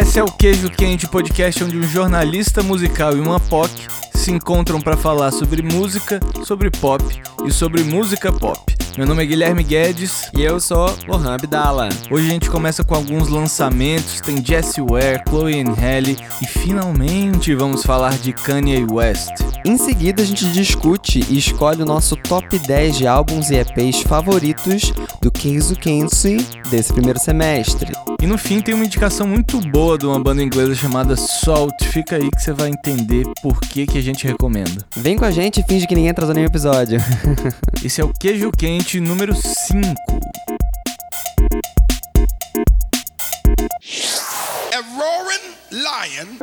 Esse 0.00 0.20
é 0.20 0.22
o 0.22 0.30
Queijo 0.30 0.70
Quente, 0.70 1.08
podcast 1.08 1.64
onde 1.64 1.76
um 1.76 1.82
jornalista 1.82 2.62
musical 2.62 3.16
e 3.16 3.20
uma 3.20 3.40
POC 3.40 3.88
se 4.14 4.30
encontram 4.30 4.80
para 4.80 4.96
falar 4.96 5.32
sobre 5.32 5.60
música, 5.60 6.20
sobre 6.44 6.70
pop 6.70 7.02
e 7.44 7.50
sobre 7.50 7.82
música 7.82 8.32
pop. 8.32 8.77
Meu 8.98 9.06
nome 9.06 9.22
é 9.22 9.26
Guilherme 9.26 9.62
Guedes 9.62 10.28
e 10.36 10.42
eu 10.42 10.58
sou 10.58 10.92
Lohan 11.06 11.34
Abdala. 11.34 11.88
Hoje 12.10 12.26
a 12.26 12.30
gente 12.30 12.50
começa 12.50 12.82
com 12.82 12.96
alguns 12.96 13.28
lançamentos, 13.28 14.20
tem 14.20 14.44
Jessie 14.44 14.82
Ware, 14.82 15.22
Chloe 15.28 15.60
and 15.60 15.72
Halle 15.72 16.18
e 16.42 16.46
finalmente 16.46 17.54
vamos 17.54 17.84
falar 17.84 18.18
de 18.18 18.32
Kanye 18.32 18.84
West. 18.90 19.30
Em 19.64 19.78
seguida 19.78 20.20
a 20.20 20.26
gente 20.26 20.50
discute 20.50 21.24
e 21.28 21.38
escolhe 21.38 21.80
o 21.80 21.86
nosso 21.86 22.16
top 22.16 22.58
10 22.58 22.98
de 22.98 23.06
álbuns 23.06 23.50
e 23.50 23.54
EPs 23.54 24.02
favoritos 24.02 24.92
do 25.22 25.30
Keizo 25.30 25.76
Kenshi 25.76 26.38
desse 26.68 26.92
primeiro 26.92 27.20
semestre. 27.20 27.92
E 28.20 28.26
no 28.26 28.36
fim 28.36 28.60
tem 28.60 28.74
uma 28.74 28.84
indicação 28.84 29.28
muito 29.28 29.60
boa 29.60 29.96
de 29.96 30.04
uma 30.04 30.18
banda 30.18 30.42
inglesa 30.42 30.74
chamada 30.74 31.16
Salt. 31.16 31.84
Fica 31.84 32.16
aí 32.16 32.28
que 32.30 32.42
você 32.42 32.52
vai 32.52 32.68
entender 32.68 33.24
por 33.40 33.60
que, 33.60 33.86
que 33.86 33.96
a 33.96 34.02
gente 34.02 34.26
recomenda. 34.26 34.84
Vem 34.96 35.16
com 35.16 35.24
a 35.24 35.30
gente 35.30 35.60
e 35.60 35.62
finge 35.62 35.86
que 35.86 35.94
ninguém 35.94 36.10
atrasou 36.10 36.34
nenhum 36.34 36.48
episódio. 36.48 37.00
Esse 37.84 38.00
é 38.00 38.04
o 38.04 38.12
Queijo 38.12 38.50
Quente 38.50 38.87
número 38.96 39.34
5. 39.34 39.94
A 44.72 44.80
roaring 44.96 45.54
lion 45.70 46.38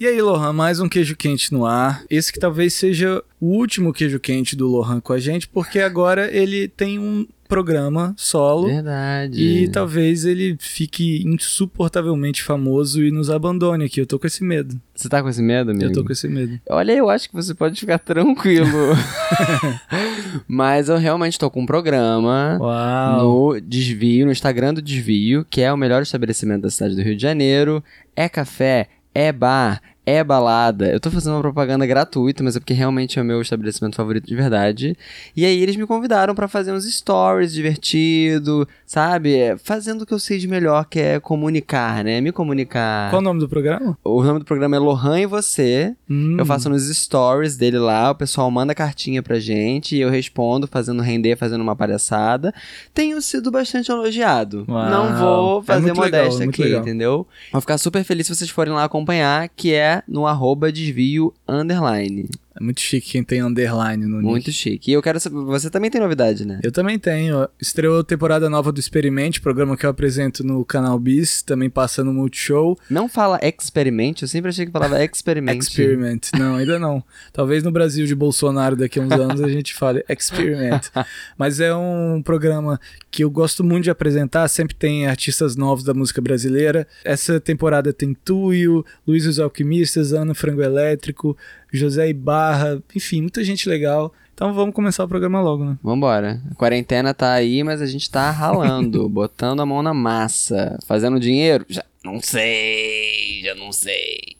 E 0.00 0.06
aí, 0.06 0.22
Lohan, 0.22 0.54
mais 0.54 0.80
um 0.80 0.88
queijo 0.88 1.14
quente 1.14 1.52
no 1.52 1.66
ar. 1.66 2.02
Esse 2.08 2.32
que 2.32 2.40
talvez 2.40 2.72
seja 2.72 3.22
o 3.38 3.48
último 3.48 3.92
queijo 3.92 4.18
quente 4.18 4.56
do 4.56 4.66
Lohan 4.66 4.98
com 4.98 5.12
a 5.12 5.18
gente, 5.18 5.46
porque 5.46 5.78
agora 5.78 6.34
ele 6.34 6.68
tem 6.68 6.98
um 6.98 7.26
programa 7.46 8.14
solo. 8.16 8.68
Verdade. 8.68 9.38
E 9.38 9.68
talvez 9.68 10.24
ele 10.24 10.56
fique 10.58 11.22
insuportavelmente 11.26 12.42
famoso 12.42 13.04
e 13.04 13.10
nos 13.10 13.28
abandone 13.28 13.84
aqui. 13.84 14.00
Eu 14.00 14.06
tô 14.06 14.18
com 14.18 14.26
esse 14.26 14.42
medo. 14.42 14.80
Você 14.94 15.06
tá 15.06 15.22
com 15.22 15.28
esse 15.28 15.42
medo, 15.42 15.72
amigo? 15.72 15.84
Eu 15.84 15.92
tô 15.92 16.02
com 16.02 16.12
esse 16.12 16.26
medo. 16.28 16.58
Olha, 16.70 16.92
eu 16.92 17.10
acho 17.10 17.28
que 17.28 17.34
você 17.34 17.52
pode 17.52 17.78
ficar 17.78 17.98
tranquilo. 17.98 18.66
Mas 20.48 20.88
eu 20.88 20.96
realmente 20.96 21.38
tô 21.38 21.50
com 21.50 21.60
um 21.60 21.66
programa 21.66 22.56
Uau. 22.58 23.52
no 23.52 23.60
Desvio, 23.60 24.24
no 24.24 24.32
Instagram 24.32 24.72
do 24.72 24.80
Desvio, 24.80 25.44
que 25.44 25.60
é 25.60 25.70
o 25.70 25.76
melhor 25.76 26.00
estabelecimento 26.00 26.62
da 26.62 26.70
cidade 26.70 26.96
do 26.96 27.02
Rio 27.02 27.16
de 27.16 27.22
Janeiro. 27.22 27.84
É 28.16 28.28
café, 28.30 28.88
bar, 29.32 29.80
é 30.10 30.24
balada. 30.24 30.90
Eu 30.90 31.00
tô 31.00 31.10
fazendo 31.10 31.34
uma 31.34 31.40
propaganda 31.40 31.86
gratuita, 31.86 32.42
mas 32.42 32.56
é 32.56 32.60
porque 32.60 32.74
realmente 32.74 33.18
é 33.18 33.22
o 33.22 33.24
meu 33.24 33.40
estabelecimento 33.40 33.96
favorito 33.96 34.26
de 34.26 34.34
verdade. 34.34 34.96
E 35.36 35.44
aí 35.44 35.62
eles 35.62 35.76
me 35.76 35.86
convidaram 35.86 36.34
para 36.34 36.48
fazer 36.48 36.72
uns 36.72 36.84
stories 36.84 37.52
divertido, 37.52 38.66
sabe? 38.86 39.36
É, 39.36 39.56
fazendo 39.56 40.02
o 40.02 40.06
que 40.06 40.12
eu 40.14 40.18
sei 40.18 40.38
de 40.38 40.48
melhor, 40.48 40.84
que 40.86 40.98
é 41.00 41.20
comunicar, 41.20 42.02
né? 42.04 42.20
Me 42.20 42.32
comunicar. 42.32 43.10
Qual 43.10 43.20
o 43.20 43.24
nome 43.24 43.40
do 43.40 43.48
programa? 43.48 43.96
O 44.04 44.22
nome 44.22 44.40
do 44.40 44.44
programa 44.44 44.76
é 44.76 44.78
Lohan 44.78 45.20
e 45.20 45.26
Você. 45.26 45.94
Hum. 46.08 46.36
Eu 46.38 46.44
faço 46.46 46.68
nos 46.68 46.88
stories 46.88 47.56
dele 47.56 47.78
lá, 47.78 48.10
o 48.10 48.14
pessoal 48.14 48.50
manda 48.50 48.74
cartinha 48.74 49.22
pra 49.22 49.38
gente 49.38 49.96
e 49.96 50.00
eu 50.00 50.10
respondo, 50.10 50.66
fazendo 50.66 51.02
render, 51.02 51.36
fazendo 51.36 51.60
uma 51.60 51.76
palhaçada. 51.76 52.52
Tenho 52.92 53.20
sido 53.20 53.50
bastante 53.50 53.90
elogiado. 53.90 54.64
Uau. 54.68 54.90
Não 54.90 55.16
vou 55.16 55.60
É 55.60 55.64
fazer 55.64 55.86
legal, 55.88 56.04
modéstia 56.04 56.42
é 56.42 56.46
muito 56.46 56.50
aqui, 56.50 56.62
legal. 56.64 56.80
entendeu? 56.82 57.26
Vou 57.52 57.60
ficar 57.60 57.78
super 57.78 58.02
feliz 58.04 58.26
se 58.26 58.34
vocês 58.34 58.50
forem 58.50 58.72
lá 58.72 58.84
acompanhar, 58.84 59.48
que 59.48 59.72
é 59.72 59.99
no 60.06 60.26
arroba 60.26 60.70
desvio 60.72 61.32
underline. 61.48 62.28
É 62.54 62.62
muito 62.62 62.80
chique 62.80 63.12
quem 63.12 63.22
tem 63.22 63.42
underline 63.42 64.04
no 64.06 64.16
nick. 64.16 64.28
Muito 64.28 64.52
chique. 64.52 64.90
E 64.90 64.94
eu 64.94 65.00
quero 65.02 65.20
saber, 65.20 65.36
você 65.36 65.70
também 65.70 65.90
tem 65.90 66.00
novidade, 66.00 66.44
né? 66.44 66.58
Eu 66.62 66.72
também 66.72 66.98
tenho. 66.98 67.48
Estreou 67.60 68.00
a 68.00 68.04
temporada 68.04 68.50
nova 68.50 68.72
do 68.72 68.80
Experimente, 68.80 69.40
programa 69.40 69.76
que 69.76 69.86
eu 69.86 69.90
apresento 69.90 70.42
no 70.44 70.64
canal 70.64 70.98
Bis, 70.98 71.42
também 71.42 71.70
passa 71.70 72.02
no 72.02 72.12
Multishow. 72.12 72.76
Não 72.90 73.08
fala 73.08 73.38
experimente, 73.42 74.22
eu 74.22 74.28
sempre 74.28 74.48
achei 74.48 74.66
que 74.66 74.72
falava 74.72 75.02
experimente. 75.04 75.68
Experiment. 75.68 76.20
Não, 76.36 76.56
ainda 76.56 76.78
não. 76.78 77.04
Talvez 77.32 77.62
no 77.62 77.70
Brasil 77.70 78.04
de 78.04 78.14
Bolsonaro 78.14 78.74
daqui 78.74 78.98
a 78.98 79.02
uns 79.02 79.12
anos 79.12 79.40
a 79.40 79.48
gente 79.48 79.72
fale 79.74 80.04
Experiment. 80.08 80.82
Mas 81.38 81.60
é 81.60 81.74
um 81.74 82.20
programa 82.22 82.80
que 83.10 83.22
eu 83.22 83.30
gosto 83.30 83.62
muito 83.62 83.84
de 83.84 83.90
apresentar, 83.90 84.48
sempre 84.48 84.74
tem 84.74 85.06
artistas 85.06 85.56
novos 85.56 85.84
da 85.84 85.94
música 85.94 86.20
brasileira. 86.20 86.86
Essa 87.04 87.40
temporada 87.40 87.92
tem 87.92 88.14
Tuyo, 88.14 88.84
Luiz 89.06 89.26
os 89.26 89.38
Alquimistas, 89.38 90.12
Ana 90.12 90.34
Frango 90.34 90.62
Elétrico, 90.62 91.36
José 91.72 92.08
Ibarra, 92.08 92.82
enfim, 92.94 93.22
muita 93.22 93.44
gente 93.44 93.68
legal. 93.68 94.12
Então 94.34 94.54
vamos 94.54 94.74
começar 94.74 95.04
o 95.04 95.08
programa 95.08 95.40
logo, 95.40 95.64
né? 95.64 95.76
Vambora. 95.82 96.40
A 96.50 96.54
quarentena 96.54 97.12
tá 97.12 97.32
aí, 97.32 97.62
mas 97.62 97.82
a 97.82 97.86
gente 97.86 98.10
tá 98.10 98.30
ralando, 98.30 99.06
botando 99.10 99.60
a 99.60 99.66
mão 99.66 99.82
na 99.82 99.92
massa. 99.92 100.78
Fazendo 100.86 101.20
dinheiro? 101.20 101.64
Já 101.68 101.84
não 102.02 102.20
sei, 102.20 103.42
já 103.44 103.54
não 103.54 103.70
sei. 103.70 104.36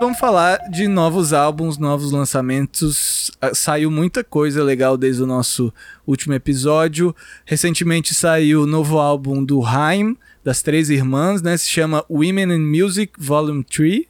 Vamos 0.00 0.18
falar 0.20 0.58
de 0.70 0.86
novos 0.86 1.32
álbuns, 1.32 1.76
novos 1.76 2.12
lançamentos. 2.12 3.32
Ah, 3.40 3.52
Saiu 3.52 3.90
muita 3.90 4.22
coisa 4.22 4.62
legal 4.62 4.96
desde 4.96 5.22
o 5.22 5.26
nosso 5.26 5.72
último 6.06 6.34
episódio. 6.34 7.16
Recentemente 7.44 8.14
saiu 8.14 8.62
o 8.62 8.66
novo 8.66 8.98
álbum 8.98 9.44
do 9.44 9.64
Haim, 9.64 10.16
das 10.44 10.62
três 10.62 10.90
irmãs, 10.90 11.42
né? 11.42 11.56
Se 11.56 11.68
chama 11.68 12.04
Women 12.10 12.54
in 12.54 12.58
Music 12.58 13.12
Volume 13.18 13.64
3. 13.64 14.06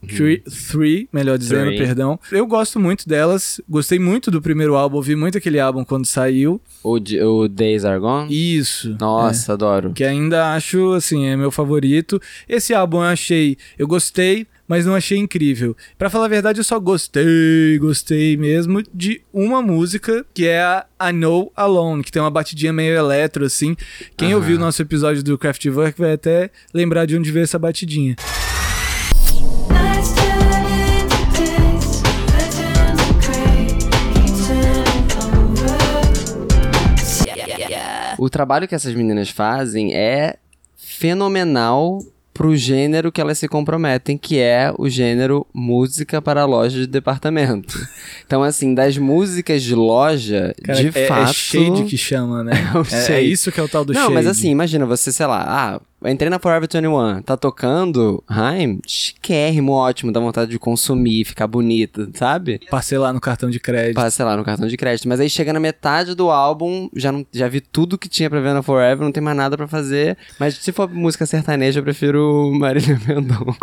3, 0.70 1.06
melhor 1.12 1.38
dizendo, 1.38 1.70
perdão. 1.76 2.18
Eu 2.30 2.46
gosto 2.46 2.78
muito 2.78 3.08
delas. 3.08 3.60
Gostei 3.68 3.98
muito 3.98 4.30
do 4.30 4.40
primeiro 4.40 4.76
álbum, 4.76 4.96
ouvi 4.96 5.16
muito 5.16 5.38
aquele 5.38 5.58
álbum 5.60 5.84
quando 5.84 6.06
saiu. 6.06 6.60
O, 6.82 6.96
o 6.96 7.48
Days 7.48 7.84
Are 7.84 7.98
Gone? 7.98 8.28
Isso. 8.30 8.96
Nossa, 9.00 9.52
adoro. 9.54 9.92
que 9.92 10.04
ainda 10.04 10.54
acho, 10.54 10.92
assim, 10.92 11.26
é 11.26 11.36
meu 11.36 11.50
favorito. 11.50 12.20
Esse 12.48 12.74
álbum 12.74 12.98
eu 12.98 13.04
achei, 13.04 13.56
eu 13.78 13.86
gostei, 13.86 14.46
mas 14.68 14.84
não 14.84 14.94
achei 14.94 15.18
incrível. 15.18 15.74
Pra 15.96 16.10
falar 16.10 16.26
a 16.26 16.28
verdade, 16.28 16.60
eu 16.60 16.64
só 16.64 16.78
gostei, 16.78 17.78
gostei 17.80 18.36
mesmo 18.36 18.82
de 18.94 19.22
uma 19.32 19.62
música, 19.62 20.24
que 20.34 20.46
é 20.46 20.60
a 20.60 20.84
I 21.08 21.12
Know 21.12 21.50
Alone, 21.56 22.04
que 22.04 22.12
tem 22.12 22.20
uma 22.20 22.30
batidinha 22.30 22.72
meio 22.72 22.94
eletro, 22.94 23.46
assim. 23.46 23.74
Quem 24.16 24.28
Aham. 24.28 24.36
ouviu 24.36 24.56
o 24.56 24.60
nosso 24.60 24.82
episódio 24.82 25.22
do 25.22 25.38
Kraftwerk 25.38 25.98
vai 25.98 26.12
até 26.12 26.50
lembrar 26.74 27.06
de 27.06 27.16
onde 27.16 27.32
veio 27.32 27.44
essa 27.44 27.58
batidinha. 27.58 28.14
O 38.18 38.28
trabalho 38.28 38.66
que 38.66 38.74
essas 38.74 38.94
meninas 38.94 39.30
fazem 39.30 39.94
é 39.94 40.36
fenomenal 40.76 42.00
pro 42.38 42.56
gênero 42.56 43.10
que 43.10 43.20
elas 43.20 43.36
se 43.36 43.48
comprometem, 43.48 44.16
que 44.16 44.38
é 44.38 44.72
o 44.78 44.88
gênero 44.88 45.44
música 45.52 46.22
para 46.22 46.44
loja 46.44 46.78
de 46.78 46.86
departamento. 46.86 47.76
Então, 48.24 48.44
assim, 48.44 48.74
das 48.74 48.96
músicas 48.96 49.60
de 49.60 49.74
loja, 49.74 50.54
Cara, 50.62 50.78
de 50.80 50.96
é, 50.96 51.06
fato... 51.08 51.30
é 51.30 51.32
shade 51.32 51.82
que 51.82 51.98
chama, 51.98 52.44
né? 52.44 52.52
É 52.92 53.12
É, 53.14 53.16
é 53.16 53.22
isso 53.22 53.50
que 53.50 53.58
é 53.58 53.62
o 53.62 53.68
tal 53.68 53.84
do 53.84 53.92
Não, 53.92 54.02
shade. 54.02 54.14
mas 54.14 54.26
assim, 54.28 54.50
imagina 54.50 54.86
você, 54.86 55.10
sei 55.10 55.26
lá, 55.26 55.44
ah, 55.48 55.80
entrei 56.04 56.30
na 56.30 56.38
Forever 56.38 56.68
21, 56.70 57.22
tá 57.22 57.36
tocando 57.36 58.22
Haim, 58.28 58.80
chiquérrimo, 58.86 59.72
ótimo, 59.72 60.12
dá 60.12 60.20
vontade 60.20 60.50
de 60.50 60.58
consumir, 60.58 61.24
ficar 61.24 61.46
bonita, 61.46 62.08
sabe? 62.14 62.60
Parcelar 62.70 63.12
no 63.12 63.20
cartão 63.20 63.50
de 63.50 63.58
crédito. 63.58 63.96
Passa, 63.96 64.10
sei 64.10 64.24
lá, 64.24 64.36
no 64.36 64.44
cartão 64.44 64.68
de 64.68 64.76
crédito. 64.76 65.08
Mas 65.08 65.20
aí 65.20 65.28
chega 65.28 65.52
na 65.52 65.60
metade 65.60 66.14
do 66.14 66.30
álbum, 66.30 66.88
já, 66.94 67.10
não, 67.10 67.26
já 67.32 67.48
vi 67.48 67.60
tudo 67.60 67.98
que 67.98 68.08
tinha 68.08 68.30
pra 68.30 68.40
ver 68.40 68.54
na 68.54 68.62
Forever, 68.62 69.04
não 69.04 69.12
tem 69.12 69.22
mais 69.22 69.36
nada 69.36 69.56
pra 69.56 69.66
fazer. 69.66 70.16
Mas 70.38 70.54
se 70.56 70.72
for 70.72 70.88
música 70.88 71.26
sertaneja, 71.26 71.80
eu 71.80 71.84
prefiro 71.84 72.52
Marília 72.54 73.00
Mendonça. 73.06 73.58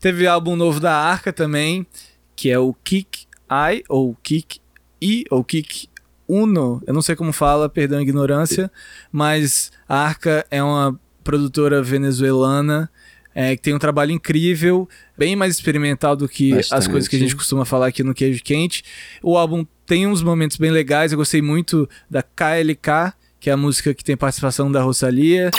Teve 0.00 0.26
álbum 0.26 0.56
novo 0.56 0.80
da 0.80 0.94
Arca 0.94 1.32
também, 1.32 1.86
que 2.34 2.50
é 2.50 2.58
o 2.58 2.72
Kick 2.72 3.26
I, 3.50 3.82
ou 3.88 4.16
Kick 4.22 4.60
I, 5.02 5.24
ou 5.30 5.44
Kick 5.44 5.89
Uno. 6.30 6.82
Eu 6.86 6.94
não 6.94 7.02
sei 7.02 7.16
como 7.16 7.32
fala, 7.32 7.68
perdão 7.68 7.98
a 7.98 8.02
ignorância, 8.02 8.70
mas 9.10 9.72
a 9.88 9.96
Arca 9.96 10.46
é 10.50 10.62
uma 10.62 10.98
produtora 11.24 11.82
venezuelana 11.82 12.90
é, 13.34 13.56
que 13.56 13.62
tem 13.62 13.74
um 13.74 13.78
trabalho 13.78 14.10
incrível, 14.10 14.88
bem 15.16 15.36
mais 15.36 15.54
experimental 15.54 16.16
do 16.16 16.28
que 16.28 16.52
as 16.52 16.68
Bastante. 16.68 16.90
coisas 16.90 17.08
que 17.08 17.16
a 17.16 17.18
gente 17.18 17.36
costuma 17.36 17.64
falar 17.64 17.86
aqui 17.86 18.02
no 18.02 18.14
Queijo 18.14 18.42
Quente. 18.42 18.82
O 19.22 19.36
álbum 19.36 19.64
tem 19.86 20.06
uns 20.06 20.22
momentos 20.22 20.56
bem 20.56 20.70
legais, 20.70 21.12
eu 21.12 21.18
gostei 21.18 21.40
muito 21.40 21.88
da 22.08 22.22
KLK, 22.22 23.14
que 23.38 23.48
é 23.48 23.52
a 23.52 23.56
música 23.56 23.94
que 23.94 24.04
tem 24.04 24.16
participação 24.16 24.70
da 24.70 24.82
Rosalia. 24.82 25.50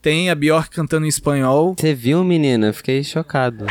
Tem 0.00 0.30
a 0.30 0.34
Bjork 0.36 0.70
cantando 0.70 1.06
em 1.06 1.08
espanhol. 1.08 1.74
Você 1.76 1.92
viu, 1.92 2.22
menina? 2.22 2.72
Fiquei 2.72 3.02
chocado. 3.02 3.66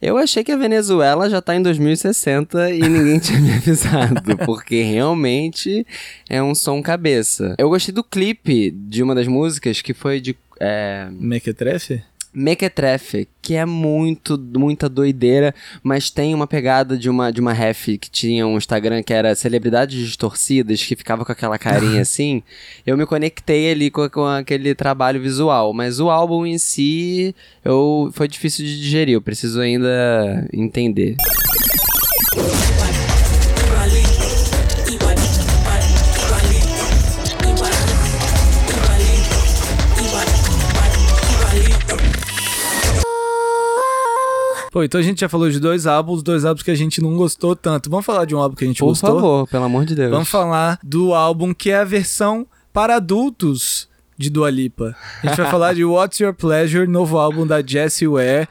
Eu 0.00 0.16
achei 0.16 0.42
que 0.42 0.50
a 0.50 0.56
Venezuela 0.56 1.28
já 1.28 1.42
tá 1.42 1.54
em 1.54 1.60
2060 1.60 2.70
e 2.70 2.80
ninguém 2.80 3.18
tinha 3.20 3.38
me 3.40 3.52
avisado, 3.52 4.38
porque 4.46 4.80
realmente 4.80 5.86
é 6.30 6.42
um 6.42 6.54
som 6.54 6.80
cabeça. 6.80 7.54
Eu 7.58 7.68
gostei 7.68 7.94
do 7.94 8.02
clipe 8.02 8.70
de 8.70 9.02
uma 9.02 9.14
das 9.14 9.26
músicas 9.26 9.82
que 9.82 9.92
foi 9.92 10.18
de. 10.18 10.34
É... 10.58 11.08
Mequetrefe? 11.10 12.02
Mequetrefe, 12.38 13.28
que 13.42 13.54
é 13.54 13.66
muito, 13.66 14.38
muita 14.38 14.88
doideira, 14.88 15.54
mas 15.82 16.08
tem 16.08 16.34
uma 16.34 16.46
pegada 16.46 16.96
de 16.96 17.10
uma, 17.10 17.32
de 17.32 17.40
uma 17.40 17.52
ref 17.52 17.98
que 17.98 18.08
tinha 18.08 18.46
um 18.46 18.56
Instagram 18.56 19.02
que 19.02 19.12
era 19.12 19.34
Celebridades 19.34 19.98
Distorcidas, 19.98 20.84
que 20.84 20.94
ficava 20.94 21.24
com 21.24 21.32
aquela 21.32 21.58
carinha 21.58 22.00
assim. 22.02 22.42
Eu 22.86 22.96
me 22.96 23.04
conectei 23.06 23.72
ali 23.72 23.90
com, 23.90 24.08
com 24.08 24.24
aquele 24.24 24.74
trabalho 24.74 25.20
visual, 25.20 25.74
mas 25.74 25.98
o 25.98 26.10
álbum 26.10 26.46
em 26.46 26.58
si 26.58 27.34
eu, 27.64 28.10
foi 28.12 28.28
difícil 28.28 28.64
de 28.64 28.78
digerir, 28.78 29.14
eu 29.14 29.22
preciso 29.22 29.60
ainda 29.60 30.48
entender. 30.52 31.16
Pô, 44.70 44.82
então 44.82 45.00
a 45.00 45.02
gente 45.02 45.20
já 45.20 45.28
falou 45.28 45.48
de 45.50 45.58
dois 45.58 45.86
álbuns, 45.86 46.22
dois 46.22 46.44
álbuns 46.44 46.62
que 46.62 46.70
a 46.70 46.74
gente 46.74 47.00
não 47.00 47.16
gostou 47.16 47.56
tanto. 47.56 47.88
Vamos 47.88 48.04
falar 48.04 48.24
de 48.24 48.34
um 48.34 48.38
álbum 48.38 48.54
que 48.54 48.64
a 48.64 48.66
gente 48.66 48.80
Por 48.80 48.86
gostou? 48.88 49.14
favor, 49.14 49.48
pelo 49.48 49.64
amor 49.64 49.84
de 49.84 49.94
Deus. 49.94 50.10
Vamos 50.10 50.28
falar 50.28 50.78
do 50.82 51.14
álbum 51.14 51.54
que 51.54 51.70
é 51.70 51.78
a 51.78 51.84
versão 51.84 52.46
para 52.72 52.96
adultos 52.96 53.88
de 54.16 54.28
Dua 54.28 54.50
Lipa. 54.50 54.94
A 55.22 55.28
gente 55.28 55.36
vai 55.40 55.50
falar 55.50 55.74
de 55.74 55.84
What's 55.84 56.18
Your 56.20 56.34
Pleasure, 56.34 56.86
novo 56.86 57.18
álbum 57.18 57.46
da 57.46 57.62
Jessie 57.64 58.06
Ware. 58.08 58.46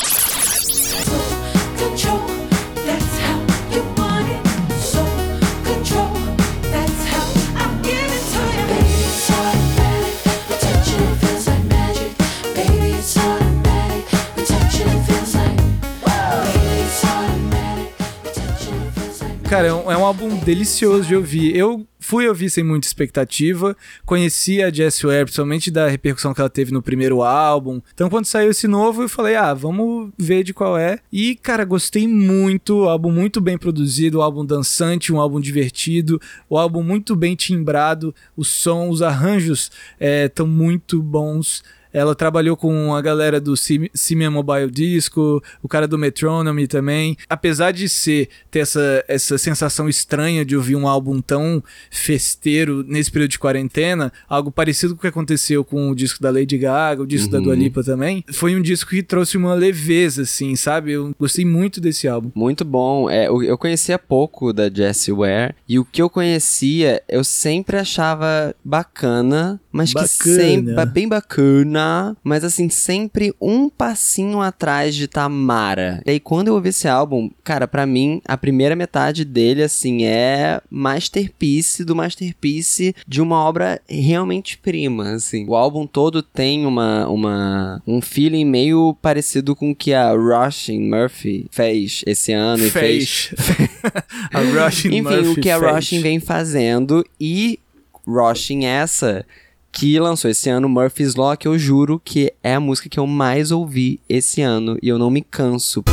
Cara, 19.49 19.67
é 19.67 19.73
um, 19.73 19.89
é 19.89 19.97
um 19.97 20.03
álbum 20.03 20.37
delicioso 20.39 21.07
de 21.07 21.15
ouvir. 21.15 21.55
Eu 21.55 21.87
fui 22.01 22.27
ouvir 22.27 22.49
sem 22.49 22.65
muita 22.65 22.85
expectativa, 22.85 23.77
conheci 24.05 24.61
a 24.61 24.69
Jessie 24.69 25.07
Ware, 25.07 25.23
principalmente 25.23 25.71
da 25.71 25.87
repercussão 25.87 26.33
que 26.33 26.41
ela 26.41 26.49
teve 26.49 26.73
no 26.73 26.81
primeiro 26.81 27.23
álbum. 27.23 27.81
Então, 27.93 28.09
quando 28.09 28.25
saiu 28.25 28.51
esse 28.51 28.67
novo, 28.67 29.03
eu 29.03 29.09
falei, 29.09 29.35
ah, 29.35 29.53
vamos 29.53 30.11
ver 30.17 30.43
de 30.43 30.53
qual 30.53 30.77
é. 30.77 30.99
E, 31.11 31.33
cara, 31.35 31.63
gostei 31.63 32.09
muito. 32.09 32.83
Álbum 32.89 33.09
muito 33.09 33.39
bem 33.39 33.57
produzido, 33.57 34.19
um 34.19 34.21
álbum 34.21 34.45
dançante, 34.45 35.13
um 35.13 35.19
álbum 35.19 35.39
divertido, 35.39 36.19
o 36.49 36.57
álbum 36.57 36.83
muito 36.83 37.15
bem 37.15 37.33
timbrado, 37.33 38.13
o 38.35 38.43
som, 38.43 38.89
os 38.89 39.01
arranjos 39.01 39.71
estão 39.97 40.45
muito 40.45 41.01
bons. 41.01 41.63
Ela 41.97 42.13
trabalhou 42.15 42.55
com 42.55 42.93
a 42.95 43.01
galera 43.01 43.39
do 43.41 43.55
Sim- 43.57 43.89
Simian 43.93 44.31
Mobile 44.31 44.69
Disco, 44.69 45.41
o 45.61 45.67
cara 45.67 45.87
do 45.87 45.97
Metronome 45.97 46.67
também. 46.67 47.17
Apesar 47.29 47.71
de 47.71 47.89
ser 47.89 48.29
ter 48.51 48.59
essa, 48.59 49.03
essa 49.07 49.37
sensação 49.37 49.89
estranha 49.89 50.45
de 50.45 50.55
ouvir 50.55 50.75
um 50.75 50.87
álbum 50.87 51.19
tão 51.21 51.63
festeiro 51.89 52.83
nesse 52.87 53.11
período 53.11 53.31
de 53.31 53.39
quarentena, 53.39 54.11
algo 54.29 54.51
parecido 54.51 54.93
com 54.93 54.99
o 54.99 55.01
que 55.01 55.07
aconteceu 55.07 55.63
com 55.63 55.89
o 55.89 55.95
disco 55.95 56.21
da 56.21 56.29
Lady 56.29 56.57
Gaga, 56.57 57.01
o 57.01 57.07
disco 57.07 57.29
da 57.31 57.39
Dua 57.39 57.55
Lipa 57.55 57.83
também, 57.83 58.23
foi 58.31 58.55
um 58.55 58.61
disco 58.61 58.91
que 58.91 59.01
trouxe 59.03 59.35
uma 59.37 59.53
leveza, 59.53 60.21
assim, 60.21 60.55
sabe? 60.55 60.91
Eu 60.91 61.13
gostei 61.19 61.43
muito 61.45 61.81
desse 61.81 62.07
álbum. 62.07 62.31
Muito 62.35 62.63
bom. 62.63 63.09
É, 63.09 63.27
eu 63.27 63.43
eu 63.43 63.57
conhecia 63.57 63.97
pouco 63.97 64.51
da 64.53 64.69
Jessie 64.69 65.13
Ware 65.13 65.55
e 65.67 65.79
o 65.79 65.85
que 65.85 66.01
eu 66.01 66.09
conhecia 66.09 67.01
eu 67.07 67.23
sempre 67.23 67.77
achava 67.77 68.53
bacana, 68.63 69.59
mas 69.77 69.89
que 69.93 70.29
Bacana. 70.29 70.41
sempre 70.43 70.73
ba- 70.73 70.85
bem 70.85 71.07
bacana, 71.07 72.15
mas 72.23 72.43
assim 72.43 72.69
sempre 72.69 73.33
um 73.41 73.69
passinho 73.69 74.41
atrás 74.41 74.95
de 74.95 75.07
Tamara. 75.07 76.01
E 76.05 76.11
aí 76.11 76.19
quando 76.19 76.47
eu 76.49 76.55
ouvi 76.55 76.69
esse 76.69 76.87
álbum, 76.87 77.29
cara, 77.43 77.67
pra 77.67 77.85
mim 77.85 78.21
a 78.25 78.37
primeira 78.37 78.75
metade 78.75 79.23
dele 79.23 79.63
assim 79.63 80.03
é 80.05 80.61
masterpiece 80.69 81.83
do 81.85 81.95
masterpiece 81.95 82.95
de 83.07 83.21
uma 83.21 83.37
obra 83.43 83.79
realmente 83.89 84.57
prima, 84.57 85.11
assim. 85.11 85.45
O 85.47 85.55
álbum 85.55 85.85
todo 85.87 86.21
tem 86.21 86.65
uma 86.65 87.07
uma 87.07 87.81
um 87.87 88.01
feeling 88.01 88.45
meio 88.45 88.95
parecido 89.01 89.55
com 89.55 89.71
o 89.71 89.75
que 89.75 89.93
a 89.93 90.11
Roshin 90.11 90.79
Murphy 90.89 91.47
fez 91.51 92.03
esse 92.05 92.31
ano 92.33 92.63
e 92.65 92.69
fez 92.69 92.77
Fez. 92.77 93.31
a 94.33 94.39
Rushing 94.39 94.87
enfim, 94.89 95.01
Murphy 95.01 95.27
o 95.29 95.35
que 95.41 95.49
a 95.49 95.59
fez. 95.59 95.71
Roshin 95.71 95.99
vem 96.01 96.19
fazendo 96.19 97.05
e 97.19 97.59
Roshin 98.07 98.65
essa 98.65 99.25
que 99.71 99.99
lançou 99.99 100.29
esse 100.29 100.49
ano 100.49 100.67
Murphy's 100.67 101.15
Law, 101.15 101.37
que 101.37 101.47
eu 101.47 101.57
juro 101.57 102.01
que 102.03 102.33
é 102.43 102.55
a 102.55 102.59
música 102.59 102.89
que 102.89 102.99
eu 102.99 103.07
mais 103.07 103.51
ouvi 103.51 103.99
esse 104.09 104.41
ano 104.41 104.77
e 104.81 104.87
eu 104.89 104.97
não 104.97 105.09
me 105.09 105.21
canso. 105.21 105.83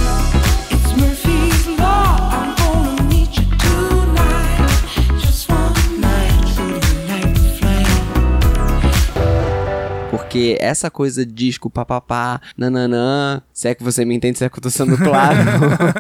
Porque 10.35 10.57
essa 10.59 10.91
coisa 10.91 11.25
de 11.25 11.33
disco 11.33 11.71
papapá, 11.71 12.41
nananã, 12.59 13.41
se 13.53 13.69
é 13.69 13.75
que 13.75 13.85
você 13.85 14.05
me 14.05 14.17
entende, 14.17 14.37
se 14.37 14.45
é 14.45 14.49
que 14.49 14.59
eu 14.59 14.63
tô 14.63 14.69
sendo 14.69 14.99
claro. 14.99 15.39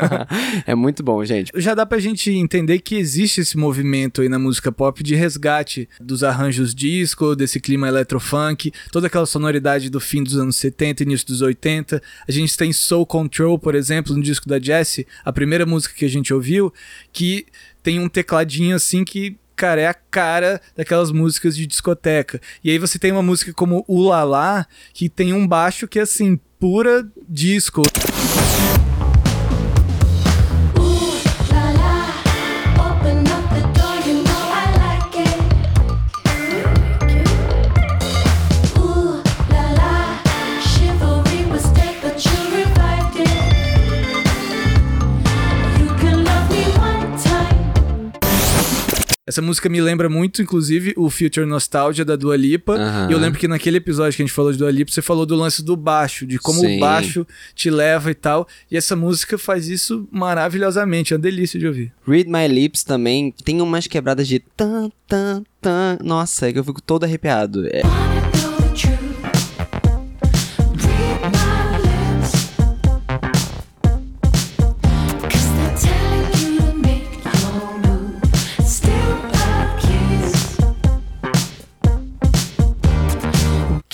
é 0.66 0.74
muito 0.74 1.04
bom, 1.04 1.24
gente. 1.24 1.52
já 1.54 1.72
dá 1.72 1.86
pra 1.86 2.00
gente 2.00 2.32
entender 2.32 2.80
que 2.80 2.96
existe 2.96 3.42
esse 3.42 3.56
movimento 3.56 4.22
aí 4.22 4.28
na 4.28 4.36
música 4.36 4.72
pop 4.72 5.04
de 5.04 5.14
resgate 5.14 5.88
dos 6.00 6.24
arranjos 6.24 6.74
disco, 6.74 7.36
desse 7.36 7.60
clima 7.60 7.86
electrofunk, 7.86 8.72
toda 8.90 9.06
aquela 9.06 9.24
sonoridade 9.24 9.88
do 9.88 10.00
fim 10.00 10.24
dos 10.24 10.36
anos 10.36 10.56
70, 10.56 11.04
início 11.04 11.28
dos 11.28 11.40
80. 11.40 12.02
A 12.26 12.32
gente 12.32 12.56
tem 12.56 12.72
Soul 12.72 13.06
Control, 13.06 13.56
por 13.56 13.76
exemplo, 13.76 14.16
no 14.16 14.20
disco 14.20 14.48
da 14.48 14.58
Jessie, 14.58 15.06
a 15.24 15.32
primeira 15.32 15.64
música 15.64 15.94
que 15.94 16.04
a 16.04 16.10
gente 16.10 16.34
ouviu, 16.34 16.74
que 17.12 17.46
tem 17.84 18.00
um 18.00 18.08
tecladinho 18.08 18.74
assim 18.74 19.04
que 19.04 19.36
Cara, 19.56 19.80
é 19.80 19.86
a 19.86 19.94
cara 19.94 20.60
daquelas 20.76 21.10
músicas 21.10 21.56
de 21.56 21.66
discoteca. 21.66 22.40
E 22.62 22.70
aí 22.70 22.78
você 22.78 22.98
tem 22.98 23.12
uma 23.12 23.22
música 23.22 23.52
como 23.52 23.84
Ulala, 23.88 24.66
que 24.92 25.08
tem 25.08 25.32
um 25.32 25.46
baixo 25.46 25.86
que 25.86 25.98
é 25.98 26.02
assim, 26.02 26.38
pura 26.58 27.06
disco. 27.28 27.82
Essa 49.34 49.42
música 49.42 49.68
me 49.68 49.80
lembra 49.80 50.08
muito, 50.08 50.40
inclusive, 50.40 50.94
o 50.96 51.10
Future 51.10 51.44
Nostalgia 51.44 52.04
da 52.04 52.14
Dua 52.14 52.36
Lipa. 52.36 52.74
Aham. 52.76 53.08
E 53.10 53.12
eu 53.12 53.18
lembro 53.18 53.36
que 53.36 53.48
naquele 53.48 53.78
episódio 53.78 54.14
que 54.14 54.22
a 54.22 54.24
gente 54.26 54.32
falou 54.32 54.52
de 54.52 54.58
Dua 54.58 54.70
Lipa, 54.70 54.92
você 54.92 55.02
falou 55.02 55.26
do 55.26 55.34
lance 55.34 55.60
do 55.60 55.76
baixo, 55.76 56.24
de 56.24 56.38
como 56.38 56.60
Sim. 56.60 56.76
o 56.76 56.78
baixo 56.78 57.26
te 57.52 57.68
leva 57.68 58.12
e 58.12 58.14
tal. 58.14 58.46
E 58.70 58.76
essa 58.76 58.94
música 58.94 59.36
faz 59.36 59.66
isso 59.66 60.06
maravilhosamente, 60.12 61.12
é 61.12 61.16
uma 61.16 61.22
delícia 61.22 61.58
de 61.58 61.66
ouvir. 61.66 61.92
Read 62.06 62.30
My 62.30 62.46
Lips 62.46 62.84
também 62.84 63.34
tem 63.44 63.60
umas 63.60 63.88
quebradas 63.88 64.28
de 64.28 64.38
tan, 64.38 64.88
tan, 65.08 65.42
tan. 65.60 65.98
Nossa, 66.00 66.48
é 66.48 66.52
que 66.52 66.60
eu 66.60 66.64
fico 66.64 66.80
todo 66.80 67.02
arrepiado. 67.02 67.66
É, 67.66 67.82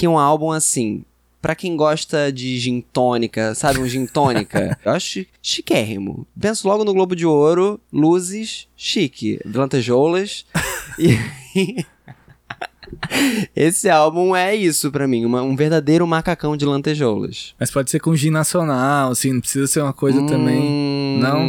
que 0.01 0.07
é 0.07 0.09
um 0.09 0.19
álbum 0.19 0.51
assim. 0.51 1.05
Pra 1.43 1.55
quem 1.55 1.75
gosta 1.77 2.31
de 2.31 2.59
gin 2.59 2.83
tônica, 2.93 3.55
sabe, 3.55 3.79
um 3.81 3.89
gin 3.89 4.05
tônica, 4.07 4.79
eu 4.85 4.93
acho 4.93 5.25
chiquérrimo. 5.43 6.27
Penso 6.39 6.69
logo 6.69 6.85
no 6.85 6.93
Globo 6.93 7.17
de 7.17 7.25
Ouro, 7.25 7.81
luzes, 7.93 8.67
chique, 8.77 9.39
lantejoulas. 9.47 10.45
e 10.99 11.17
esse 13.55 13.89
álbum 13.89 14.35
é 14.35 14.55
isso 14.55 14.91
pra 14.91 15.07
mim, 15.09 15.25
uma- 15.25 15.43
um 15.43 15.55
verdadeiro 15.57 16.07
macacão 16.07 16.57
de 16.57 16.65
lantejoulas. 16.65 17.55
Mas 17.59 17.71
pode 17.71 17.91
ser 17.91 18.01
com 18.01 18.15
gin 18.17 18.31
nacional, 18.31 19.13
assim, 19.13 19.33
não 19.33 19.41
precisa 19.41 19.67
ser 19.67 19.81
uma 19.81 19.93
coisa 19.93 20.23
também. 20.27 20.61
Hum, 20.61 21.19
Não? 21.23 21.47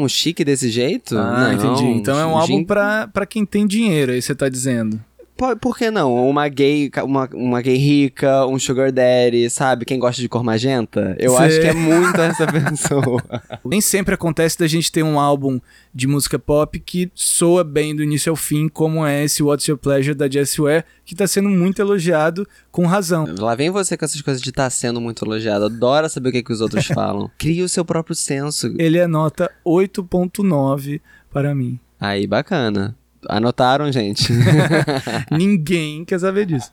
Não, 0.00 0.08
chique 0.08 0.44
desse 0.44 0.70
jeito? 0.70 1.16
Ah, 1.18 1.52
não. 1.52 1.74
entendi. 1.74 1.84
Então 1.90 2.18
é 2.18 2.24
um 2.24 2.30
Gin- 2.30 2.36
álbum 2.40 2.64
pra, 2.64 3.08
pra 3.08 3.26
quem 3.26 3.44
tem 3.44 3.66
dinheiro, 3.66 4.12
aí 4.12 4.22
você 4.22 4.34
tá 4.34 4.48
dizendo. 4.48 4.98
Po- 5.40 5.56
por 5.56 5.76
que 5.78 5.90
não? 5.90 6.28
Uma 6.28 6.46
gay, 6.48 6.90
uma, 7.02 7.28
uma 7.32 7.62
gay 7.62 7.76
rica, 7.76 8.46
um 8.46 8.58
sugar 8.58 8.92
daddy, 8.92 9.48
sabe? 9.48 9.84
Quem 9.86 9.98
gosta 9.98 10.20
de 10.20 10.28
cor 10.28 10.44
magenta? 10.44 11.16
Eu 11.18 11.36
acho 11.38 11.60
que 11.60 11.66
é 11.66 11.72
muito 11.72 12.20
essa 12.20 12.46
pessoa. 12.52 13.22
Nem 13.64 13.80
sempre 13.80 14.14
acontece 14.14 14.58
da 14.58 14.66
gente 14.66 14.92
ter 14.92 15.02
um 15.02 15.18
álbum 15.18 15.58
de 15.94 16.06
música 16.06 16.38
pop 16.38 16.78
que 16.78 17.10
soa 17.14 17.64
bem 17.64 17.96
do 17.96 18.02
início 18.02 18.30
ao 18.30 18.36
fim, 18.36 18.68
como 18.68 19.04
é 19.06 19.24
esse 19.24 19.42
What's 19.42 19.66
Your 19.66 19.78
Pleasure 19.78 20.14
da 20.14 20.28
Jessie 20.30 20.60
Ware, 20.62 20.84
que 21.04 21.14
tá 21.14 21.26
sendo 21.26 21.48
muito 21.48 21.80
elogiado 21.80 22.46
com 22.70 22.86
razão. 22.86 23.24
Lá 23.38 23.54
vem 23.54 23.70
você 23.70 23.96
com 23.96 24.04
essas 24.04 24.20
coisas 24.20 24.42
de 24.42 24.50
estar 24.50 24.68
sendo 24.70 25.00
muito 25.00 25.24
elogiado. 25.24 25.64
Adora 25.64 26.08
saber 26.08 26.28
o 26.28 26.32
que, 26.32 26.42
que 26.42 26.52
os 26.52 26.60
outros 26.60 26.86
falam. 26.92 27.30
Cria 27.38 27.64
o 27.64 27.68
seu 27.68 27.84
próprio 27.84 28.14
senso. 28.14 28.72
Ele 28.78 28.98
é 28.98 29.06
nota 29.06 29.50
8.9 29.66 31.00
para 31.32 31.54
mim. 31.54 31.78
Aí, 31.98 32.26
bacana. 32.26 32.96
Anotaram, 33.28 33.90
gente? 33.92 34.32
Ninguém 35.30 36.04
quer 36.04 36.18
saber 36.18 36.46
disso. 36.46 36.70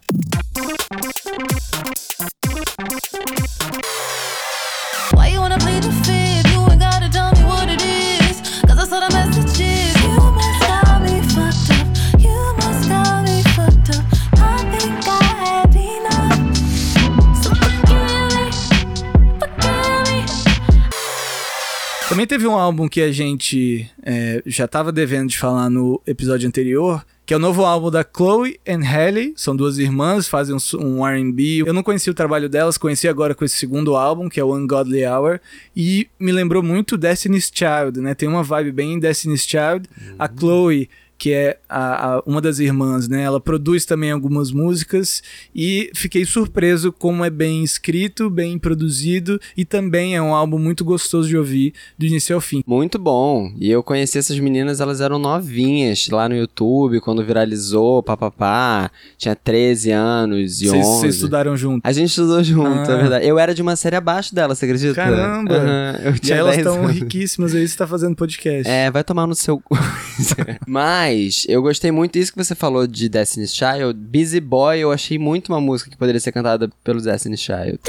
Também 22.18 22.26
teve 22.26 22.48
um 22.48 22.56
álbum 22.56 22.90
que 22.90 23.00
a 23.00 23.12
gente 23.12 23.88
é, 24.02 24.42
já 24.44 24.68
tava 24.68 24.92
devendo 24.92 25.30
de 25.30 25.38
falar 25.38 25.70
no 25.70 26.02
episódio 26.04 26.48
anterior, 26.48 27.06
que 27.24 27.32
é 27.32 27.38
o 27.38 27.40
novo 27.40 27.64
álbum 27.64 27.92
da 27.92 28.04
Chloe 28.04 28.60
and 28.68 28.82
Halle. 28.84 29.34
São 29.36 29.56
duas 29.56 29.78
irmãs, 29.78 30.28
fazem 30.28 30.56
um, 30.56 30.78
um 30.84 31.08
R&B. 31.08 31.62
Eu 31.64 31.74
não 31.74 31.84
conhecia 31.84 32.10
o 32.10 32.16
trabalho 32.16 32.50
delas, 32.50 32.76
conheci 32.76 33.08
agora 33.08 33.36
com 33.36 33.46
esse 33.46 33.56
segundo 33.56 33.96
álbum, 33.96 34.30
que 34.30 34.40
é 34.40 34.44
o 34.44 34.52
Ungodly 34.52 35.06
Hour, 35.06 35.40
e 35.76 36.08
me 36.20 36.32
lembrou 36.32 36.64
muito 36.64 36.98
Destiny's 36.98 37.52
Child, 37.54 38.02
né? 38.02 38.16
Tem 38.16 38.28
uma 38.28 38.42
vibe 38.42 38.72
bem 38.72 39.00
Destiny's 39.00 39.44
Child. 39.44 39.88
A 40.18 40.28
Chloe 40.28 40.90
que 41.18 41.32
é 41.34 41.58
a- 41.68 42.16
a- 42.18 42.24
uma 42.26 42.40
das 42.42 42.60
irmãs, 42.60 43.08
né? 43.08 43.24
Ela 43.24 43.40
produz 43.42 43.86
também 43.86 44.12
algumas 44.12 44.52
músicas 44.52 45.22
e 45.56 45.90
fiquei 45.96 46.26
surpreso 46.26 46.92
como 46.92 47.26
é 47.26 47.30
bem 47.30 47.64
escrito, 47.64 48.30
bem 48.30 48.58
produzido 48.60 49.40
e 49.56 49.66
também 49.66 50.16
é 50.16 50.22
um 50.22 50.34
álbum 50.36 50.60
muito 50.60 50.86
gostoso 50.86 51.28
de 51.28 51.36
ouvir 51.38 51.74
do 51.98 52.06
início 52.06 52.36
ao 52.36 52.42
fim. 52.42 52.64
Muito 52.68 53.00
bom. 53.00 53.52
E 53.60 53.70
eu 53.72 53.82
conheci 53.82 54.18
essas 54.18 54.38
meninas, 54.40 54.80
elas 54.80 55.02
eram 55.02 55.18
novinhas 55.18 56.08
lá 56.10 56.30
no 56.30 56.36
YouTube, 56.36 57.00
quando 57.02 57.26
viralizou, 57.26 58.04
papapá. 58.04 58.92
Tinha 59.18 59.36
13 59.36 59.92
anos 59.92 60.62
e 60.62 60.68
Vocês 60.68 60.86
11. 60.86 61.00
vocês 61.00 61.16
estudaram 61.16 61.58
junto. 61.58 61.82
A 61.86 61.92
gente 61.92 62.10
estudou 62.10 62.44
junto, 62.44 62.92
Ah. 62.92 62.94
é 62.94 62.98
verdade. 62.98 63.26
Eu 63.26 63.40
era 63.40 63.54
de 63.56 63.62
uma 63.62 63.76
série 63.76 63.96
abaixo 63.96 64.36
dela, 64.36 64.54
você 64.54 64.66
acredita? 64.66 64.94
Caramba! 64.94 65.56
Aham, 65.56 66.00
eu 66.04 66.16
E 66.16 66.20
tinha 66.20 66.38
elas 66.38 66.56
10 66.58 66.68
estão 66.68 66.86
riquíssimas 66.86 67.56
aí, 67.56 67.68
você 67.68 67.76
tá 67.78 67.88
fazendo 67.88 68.16
podcast. 68.16 68.70
É, 68.72 68.92
vai 68.92 69.04
tomar 69.04 69.26
no 69.26 69.34
seu. 69.36 69.60
cu. 69.60 69.76
Mas 71.08 71.46
eu 71.48 71.62
gostei 71.62 71.90
muito 71.90 72.20
disso 72.20 72.34
que 72.34 72.44
você 72.44 72.54
falou 72.54 72.86
de 72.86 73.08
Destiny's 73.08 73.56
Child. 73.56 73.94
Busy 73.94 74.42
Boy, 74.42 74.80
eu 74.80 74.92
achei 74.92 75.18
muito 75.18 75.54
uma 75.54 75.62
música 75.62 75.90
que 75.90 75.96
poderia 75.96 76.20
ser 76.20 76.34
cantada 76.34 76.70
pelo 76.84 77.02
Destiny's 77.02 77.40
Child. 77.40 77.80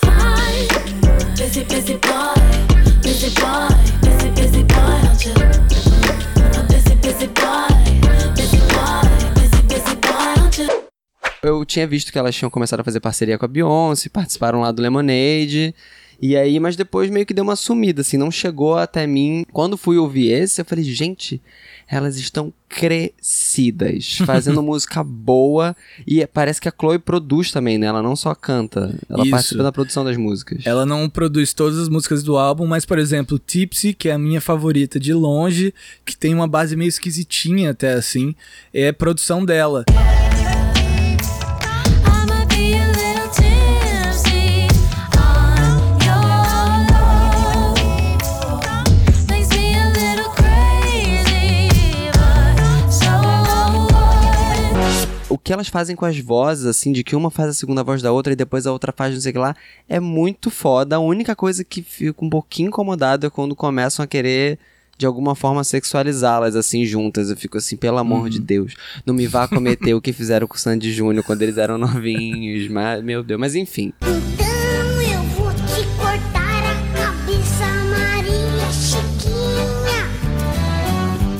Fine. 0.00 0.66
Busy, 1.38 1.62
busy 1.62 1.94
boy. 1.94 2.34
Busy 3.00 3.30
boy. 3.30 3.68
Busy, 4.02 4.28
busy 4.30 4.64
boy, 4.64 4.98
don't 5.04 5.28
you? 5.28 5.34
A 6.58 6.62
busy, 6.64 6.96
busy 6.96 7.28
boy. 7.28 7.70
Busy 8.34 8.58
boy. 8.66 9.06
Busy, 9.36 9.62
busy 9.68 9.94
boy, 9.94 10.34
don't 10.34 10.60
you? 10.60 10.68
Eu 11.40 11.64
tinha 11.64 11.86
visto 11.86 12.10
que 12.10 12.18
elas 12.18 12.34
tinham 12.34 12.50
começado 12.50 12.80
a 12.80 12.84
fazer 12.84 12.98
parceria 12.98 13.38
com 13.38 13.44
a 13.44 13.48
Beyoncé, 13.48 14.08
participaram 14.08 14.62
lá 14.62 14.72
do 14.72 14.82
Lemonade. 14.82 15.72
E 16.20 16.36
aí, 16.36 16.58
mas 16.58 16.74
depois 16.74 17.08
meio 17.08 17.24
que 17.24 17.32
deu 17.32 17.44
uma 17.44 17.54
sumida, 17.54 18.00
assim, 18.00 18.16
não 18.16 18.32
chegou 18.32 18.76
até 18.76 19.06
mim. 19.06 19.46
Quando 19.52 19.78
fui 19.78 19.96
ouvir 19.96 20.32
esse, 20.32 20.60
eu 20.60 20.64
falei, 20.64 20.82
gente, 20.82 21.40
elas 21.90 22.18
estão 22.18 22.52
crescidas, 22.68 24.18
fazendo 24.26 24.60
música 24.62 25.02
boa. 25.02 25.74
E 26.06 26.24
parece 26.26 26.60
que 26.60 26.68
a 26.68 26.72
Chloe 26.78 26.98
produz 26.98 27.50
também, 27.50 27.78
né? 27.78 27.86
Ela 27.86 28.02
não 28.02 28.14
só 28.14 28.34
canta, 28.34 28.94
ela 29.08 29.22
Isso. 29.22 29.30
participa 29.30 29.62
da 29.62 29.72
produção 29.72 30.04
das 30.04 30.16
músicas. 30.16 30.66
Ela 30.66 30.84
não 30.84 31.08
produz 31.08 31.54
todas 31.54 31.78
as 31.78 31.88
músicas 31.88 32.22
do 32.22 32.36
álbum, 32.36 32.66
mas, 32.66 32.84
por 32.84 32.98
exemplo, 32.98 33.38
Tipsy, 33.38 33.94
que 33.94 34.08
é 34.08 34.12
a 34.12 34.18
minha 34.18 34.40
favorita 34.40 35.00
de 35.00 35.14
longe, 35.14 35.72
que 36.04 36.16
tem 36.16 36.34
uma 36.34 36.46
base 36.46 36.76
meio 36.76 36.88
esquisitinha 36.88 37.70
até 37.70 37.94
assim, 37.94 38.34
é 38.72 38.92
produção 38.92 39.44
dela. 39.44 39.84
I 39.88 40.17
que 55.48 55.52
elas 55.54 55.68
fazem 55.68 55.96
com 55.96 56.04
as 56.04 56.18
vozes, 56.18 56.66
assim, 56.66 56.92
de 56.92 57.02
que 57.02 57.16
uma 57.16 57.30
faz 57.30 57.48
a 57.48 57.54
segunda 57.54 57.82
voz 57.82 58.02
da 58.02 58.12
outra 58.12 58.34
e 58.34 58.36
depois 58.36 58.66
a 58.66 58.70
outra 58.70 58.92
faz 58.94 59.14
não 59.14 59.20
sei 59.22 59.30
o 59.30 59.32
que 59.32 59.38
lá, 59.38 59.56
é 59.88 59.98
muito 59.98 60.50
foda. 60.50 60.96
A 60.96 60.98
única 60.98 61.34
coisa 61.34 61.64
que 61.64 61.82
fico 61.82 62.22
um 62.22 62.28
pouquinho 62.28 62.68
incomodado 62.68 63.26
é 63.26 63.30
quando 63.30 63.56
começam 63.56 64.04
a 64.04 64.06
querer. 64.06 64.58
De 64.98 65.06
alguma 65.06 65.34
forma 65.34 65.64
sexualizá-las 65.64 66.54
assim 66.54 66.84
juntas. 66.84 67.30
Eu 67.30 67.36
fico 67.36 67.56
assim, 67.56 67.78
pelo 67.78 67.96
amor 67.96 68.28
de 68.28 68.40
Deus, 68.40 68.74
não 69.06 69.14
me 69.14 69.26
vá 69.26 69.48
cometer 69.48 69.94
o 69.94 70.02
que 70.02 70.12
fizeram 70.12 70.46
com 70.46 70.56
o 70.56 70.58
Sandy 70.58 70.92
Júnior 70.92 71.24
quando 71.24 71.40
eles 71.40 71.56
eram 71.56 71.78
novinhos. 71.80 72.68
Mas, 72.68 73.02
meu 73.02 73.22
Deus, 73.22 73.40
mas 73.40 73.54
enfim. 73.54 73.94
Então 74.02 75.00
eu 75.00 75.22
vou 75.30 75.50
te 75.54 75.86
cortar 75.96 76.62
a 76.62 76.74
cabeça, 77.00 77.64
Maria 77.88 78.70
Chiquinha. 78.70 80.10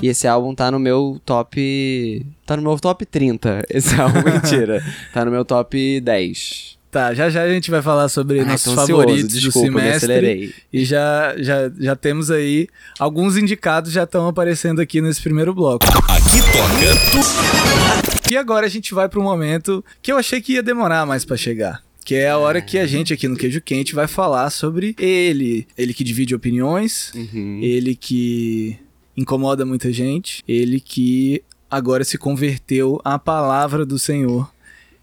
E 0.02 0.08
esse 0.08 0.26
álbum 0.26 0.54
tá 0.54 0.70
no 0.70 0.78
meu 0.78 1.20
top. 1.26 2.37
Tá 2.48 2.56
no 2.56 2.62
meu 2.62 2.78
top 2.80 3.04
30. 3.04 3.62
Esse 3.68 3.94
álbum, 4.00 4.22
mentira. 4.24 4.82
Tá 5.12 5.22
no 5.22 5.30
meu 5.30 5.44
top 5.44 6.00
10. 6.00 6.78
Tá, 6.90 7.12
já 7.12 7.28
já 7.28 7.42
a 7.42 7.48
gente 7.50 7.70
vai 7.70 7.82
falar 7.82 8.08
sobre 8.08 8.40
Ai, 8.40 8.46
nossos 8.46 8.68
ansioso, 8.72 8.86
favoritos 9.02 9.38
desculpa, 9.38 9.68
do 9.68 9.74
me 9.74 9.80
semestre. 9.82 9.96
acelerei. 10.12 10.54
E 10.72 10.84
já, 10.86 11.34
já, 11.36 11.70
já 11.78 11.94
temos 11.94 12.30
aí 12.30 12.66
alguns 12.98 13.36
indicados 13.36 13.92
já 13.92 14.04
estão 14.04 14.26
aparecendo 14.26 14.80
aqui 14.80 15.02
nesse 15.02 15.20
primeiro 15.20 15.52
bloco. 15.54 15.84
Aqui 15.86 16.40
toca 16.50 18.30
E 18.30 18.38
agora 18.38 18.64
a 18.64 18.70
gente 18.70 18.94
vai 18.94 19.06
para 19.06 19.20
um 19.20 19.24
momento 19.24 19.84
que 20.00 20.10
eu 20.10 20.16
achei 20.16 20.40
que 20.40 20.54
ia 20.54 20.62
demorar 20.62 21.04
mais 21.04 21.26
para 21.26 21.36
chegar. 21.36 21.82
Que 22.02 22.14
é 22.14 22.30
a 22.30 22.38
hora 22.38 22.62
que 22.62 22.78
a 22.78 22.86
gente 22.86 23.12
aqui 23.12 23.28
no 23.28 23.36
Queijo 23.36 23.60
Quente 23.60 23.94
vai 23.94 24.06
falar 24.06 24.48
sobre 24.48 24.96
ele. 24.98 25.68
Ele 25.76 25.92
que 25.92 26.02
divide 26.02 26.34
opiniões, 26.34 27.12
Uhum. 27.14 27.60
ele 27.62 27.94
que 27.94 28.78
incomoda 29.14 29.66
muita 29.66 29.92
gente, 29.92 30.42
ele 30.48 30.80
que 30.80 31.42
agora 31.70 32.04
se 32.04 32.16
converteu 32.18 33.00
à 33.04 33.18
palavra 33.18 33.84
do 33.84 33.98
Senhor. 33.98 34.50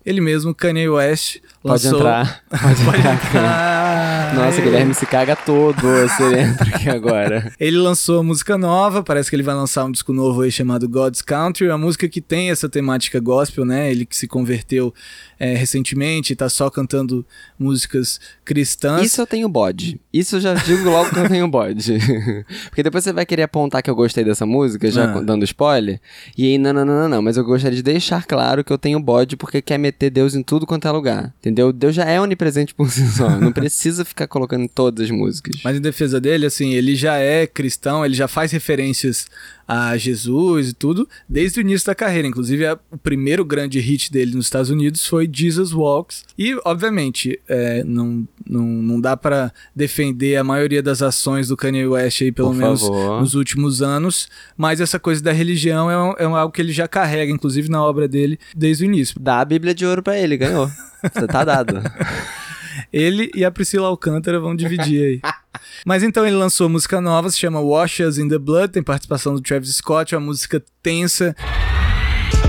Ele 0.05 0.22
mesmo, 0.22 0.53
Kanye 0.53 0.88
West, 0.88 1.39
Pode 1.65 1.84
lançou... 1.84 2.00
entrar. 2.00 2.43
Pode 2.50 3.00
entrar. 3.00 4.36
Nossa, 4.36 4.62
Guilherme 4.62 4.93
se 4.93 5.05
caga 5.05 5.36
todo 5.36 5.79
se 6.15 6.24
ele 6.24 6.39
entra 6.41 6.67
aqui 6.75 6.89
agora. 6.89 7.51
Ele 7.60 7.77
lançou 7.77 8.24
música 8.24 8.57
nova, 8.57 9.01
parece 9.01 9.29
que 9.29 9.36
ele 9.36 9.43
vai 9.43 9.55
lançar 9.55 9.86
um 9.86 9.91
disco 9.91 10.12
novo 10.12 10.41
aí 10.41 10.51
chamado 10.51 10.89
God's 10.89 11.22
Country, 11.22 11.67
uma 11.67 11.77
música 11.77 12.07
que 12.10 12.19
tem 12.19 12.50
essa 12.51 12.67
temática 12.67 13.19
gospel, 13.19 13.63
né? 13.63 13.89
Ele 13.89 14.05
que 14.05 14.15
se 14.15 14.27
converteu 14.27 14.93
é, 15.39 15.53
recentemente, 15.55 16.36
tá 16.36 16.50
só 16.50 16.69
cantando 16.69 17.25
músicas 17.57 18.19
cristãs. 18.43 19.05
Isso 19.05 19.22
eu 19.22 19.27
tenho 19.27 19.48
bode. 19.48 20.00
Isso 20.12 20.36
eu 20.38 20.39
já 20.41 20.53
digo 20.53 20.89
logo 20.89 21.10
que 21.12 21.19
eu 21.19 21.29
tenho 21.29 21.48
bode. 21.48 21.98
Porque 22.69 22.84
depois 22.84 23.03
você 23.03 23.13
vai 23.13 23.25
querer 23.25 23.43
apontar 23.43 23.81
que 23.81 23.89
eu 23.89 23.95
gostei 23.95 24.24
dessa 24.24 24.45
música, 24.45 24.91
já 24.91 25.05
Ah. 25.05 25.22
dando 25.22 25.43
spoiler. 25.45 26.00
E 26.38 26.45
aí, 26.45 26.57
não, 26.57 26.74
não, 26.74 26.84
não, 26.86 27.01
não, 27.01 27.10
não. 27.10 27.22
Mas 27.22 27.38
eu 27.38 27.43
gostaria 27.43 27.75
de 27.75 27.84
deixar 27.84 28.25
claro 28.25 28.63
que 28.63 28.74
eu 28.74 28.77
tenho 28.77 29.00
bode 29.00 29.38
porque 29.38 29.62
quer 29.62 29.77
meter 29.77 30.10
Deus 30.10 30.36
em 30.36 30.43
tudo 30.43 30.65
quanto 30.65 30.88
é 30.88 30.91
lugar. 30.91 31.34
Entendeu? 31.39 31.54
Deus 31.55 31.95
já 31.95 32.05
é 32.05 32.19
onipresente 32.19 32.74
por 32.74 32.89
si 32.91 33.07
só. 33.07 33.29
Não 33.39 33.51
precisa 33.51 34.03
ficar 34.05 34.27
colocando 34.27 34.67
todas 34.67 35.05
as 35.05 35.12
músicas. 35.12 35.62
Mas 35.63 35.77
em 35.77 35.81
defesa 35.81 36.19
dele, 36.19 36.45
assim, 36.45 36.74
ele 36.74 36.95
já 36.95 37.17
é 37.17 37.47
cristão, 37.47 38.05
ele 38.05 38.13
já 38.13 38.27
faz 38.27 38.51
referências 38.51 39.27
a 39.67 39.98
Jesus 39.98 40.69
e 40.69 40.74
tudo 40.74 41.07
desde 41.27 41.60
o 41.60 41.62
início 41.62 41.88
da 41.88 41.95
carreira. 41.95 42.27
Inclusive, 42.27 42.65
a- 42.65 42.77
o 42.91 42.98
primeiro 42.98 43.43
grande 43.43 43.79
hit 43.79 44.12
dele 44.12 44.36
nos 44.36 44.45
Estados 44.45 44.69
Unidos 44.69 45.05
foi 45.07 45.29
Jesus 45.31 45.74
Walks. 45.74 46.24
E, 46.38 46.55
obviamente, 46.63 47.39
é, 47.48 47.84
não, 47.84 48.27
não, 48.48 48.62
não 48.63 49.01
dá 49.01 49.17
pra 49.17 49.51
defender 49.75 50.36
a 50.36 50.43
maioria 50.43 50.84
das 50.84 51.01
ações 51.01 51.48
do 51.48 51.57
Kanye 51.57 51.86
West 51.88 52.22
aí, 52.22 52.31
pelo 52.31 52.50
Por 52.50 52.55
menos 52.57 52.81
favor. 52.81 53.22
nos 53.22 53.34
últimos 53.34 53.81
anos. 53.81 54.27
Mas 54.55 54.79
essa 54.81 55.00
coisa 55.00 55.24
da 55.24 55.31
religião 55.31 55.89
é, 55.89 55.98
um- 55.98 56.13
é 56.19 56.27
um- 56.27 56.36
algo 56.36 56.53
que 56.53 56.62
ele 56.62 56.72
já 56.72 56.88
carrega, 56.88 57.31
inclusive 57.31 57.69
na 57.69 57.84
obra 57.84 58.07
dele, 58.07 58.38
desde 58.55 58.84
o 58.84 58.86
início. 58.86 59.19
Dá 59.19 59.39
a 59.39 59.45
Bíblia 59.45 59.74
de 59.74 59.86
ouro 59.86 60.03
pra 60.03 60.17
ele, 60.17 60.38
ganhou. 60.38 60.67
Você 61.01 61.25
tá 61.27 61.43
dado. 61.43 61.75
Ele 62.91 63.32
e 63.36 63.44
a 63.46 63.51
Priscila 63.51 63.88
Alcântara 63.88 64.39
vão 64.39 64.55
dividir 64.55 65.03
aí. 65.03 65.22
Mas 65.86 66.03
então 66.03 66.25
ele 66.25 66.36
lançou 66.36 66.70
música 66.70 67.00
nova, 67.01 67.29
se 67.29 67.39
chama 67.39 67.60
Wash 67.60 68.00
Us 68.00 68.17
in 68.17 68.27
the 68.27 68.38
Blood, 68.38 68.74
tem 68.74 68.84
participação 68.84 69.34
do 69.34 69.41
Travis 69.41 69.75
Scott, 69.75 70.15
uma 70.15 70.22
música 70.22 70.63
tensa. 70.82 71.36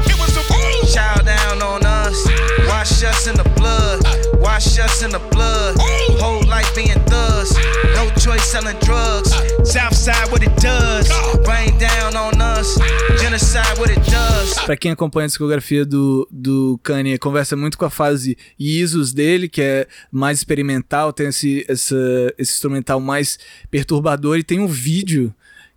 It 0.06 0.18
was 0.18 0.36
a 0.36 0.56
Chow 0.86 1.22
down 1.24 1.62
on 1.62 1.84
us. 1.84 2.26
Wash 2.68 3.02
us 3.02 3.26
in 3.26 3.34
the 3.34 3.48
blood. 3.56 4.02
Wash 4.40 4.78
us 4.78 5.02
in 5.02 5.10
the 5.10 5.18
blood. 5.30 5.76
Whole 6.20 6.46
life 6.46 6.72
being 6.74 7.00
thugs. 7.06 7.56
No 7.94 8.08
choice 8.20 8.44
selling 8.44 8.78
drugs. 8.80 9.25
Pra 14.66 14.76
quem 14.76 14.90
acompanha 14.90 15.26
a 15.26 15.28
discografia 15.28 15.86
do, 15.86 16.26
do 16.28 16.76
Kanye, 16.82 17.18
conversa 17.18 17.54
muito 17.54 17.78
com 17.78 17.84
a 17.84 17.90
fase 17.90 18.36
Isos 18.58 19.12
dele, 19.12 19.48
que 19.48 19.62
é 19.62 19.86
mais 20.10 20.38
experimental, 20.38 21.12
tem 21.12 21.28
esse, 21.28 21.64
essa, 21.68 21.94
esse 22.36 22.54
instrumental 22.54 22.98
mais 22.98 23.38
perturbador, 23.70 24.36
e 24.36 24.42
tem 24.42 24.58
um 24.58 24.66
vídeo 24.66 25.32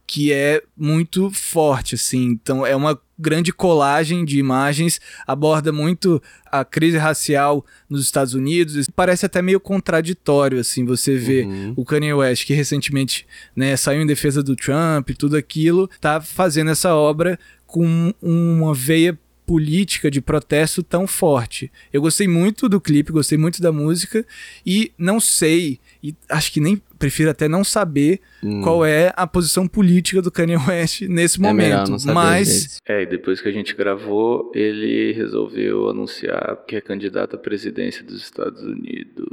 que 0.07 0.33
é 0.33 0.63
muito 0.75 1.29
forte, 1.29 1.93
assim. 1.93 2.29
Então 2.29 2.65
é 2.65 2.75
uma 2.75 2.99
grande 3.19 3.53
colagem 3.53 4.25
de 4.25 4.39
imagens, 4.39 4.99
aborda 5.27 5.71
muito 5.71 6.19
a 6.51 6.65
crise 6.65 6.97
racial 6.97 7.63
nos 7.87 8.01
Estados 8.01 8.33
Unidos. 8.33 8.87
Parece 8.95 9.27
até 9.27 9.39
meio 9.39 9.59
contraditório, 9.59 10.59
assim, 10.59 10.83
você 10.83 11.15
vê 11.15 11.47
o 11.75 11.85
Kanye 11.85 12.11
West, 12.11 12.43
que 12.47 12.55
recentemente 12.55 13.27
né, 13.55 13.77
saiu 13.77 14.01
em 14.01 14.07
defesa 14.07 14.41
do 14.41 14.55
Trump 14.55 15.11
e 15.11 15.13
tudo 15.13 15.37
aquilo, 15.37 15.87
tá 16.01 16.19
fazendo 16.19 16.71
essa 16.71 16.95
obra 16.95 17.37
com 17.71 18.13
uma 18.21 18.73
veia 18.73 19.17
política 19.45 20.11
de 20.11 20.21
protesto 20.21 20.83
tão 20.83 21.07
forte. 21.07 21.71
Eu 21.91 22.01
gostei 22.01 22.27
muito 22.27 22.69
do 22.69 22.79
clipe, 22.79 23.11
gostei 23.11 23.35
muito 23.37 23.59
da 23.61 23.71
música 23.71 24.23
e 24.65 24.91
não 24.97 25.19
sei, 25.19 25.79
e 26.03 26.13
acho 26.29 26.51
que 26.51 26.59
nem 26.59 26.79
prefiro 26.99 27.31
até 27.31 27.47
não 27.47 27.63
saber 27.63 28.19
qual 28.63 28.85
é 28.85 29.11
a 29.15 29.25
posição 29.25 29.67
política 29.67 30.21
do 30.21 30.29
Kanye 30.31 30.55
West 30.57 31.01
nesse 31.03 31.39
Hum. 31.39 31.45
É 31.45 31.47
momento. 31.47 31.91
não 31.91 31.97
saber, 31.99 32.13
Mas 32.13 32.47
gente. 32.47 32.69
É, 32.87 33.01
e 33.01 33.05
depois 33.07 33.41
que 33.41 33.47
a 33.49 33.51
gente 33.51 33.73
gravou, 33.75 34.51
ele 34.53 35.13
resolveu 35.13 35.89
anunciar 35.89 36.57
que 36.67 36.75
é 36.75 36.81
candidato 36.81 37.35
à 37.35 37.39
presidência 37.39 38.03
dos 38.03 38.21
Estados 38.21 38.61
Unidos. 38.61 39.25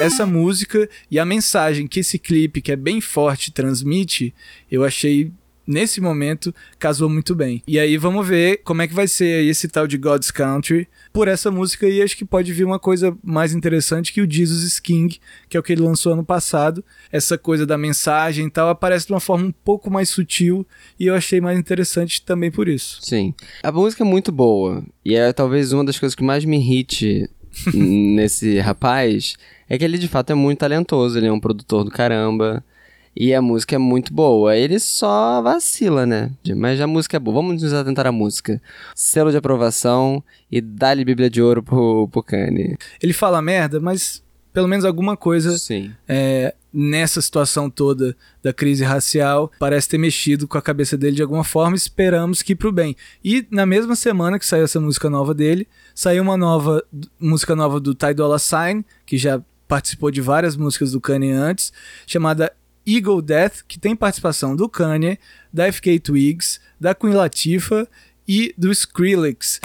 essa 0.00 0.24
música 0.24 0.88
e 1.10 1.18
a 1.18 1.24
mensagem 1.24 1.88
que 1.88 1.98
esse 2.00 2.20
clipe, 2.20 2.60
que 2.62 2.70
é 2.70 2.76
bem 2.76 3.00
forte, 3.00 3.50
transmite, 3.50 4.32
eu 4.70 4.84
achei 4.84 5.32
nesse 5.68 6.00
momento 6.00 6.54
casou 6.78 7.10
muito 7.10 7.34
bem. 7.34 7.62
E 7.68 7.78
aí 7.78 7.98
vamos 7.98 8.26
ver 8.26 8.62
como 8.64 8.80
é 8.80 8.88
que 8.88 8.94
vai 8.94 9.06
ser 9.06 9.44
esse 9.44 9.68
tal 9.68 9.86
de 9.86 9.98
God's 9.98 10.30
Country 10.30 10.88
por 11.12 11.28
essa 11.28 11.50
música 11.50 11.86
e 11.86 12.00
acho 12.00 12.16
que 12.16 12.24
pode 12.24 12.52
vir 12.52 12.64
uma 12.64 12.78
coisa 12.78 13.16
mais 13.22 13.52
interessante 13.52 14.12
que 14.12 14.22
o 14.22 14.30
Jesus 14.30 14.80
King, 14.80 15.20
que 15.48 15.56
é 15.56 15.60
o 15.60 15.62
que 15.62 15.74
ele 15.74 15.82
lançou 15.82 16.14
ano 16.14 16.24
passado. 16.24 16.82
Essa 17.12 17.36
coisa 17.36 17.66
da 17.66 17.76
mensagem 17.76 18.46
e 18.46 18.50
tal 18.50 18.70
aparece 18.70 19.06
de 19.06 19.12
uma 19.12 19.20
forma 19.20 19.46
um 19.46 19.52
pouco 19.52 19.90
mais 19.90 20.08
sutil 20.08 20.66
e 20.98 21.06
eu 21.06 21.14
achei 21.14 21.40
mais 21.40 21.58
interessante 21.58 22.22
também 22.22 22.50
por 22.50 22.66
isso. 22.66 22.98
Sim. 23.02 23.34
A 23.62 23.70
música 23.70 24.02
é 24.02 24.06
muito 24.06 24.32
boa. 24.32 24.82
E 25.04 25.14
é 25.14 25.32
talvez 25.32 25.72
uma 25.72 25.84
das 25.84 25.98
coisas 25.98 26.14
que 26.14 26.24
mais 26.24 26.44
me 26.44 26.56
irrite 26.56 27.28
nesse 27.74 28.58
rapaz 28.60 29.34
é 29.68 29.76
que 29.76 29.84
ele 29.84 29.98
de 29.98 30.08
fato 30.08 30.30
é 30.30 30.34
muito 30.34 30.60
talentoso. 30.60 31.18
Ele 31.18 31.26
é 31.26 31.32
um 31.32 31.40
produtor 31.40 31.84
do 31.84 31.90
caramba. 31.90 32.64
E 33.20 33.34
a 33.34 33.42
música 33.42 33.74
é 33.74 33.78
muito 33.78 34.14
boa. 34.14 34.56
Ele 34.56 34.78
só 34.78 35.42
vacila, 35.42 36.06
né? 36.06 36.30
Mas 36.56 36.80
a 36.80 36.86
música 36.86 37.16
é 37.16 37.20
boa. 37.20 37.34
Vamos 37.34 37.60
nos 37.60 37.72
atentar 37.72 38.06
à 38.06 38.12
música. 38.12 38.62
Selo 38.94 39.32
de 39.32 39.36
aprovação 39.36 40.22
e 40.48 40.60
dá-lhe 40.60 41.04
Bíblia 41.04 41.28
de 41.28 41.42
Ouro 41.42 41.60
pro, 41.60 42.06
pro 42.12 42.22
Kanye. 42.22 42.76
Ele 43.02 43.12
fala 43.12 43.42
merda, 43.42 43.80
mas 43.80 44.22
pelo 44.52 44.68
menos 44.68 44.84
alguma 44.84 45.16
coisa 45.16 45.58
Sim. 45.58 45.90
é, 46.06 46.54
nessa 46.72 47.20
situação 47.20 47.68
toda 47.68 48.16
da 48.40 48.52
crise 48.52 48.84
racial 48.84 49.50
parece 49.58 49.88
ter 49.88 49.98
mexido 49.98 50.46
com 50.46 50.56
a 50.56 50.62
cabeça 50.62 50.96
dele 50.96 51.16
de 51.16 51.22
alguma 51.22 51.42
forma. 51.42 51.74
Esperamos 51.74 52.40
que 52.40 52.54
pro 52.54 52.70
bem. 52.70 52.94
E 53.24 53.44
na 53.50 53.66
mesma 53.66 53.96
semana 53.96 54.38
que 54.38 54.46
saiu 54.46 54.62
essa 54.62 54.78
música 54.78 55.10
nova 55.10 55.34
dele, 55.34 55.66
saiu 55.92 56.22
uma 56.22 56.36
nova 56.36 56.84
música 57.18 57.56
nova 57.56 57.80
do 57.80 57.96
Ty 57.96 58.14
Dolla 58.14 58.38
Sign, 58.38 58.84
que 59.04 59.18
já 59.18 59.42
participou 59.66 60.12
de 60.12 60.20
várias 60.20 60.56
músicas 60.56 60.92
do 60.92 61.00
Kanye 61.00 61.32
antes, 61.32 61.72
chamada 62.06 62.52
Eagle 62.88 63.20
Death, 63.20 63.64
que 63.68 63.78
tem 63.78 63.94
participação 63.94 64.56
do 64.56 64.66
Kanye, 64.66 65.18
da 65.52 65.70
FK 65.70 66.00
Twigs, 66.00 66.58
da 66.80 66.94
Queen 66.94 67.12
Latifah 67.12 67.86
e 68.26 68.54
do 68.56 68.72
Skrillex. 68.72 69.60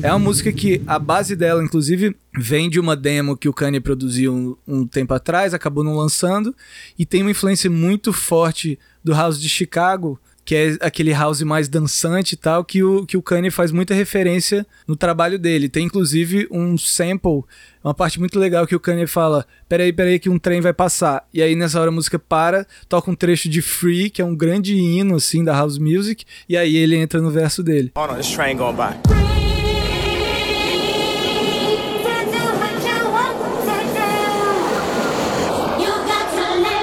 É 0.00 0.10
uma 0.10 0.18
música 0.20 0.50
que 0.50 0.80
a 0.86 0.98
base 0.98 1.36
dela, 1.36 1.62
inclusive, 1.62 2.16
vem 2.34 2.70
de 2.70 2.80
uma 2.80 2.96
demo 2.96 3.36
que 3.36 3.48
o 3.48 3.52
Kanye 3.52 3.80
produziu 3.80 4.32
um, 4.32 4.56
um 4.66 4.86
tempo 4.86 5.12
atrás, 5.12 5.52
acabou 5.52 5.84
não 5.84 5.96
lançando, 5.96 6.54
e 6.98 7.04
tem 7.04 7.20
uma 7.20 7.32
influência 7.32 7.68
muito 7.68 8.10
forte 8.10 8.78
do 9.04 9.12
House 9.12 9.38
de 9.38 9.48
Chicago, 9.48 10.18
que 10.48 10.56
é 10.56 10.78
aquele 10.80 11.12
house 11.12 11.42
mais 11.42 11.68
dançante 11.68 12.32
e 12.32 12.36
tal, 12.38 12.64
que 12.64 12.82
o, 12.82 13.04
que 13.04 13.18
o 13.18 13.22
Kanye 13.22 13.50
faz 13.50 13.70
muita 13.70 13.92
referência 13.92 14.66
no 14.86 14.96
trabalho 14.96 15.38
dele. 15.38 15.68
Tem 15.68 15.84
inclusive 15.84 16.48
um 16.50 16.78
sample, 16.78 17.44
uma 17.84 17.92
parte 17.92 18.18
muito 18.18 18.38
legal 18.38 18.66
que 18.66 18.74
o 18.74 18.80
Kanye 18.80 19.06
fala: 19.06 19.44
peraí, 19.68 19.92
peraí, 19.92 20.18
que 20.18 20.30
um 20.30 20.38
trem 20.38 20.62
vai 20.62 20.72
passar. 20.72 21.28
E 21.34 21.42
aí 21.42 21.54
nessa 21.54 21.78
hora 21.78 21.90
a 21.90 21.92
música 21.92 22.18
para, 22.18 22.66
toca 22.88 23.10
um 23.10 23.14
trecho 23.14 23.46
de 23.46 23.60
Free, 23.60 24.08
que 24.08 24.22
é 24.22 24.24
um 24.24 24.34
grande 24.34 24.74
hino 24.74 25.16
assim 25.16 25.44
da 25.44 25.52
house 25.52 25.76
music, 25.76 26.24
e 26.48 26.56
aí 26.56 26.76
ele 26.76 26.96
entra 26.96 27.20
no 27.20 27.30
verso 27.30 27.62
dele. 27.62 27.92
Hold 27.94 28.12
on, 28.12 28.16
this 28.16 28.30
train 28.30 28.56
going 28.56 28.74
by. 28.74 28.96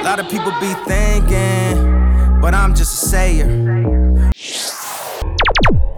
A 0.03 0.07
lot 0.07 0.19
of 0.19 0.29
people 0.29 0.51
be 0.61 0.71
thinking, 0.85 1.94
but 2.45 2.53
I'm 2.53 2.75
just 2.75 2.93
a 2.93 3.07
sayer. 3.07 3.47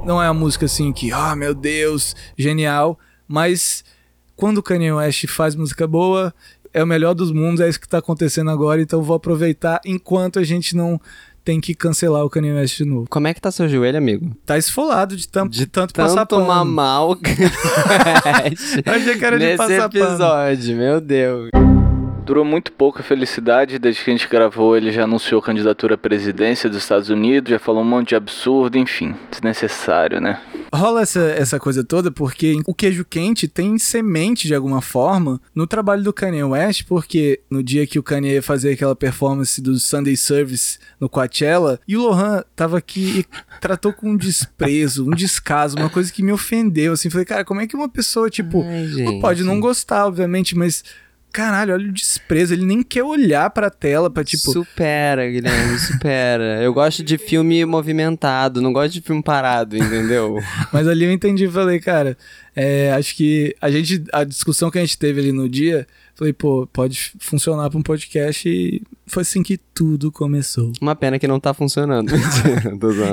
não 0.05 0.23
é 0.23 0.31
uma 0.31 0.33
música 0.33 0.65
assim 0.65 0.93
que, 0.93 1.11
ah, 1.11 1.35
meu 1.35 1.53
Deus, 1.53 2.15
genial, 2.37 2.97
mas 3.27 3.83
quando 4.33 4.59
o 4.59 4.63
Kanye 4.63 4.93
West 4.93 5.27
faz 5.27 5.57
música 5.57 5.85
boa, 5.85 6.33
é 6.73 6.81
o 6.81 6.87
melhor 6.87 7.13
dos 7.13 7.33
mundos, 7.33 7.59
é 7.59 7.67
isso 7.67 7.81
que 7.81 7.89
tá 7.89 7.97
acontecendo 7.97 8.49
agora, 8.49 8.81
então 8.81 9.03
vou 9.03 9.17
aproveitar 9.17 9.81
enquanto 9.85 10.39
a 10.39 10.43
gente 10.45 10.73
não 10.73 11.01
tem 11.43 11.59
que 11.59 11.75
cancelar 11.75 12.23
o 12.23 12.29
Kanye 12.29 12.53
West 12.53 12.77
de 12.77 12.85
novo. 12.85 13.07
Como 13.09 13.27
é 13.27 13.33
que 13.33 13.41
tá 13.41 13.51
seu 13.51 13.67
joelho, 13.67 13.97
amigo? 13.97 14.33
Tá 14.45 14.57
esfolado 14.57 15.17
de, 15.17 15.27
tam 15.27 15.49
De 15.49 15.65
tanto, 15.65 15.93
tanto 15.93 16.07
passar 16.07 16.25
tomar 16.25 16.59
pano. 16.59 16.71
mal. 16.71 17.17
Eu 18.85 18.93
achei 18.93 19.17
que 19.17 19.25
era 19.25 19.37
de 19.37 19.43
Nesse 19.43 19.57
passar 19.57 19.89
pano. 19.89 20.05
episódio, 20.05 20.77
meu 20.77 21.01
Deus. 21.01 21.49
Durou 22.27 22.43
muito 22.43 22.73
pouco 22.73 22.99
a 22.99 23.03
felicidade, 23.03 23.79
desde 23.79 24.03
que 24.03 24.09
a 24.09 24.13
gente 24.13 24.27
gravou 24.27 24.75
ele 24.75 24.91
já 24.91 25.05
anunciou 25.05 25.41
candidatura 25.41 25.95
à 25.95 25.97
presidência 25.97 26.69
dos 26.69 26.79
Estados 26.79 27.09
Unidos, 27.09 27.49
já 27.49 27.57
falou 27.57 27.83
um 27.83 27.85
monte 27.85 28.09
de 28.09 28.15
absurdo, 28.15 28.77
enfim, 28.77 29.15
desnecessário, 29.31 30.19
né? 30.19 30.37
Rola 30.75 31.03
essa, 31.03 31.21
essa 31.21 31.57
coisa 31.57 31.85
toda 31.85 32.11
porque 32.11 32.59
o 32.67 32.73
queijo 32.73 33.05
quente 33.05 33.47
tem 33.47 33.77
semente 33.77 34.45
de 34.45 34.53
alguma 34.53 34.81
forma 34.81 35.39
no 35.55 35.65
trabalho 35.65 36.03
do 36.03 36.11
Kanye 36.11 36.43
West, 36.43 36.83
porque 36.85 37.39
no 37.49 37.63
dia 37.63 37.87
que 37.87 37.97
o 37.97 38.03
Kanye 38.03 38.33
ia 38.33 38.43
fazer 38.43 38.73
aquela 38.73 38.93
performance 38.93 39.61
do 39.61 39.79
Sunday 39.79 40.17
Service 40.17 40.79
no 40.99 41.07
Coachella, 41.07 41.79
e 41.87 41.95
o 41.95 42.01
Lohan 42.01 42.43
tava 42.57 42.77
aqui 42.77 43.19
e 43.19 43.25
tratou 43.61 43.93
com 43.93 44.09
um 44.09 44.17
desprezo, 44.17 45.07
um 45.07 45.15
descaso, 45.15 45.77
uma 45.77 45.89
coisa 45.89 46.11
que 46.11 46.21
me 46.21 46.33
ofendeu, 46.33 46.91
assim, 46.91 47.09
falei, 47.09 47.25
cara, 47.25 47.45
como 47.45 47.61
é 47.61 47.67
que 47.67 47.75
uma 47.77 47.87
pessoa, 47.87 48.29
tipo, 48.29 48.63
Ai, 48.63 49.21
pode 49.21 49.45
não 49.45 49.61
gostar, 49.61 50.05
obviamente, 50.05 50.53
mas 50.57 50.83
caralho, 51.31 51.73
olha 51.73 51.89
o 51.89 51.91
desprezo, 51.91 52.53
ele 52.53 52.65
nem 52.65 52.81
quer 52.81 53.03
olhar 53.03 53.49
pra 53.49 53.69
tela 53.69 54.09
pra, 54.09 54.23
tipo, 54.23 54.51
Supera, 54.51 55.29
Guilherme, 55.29 55.77
supera. 55.79 56.61
Eu 56.61 56.73
gosto 56.73 57.03
de 57.03 57.17
filme 57.17 57.63
movimentado, 57.65 58.61
não 58.61 58.73
gosto 58.73 58.93
de 58.93 59.01
filme 59.01 59.21
parado, 59.21 59.77
entendeu? 59.77 60.39
Mas 60.73 60.87
ali 60.87 61.05
eu 61.05 61.11
entendi 61.11 61.45
e 61.45 61.51
falei, 61.51 61.79
cara, 61.79 62.17
é, 62.55 62.91
acho 62.93 63.15
que 63.15 63.55
a 63.61 63.69
gente, 63.69 64.03
a 64.11 64.23
discussão 64.23 64.71
que 64.71 64.79
a 64.79 64.81
gente 64.81 64.97
teve 64.97 65.21
ali 65.21 65.31
no 65.31 65.47
dia, 65.47 65.85
falei, 66.15 66.33
pô, 66.33 66.67
pode 66.73 67.13
funcionar 67.19 67.69
pra 67.69 67.77
um 67.77 67.83
podcast 67.83 68.49
e 68.49 68.81
foi 69.07 69.21
assim 69.21 69.41
que 69.41 69.57
tudo 69.57 70.11
começou. 70.11 70.71
Uma 70.81 70.95
pena 70.95 71.17
que 71.17 71.27
não 71.27 71.39
tá 71.39 71.53
funcionando. 71.53 72.11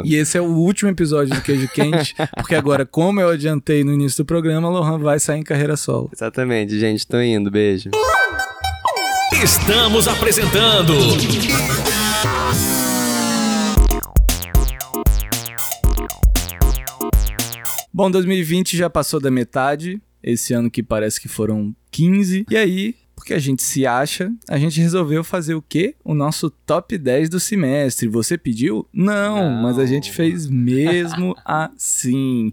E 0.05 0.17
esse 0.17 0.37
é 0.37 0.41
o 0.41 0.45
último 0.45 0.91
episódio 0.91 1.35
do 1.35 1.41
Queijo 1.41 1.69
Quente, 1.69 2.15
porque 2.37 2.55
agora, 2.55 2.85
como 2.85 3.21
eu 3.21 3.29
adiantei 3.29 3.85
no 3.85 3.93
início 3.93 4.25
do 4.25 4.27
programa, 4.27 4.69
Lohan 4.69 4.99
vai 4.99 5.19
sair 5.19 5.41
em 5.41 5.43
carreira 5.43 5.77
solo. 5.77 6.11
Exatamente, 6.13 6.79
gente, 6.79 7.07
tô 7.07 7.21
indo, 7.21 7.51
beijo. 7.51 7.91
Estamos 9.43 10.09
apresentando 10.09 10.95
Bom, 17.93 18.11
2020 18.11 18.77
já 18.77 18.91
passou 18.91 19.21
da 19.21 19.31
metade, 19.31 20.03
esse 20.23 20.53
ano 20.53 20.71
que 20.71 20.83
parece 20.83 21.21
que 21.21 21.29
foram 21.29 21.75
15, 21.93 22.45
e 22.51 22.57
aí, 22.57 22.95
porque 23.25 23.33
a 23.33 23.39
gente 23.39 23.63
se 23.63 23.87
acha, 23.87 24.31
a 24.47 24.59
gente 24.59 24.79
resolveu 24.79 25.25
fazer 25.25 25.55
o 25.55 25.63
quê? 25.63 25.95
O 26.05 26.13
nosso 26.13 26.51
top 26.51 26.99
10 26.99 27.31
do 27.31 27.41
semestre. 27.41 28.07
Você 28.07 28.37
pediu? 28.37 28.87
Não, 28.93 29.51
Não. 29.51 29.63
mas 29.63 29.79
a 29.79 29.87
gente 29.87 30.13
fez 30.13 30.47
mesmo 30.47 31.35
assim. 31.43 32.53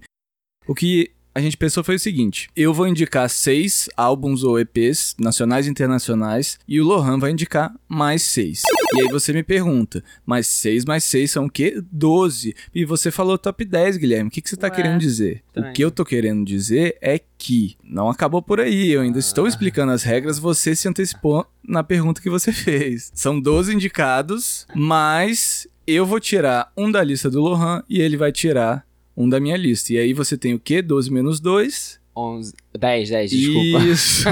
O 0.65 0.73
que 0.73 1.11
a 1.33 1.39
gente 1.39 1.57
pensou 1.57 1.83
foi 1.83 1.95
o 1.95 1.99
seguinte: 1.99 2.49
eu 2.55 2.73
vou 2.73 2.87
indicar 2.87 3.29
seis 3.29 3.89
álbuns 3.95 4.43
ou 4.43 4.59
EPs, 4.59 5.15
nacionais 5.19 5.67
e 5.67 5.69
internacionais, 5.69 6.59
e 6.67 6.79
o 6.79 6.85
Lohan 6.85 7.19
vai 7.19 7.31
indicar 7.31 7.73
mais 7.87 8.21
seis. 8.21 8.61
E 8.93 9.01
aí 9.01 9.07
você 9.07 9.31
me 9.31 9.43
pergunta, 9.43 10.03
mas 10.25 10.47
seis 10.47 10.83
mais 10.83 11.03
seis 11.03 11.31
são 11.31 11.45
o 11.45 11.49
quê? 11.49 11.81
Doze. 11.91 12.55
E 12.73 12.83
você 12.83 13.09
falou 13.09 13.37
top 13.37 13.63
10, 13.63 13.97
Guilherme. 13.97 14.27
O 14.27 14.31
que, 14.31 14.41
que 14.41 14.49
você 14.49 14.57
tá 14.57 14.67
Ué, 14.67 14.75
querendo 14.75 14.99
dizer? 14.99 15.43
O 15.55 15.71
que 15.71 15.83
eu 15.83 15.91
tô 15.91 16.03
querendo 16.03 16.43
dizer 16.43 16.97
é 17.01 17.19
que 17.37 17.77
não 17.83 18.09
acabou 18.09 18.41
por 18.41 18.59
aí. 18.59 18.89
Eu 18.91 19.01
ainda 19.01 19.19
estou 19.19 19.47
explicando 19.47 19.91
as 19.91 20.03
regras, 20.03 20.37
você 20.37 20.75
se 20.75 20.87
antecipou 20.87 21.45
na 21.63 21.83
pergunta 21.83 22.21
que 22.21 22.29
você 22.29 22.51
fez. 22.51 23.11
São 23.15 23.39
12 23.39 23.73
indicados, 23.73 24.67
mas 24.75 25.67
eu 25.87 26.05
vou 26.05 26.19
tirar 26.19 26.71
um 26.77 26.91
da 26.91 27.03
lista 27.03 27.29
do 27.29 27.41
Lohan 27.41 27.83
e 27.89 28.01
ele 28.01 28.17
vai 28.17 28.31
tirar 28.31 28.85
um 29.21 29.29
da 29.29 29.39
minha 29.39 29.57
lista. 29.57 29.93
E 29.93 29.97
aí 29.97 30.13
você 30.13 30.37
tem 30.37 30.53
o 30.53 30.59
quê? 30.59 30.81
12 30.81 31.11
menos 31.11 31.39
2. 31.39 31.99
11, 32.15 32.53
10, 32.77 33.09
10, 33.09 33.31
desculpa. 33.31 33.85
Isso. 33.85 34.25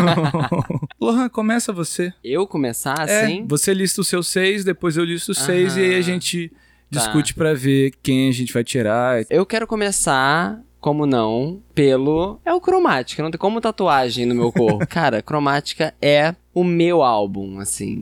Lohan, 1.00 1.30
começa 1.30 1.72
você. 1.72 2.12
Eu 2.24 2.46
começar 2.46 3.08
É, 3.08 3.24
assim? 3.24 3.46
você 3.48 3.74
lista 3.74 4.02
os 4.02 4.08
seus 4.08 4.28
seis, 4.28 4.66
depois 4.66 4.98
eu 4.98 5.06
listo 5.06 5.30
os 5.32 5.38
seis 5.40 5.78
e 5.78 5.80
aí 5.82 5.92
a 5.92 5.94
Aham. 5.94 6.02
gente 6.02 6.50
Tá. 6.92 7.00
discute 7.00 7.34
pra 7.36 7.54
ver 7.54 7.94
quem 8.04 8.28
a 8.28 8.32
gente 8.34 8.52
vai 8.52 8.64
tirar. 8.64 9.24
Eu 9.30 9.46
quero 9.46 9.66
começar, 9.68 10.60
como 10.82 11.06
não, 11.06 11.62
pelo. 11.74 12.40
É 12.44 12.52
o 12.54 12.60
Cromática, 12.60 13.22
não 13.24 13.30
tem 13.32 13.40
como 13.40 13.62
tatuagem 13.62 14.26
no 14.26 14.34
meu 14.36 14.52
corpo. 14.52 14.86
Cara, 14.90 15.22
Cromática 15.22 15.94
é 16.02 16.36
o 16.54 16.64
meu 16.66 17.02
álbum, 17.04 17.60
assim. 17.60 18.02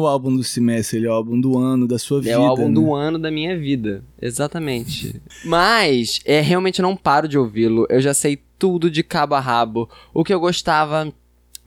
O 0.00 0.06
álbum 0.06 0.34
do 0.36 0.42
semestre, 0.42 0.98
ele 0.98 1.06
é 1.06 1.10
o 1.10 1.12
álbum 1.14 1.40
do 1.40 1.58
ano, 1.58 1.86
da 1.86 1.98
sua 1.98 2.20
vida. 2.20 2.32
É 2.32 2.38
o 2.38 2.42
álbum 2.42 2.68
né? 2.68 2.74
do 2.74 2.94
ano 2.94 3.18
da 3.18 3.30
minha 3.30 3.58
vida. 3.58 4.02
Exatamente. 4.20 5.20
Mas, 5.44 6.20
é 6.24 6.40
realmente 6.40 6.80
eu 6.80 6.82
não 6.82 6.96
paro 6.96 7.28
de 7.28 7.38
ouvi-lo. 7.38 7.86
Eu 7.88 8.00
já 8.00 8.14
sei 8.14 8.38
tudo 8.58 8.90
de 8.90 9.02
cabo 9.02 9.34
a 9.34 9.40
rabo. 9.40 9.88
O 10.12 10.24
que 10.24 10.34
eu 10.34 10.40
gostava, 10.40 11.12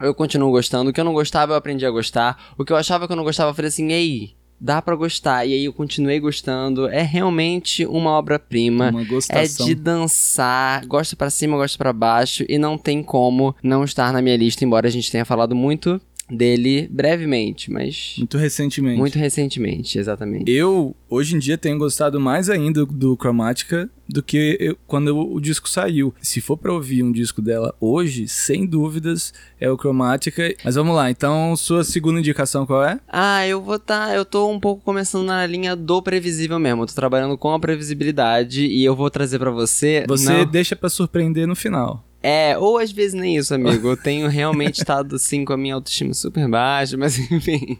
eu 0.02 0.14
continuo 0.14 0.52
gostando. 0.52 0.90
O 0.90 0.94
que 0.94 1.00
eu 1.00 1.06
não 1.06 1.14
gostava, 1.14 1.54
eu 1.54 1.58
aprendi 1.58 1.86
a 1.86 1.92
gostar. 1.92 2.54
O 2.58 2.66
que 2.66 2.72
eu 2.74 2.78
achava 2.78 3.08
que 3.08 3.14
eu 3.14 3.18
não 3.18 3.24
gostava, 3.24 3.52
eu 3.52 3.56
falei 3.56 3.70
assim, 3.70 3.92
ei, 3.92 4.36
dá 4.60 4.82
pra 4.82 4.96
gostar. 4.96 5.46
E 5.46 5.54
aí 5.54 5.66
eu 5.66 5.74
continuei 5.74 6.20
gostando. 6.20 6.88
É 6.88 7.02
realmente 7.02 7.86
uma 7.86 8.12
obra-prima. 8.12 8.90
Uma 8.90 9.02
É 9.02 9.06
gostação. 9.06 9.66
de 9.66 9.76
dançar, 9.76 10.86
gosto 10.86 11.18
pra 11.18 11.30
cima, 11.30 11.58
gosto 11.58 11.78
pra 11.78 11.92
baixo 11.92 12.46
e 12.48 12.58
não 12.58 12.78
tem 12.78 13.04
como 13.04 13.56
não 13.62 13.84
estar 13.84 14.14
na 14.14 14.22
minha 14.22 14.38
lista, 14.38 14.64
embora 14.64 14.88
a 14.88 14.92
gente 14.92 15.12
tenha 15.12 15.26
falado 15.26 15.56
muito 15.56 16.00
dele 16.36 16.88
brevemente, 16.92 17.72
mas 17.72 18.16
Muito 18.18 18.38
recentemente. 18.38 18.98
muito 19.00 19.18
recentemente, 19.18 19.98
exatamente. 20.00 20.52
Eu, 20.52 20.96
hoje 21.10 21.36
em 21.36 21.40
dia, 21.40 21.58
tenho 21.58 21.78
gostado 21.78 22.20
mais 22.20 22.50
ainda 22.50 22.86
do 22.86 23.16
Chromatica 23.16 23.90
do 24.10 24.22
que 24.22 24.58
eu- 24.60 24.78
quando 24.86 25.18
o 25.18 25.40
disco 25.40 25.70
saiu. 25.70 26.14
Se 26.22 26.42
for 26.42 26.58
pra 26.58 26.74
ouvir 26.74 27.04
um 27.04 27.12
disco 27.12 27.42
dela 27.42 27.74
hoje, 27.80 28.28
sem 28.28 28.66
dúvidas, 28.66 29.34
é 29.60 29.70
o 29.72 29.78
Chromatica. 29.78 30.54
Mas 30.64 30.76
vamos 30.76 30.96
lá, 30.96 31.10
então, 31.10 31.56
sua 31.56 31.84
segunda 31.84 32.20
indicação 32.20 32.66
qual 32.66 32.84
é? 32.84 33.00
Ah, 33.08 33.48
eu 33.48 33.62
vou 33.62 33.80
tá, 33.80 34.14
eu 34.16 34.26
tô 34.26 34.50
um 34.50 34.60
pouco 34.60 34.84
começando 34.84 35.26
na 35.26 35.46
linha 35.46 35.76
do 35.76 36.02
previsível 36.02 36.60
mesmo. 36.60 36.84
Eu 36.84 36.88
tô 36.88 36.94
trabalhando 36.94 37.38
com 37.38 37.52
a 37.54 37.60
previsibilidade 37.60 38.66
e 38.66 38.84
eu 38.84 38.96
vou 38.96 39.10
trazer 39.10 39.40
pra 39.40 39.52
você. 39.52 40.04
Você 40.08 40.32
não- 40.32 40.46
deixa 40.46 40.76
pra 40.76 40.90
surpreender 40.90 41.48
no 41.48 41.56
final. 41.56 42.04
É, 42.24 42.58
ou 42.58 42.78
às 42.78 42.90
vezes 42.92 43.14
nem 43.14 43.36
isso, 43.36 43.54
amigo. 43.54 43.90
Eu 43.90 43.98
tenho 43.98 44.30
realmente 44.30 44.78
estado 44.80 45.18
assim 45.18 45.44
com 45.44 45.52
a 45.52 45.58
minha 45.58 45.76
autoestima 45.76 46.14
super 46.14 46.48
baixa, 46.48 46.96
mas 46.96 47.20
enfim. 47.30 47.78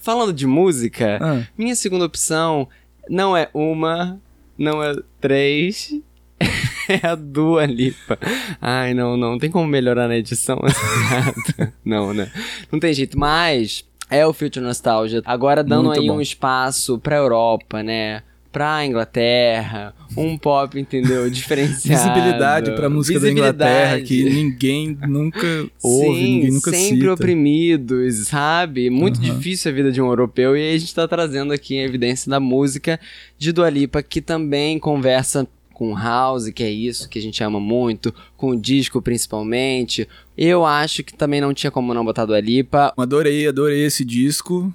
Falando 0.00 0.32
de 0.32 0.46
música, 0.46 1.18
Ah, 1.20 1.42
Minha 1.58 1.74
segunda 1.74 2.04
opção 2.04 2.68
não 3.10 3.36
é 3.36 3.50
uma, 3.52 4.20
não 4.56 4.80
é 4.82 4.94
três, 5.20 5.90
é 6.88 7.04
a 7.06 7.14
Dua 7.16 7.66
Lipa. 7.66 8.16
Ai, 8.60 8.94
não, 8.94 9.16
não 9.16 9.38
tem 9.38 9.50
como 9.50 9.66
melhorar 9.66 10.06
na 10.06 10.16
edição. 10.16 10.60
Não, 11.84 12.14
né? 12.14 12.30
Não 12.70 12.78
tem 12.78 12.92
jeito, 12.94 13.18
mas 13.18 13.84
é 14.10 14.26
o 14.26 14.32
Future 14.32 14.64
Nostalgia. 14.64 15.22
Agora 15.24 15.62
dando 15.64 15.86
Muito 15.86 16.00
aí 16.00 16.06
bom. 16.08 16.16
um 16.16 16.20
espaço 16.20 16.98
pra 16.98 17.16
Europa, 17.16 17.82
né? 17.82 18.22
Pra 18.54 18.86
Inglaterra, 18.86 19.92
um 20.16 20.38
pop, 20.38 20.78
entendeu? 20.78 21.28
Diferenciado. 21.28 22.00
visibilidade 22.04 22.70
pra 22.70 22.88
música 22.88 23.18
da 23.18 23.28
Inglaterra 23.30 23.96
que 24.00 24.22
Visibilidade. 24.22 24.42
ninguém 24.44 24.98
nunca 25.08 25.46
ouve, 25.82 26.18
Sim, 26.20 26.34
ninguém 26.36 26.50
nunca 26.52 26.70
sempre 26.70 26.98
cita. 27.00 27.12
oprimidos, 27.12 28.28
sabe? 28.28 28.90
Muito 28.90 29.20
Aham. 29.20 29.34
difícil 29.36 29.72
a 29.72 29.74
vida 29.74 29.90
de 29.90 30.00
um 30.00 30.06
europeu 30.06 30.56
e 30.56 30.60
aí 30.60 30.74
a 30.76 30.78
gente 30.78 30.94
tá 30.94 31.08
trazendo 31.08 31.52
aqui 31.52 31.78
a 31.80 31.82
evidência 31.82 32.30
da 32.30 32.38
música 32.38 33.00
de 33.36 33.50
Dua 33.50 33.68
Lipa, 33.68 34.02
que 34.04 34.20
também 34.20 34.78
conversa 34.78 35.46
com 35.72 35.92
house, 35.92 36.48
que 36.50 36.62
é 36.62 36.70
isso 36.70 37.08
que 37.08 37.18
a 37.18 37.22
gente 37.22 37.42
ama 37.42 37.58
muito, 37.58 38.14
com 38.36 38.50
o 38.50 38.56
disco 38.56 39.02
principalmente. 39.02 40.08
Eu 40.38 40.64
acho 40.64 41.02
que 41.02 41.12
também 41.12 41.40
não 41.40 41.52
tinha 41.52 41.70
como 41.70 41.92
não 41.92 42.04
botar 42.04 42.24
Dua 42.24 42.38
Lipa. 42.40 42.92
Adorei, 42.96 43.48
adorei 43.48 43.84
esse 43.84 44.04
disco. 44.04 44.72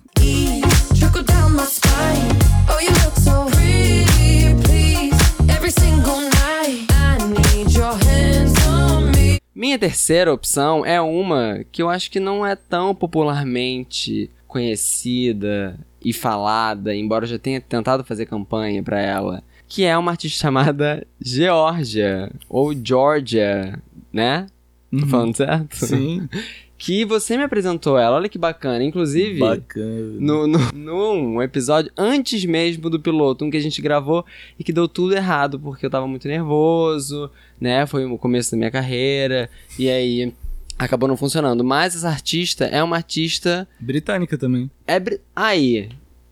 Minha 9.54 9.78
terceira 9.78 10.34
opção 10.34 10.86
é 10.86 11.00
uma 11.02 11.64
que 11.72 11.82
eu 11.82 11.90
acho 11.90 12.10
que 12.10 12.20
não 12.20 12.46
é 12.46 12.56
tão 12.56 12.96
popularmente 12.96 14.30
conhecida 14.48 15.78
e 16.04 16.14
falada, 16.14 16.96
embora 16.96 17.26
eu 17.26 17.30
já 17.30 17.38
tenha 17.38 17.60
tentado 17.60 18.04
fazer 18.04 18.26
campanha 18.26 18.82
pra 18.82 19.00
ela, 19.02 19.44
que 19.68 19.84
é 19.84 19.98
uma 19.98 20.12
artista 20.12 20.40
chamada 20.40 21.06
Georgia 21.22 22.32
ou 22.48 22.74
Georgia, 22.74 23.80
né? 24.12 24.48
Tô 24.92 24.98
Uhum. 25.04 25.08
falando 25.08 25.36
certo? 25.38 25.76
Sim, 25.86 26.28
Que 26.80 27.04
você 27.04 27.36
me 27.36 27.44
apresentou 27.44 27.98
ela, 28.00 28.16
olha 28.16 28.30
que 28.30 28.38
bacana. 28.38 28.84
Inclusive, 28.84 29.42
bacana. 29.42 30.16
no, 30.18 30.48
no, 30.48 30.72
num 30.72 31.42
episódio 31.42 31.92
antes 31.98 32.46
mesmo 32.46 32.90
do 32.90 33.00
piloto, 33.00 33.44
um 33.44 33.52
que 33.52 33.58
a 33.58 33.62
gente 33.62 33.82
gravou 33.82 34.26
e 34.58 34.64
que 34.64 34.72
deu 34.72 34.88
tudo 34.88 35.14
errado, 35.14 35.60
porque 35.60 35.86
eu 35.86 35.90
tava 35.90 36.08
muito 36.08 36.28
nervoso, 36.28 37.30
né? 37.60 37.86
Foi 37.86 38.06
o 38.06 38.18
começo 38.18 38.52
da 38.52 38.58
minha 38.58 38.72
carreira, 38.72 39.50
e 39.78 39.90
aí 39.90 40.34
acabou 40.80 41.10
não 41.10 41.18
funcionando. 41.18 41.66
Mas 41.66 41.98
essa 41.98 42.08
artista 42.08 42.64
é 42.66 42.82
uma 42.82 42.96
artista. 42.96 43.68
Britânica 43.78 44.38
também. 44.38 44.72
É, 44.88 45.02
aí. 45.36 45.90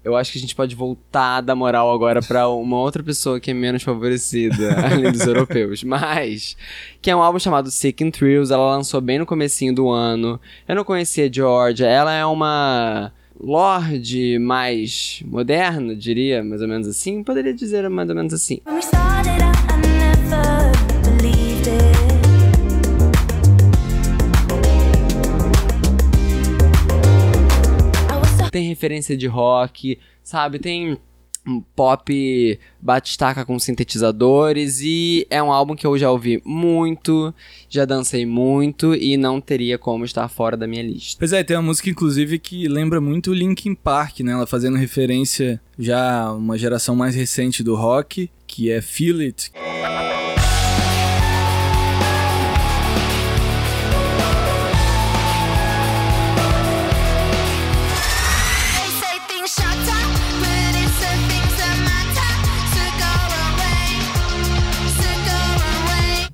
Eu 0.07 0.15
acho 0.15 0.31
que 0.31 0.37
a 0.37 0.41
gente 0.41 0.55
pode 0.55 0.73
voltar 0.73 1.41
da 1.41 1.53
moral 1.53 1.91
agora 1.91 2.21
pra 2.21 2.47
uma 2.47 2.77
outra 2.77 3.03
pessoa 3.03 3.41
que 3.41 3.51
é 3.51 3.53
menos 3.53 3.83
favorecida, 3.83 4.73
além 4.89 5.11
dos 5.11 5.27
europeus. 5.27 5.83
Mas, 5.83 6.55
que 7.01 7.11
é 7.11 7.15
um 7.15 7.21
álbum 7.21 7.37
chamado 7.37 7.69
Seeking 7.69 8.09
Thrills, 8.09 8.53
ela 8.53 8.77
lançou 8.77 9.01
bem 9.01 9.19
no 9.19 9.25
comecinho 9.25 9.75
do 9.75 9.89
ano. 9.89 10.39
Eu 10.65 10.77
não 10.77 10.85
conhecia 10.85 11.29
Georgia, 11.31 11.87
ela 11.87 12.13
é 12.13 12.25
uma 12.25 13.11
lorde 13.37 14.39
mais 14.39 15.21
moderna, 15.25 15.93
diria, 15.93 16.41
mais 16.41 16.61
ou 16.61 16.69
menos 16.69 16.87
assim. 16.87 17.21
Poderia 17.21 17.53
dizer 17.53 17.89
mais 17.89 18.09
ou 18.09 18.15
menos 18.15 18.33
assim. 18.33 18.61
Tem 28.57 28.67
referência 28.67 29.15
de 29.15 29.27
rock, 29.27 29.99
sabe? 30.23 30.57
Tem 30.57 30.97
pop 31.75 32.59
batistaca 32.81 33.45
com 33.45 33.59
sintetizadores 33.59 34.81
e 34.81 35.27
é 35.29 35.43
um 35.43 35.51
álbum 35.51 35.75
que 35.75 35.85
eu 35.85 35.95
já 35.95 36.09
ouvi 36.09 36.41
muito, 36.43 37.31
já 37.69 37.85
dancei 37.85 38.25
muito 38.25 38.95
e 38.95 39.15
não 39.15 39.39
teria 39.39 39.77
como 39.77 40.03
estar 40.03 40.27
fora 40.27 40.57
da 40.57 40.65
minha 40.65 40.81
lista. 40.81 41.19
Pois 41.19 41.33
é, 41.33 41.43
tem 41.43 41.55
uma 41.55 41.61
música, 41.61 41.87
inclusive, 41.87 42.39
que 42.39 42.67
lembra 42.67 42.99
muito 42.99 43.29
o 43.29 43.33
Linkin 43.35 43.75
Park, 43.75 44.21
né? 44.21 44.31
Ela 44.31 44.47
fazendo 44.47 44.75
referência 44.75 45.61
já 45.77 46.21
a 46.21 46.33
uma 46.33 46.57
geração 46.57 46.95
mais 46.95 47.13
recente 47.13 47.61
do 47.61 47.75
rock, 47.75 48.27
que 48.47 48.71
é 48.71 48.81
Feel 48.81 49.19
It. 49.19 49.51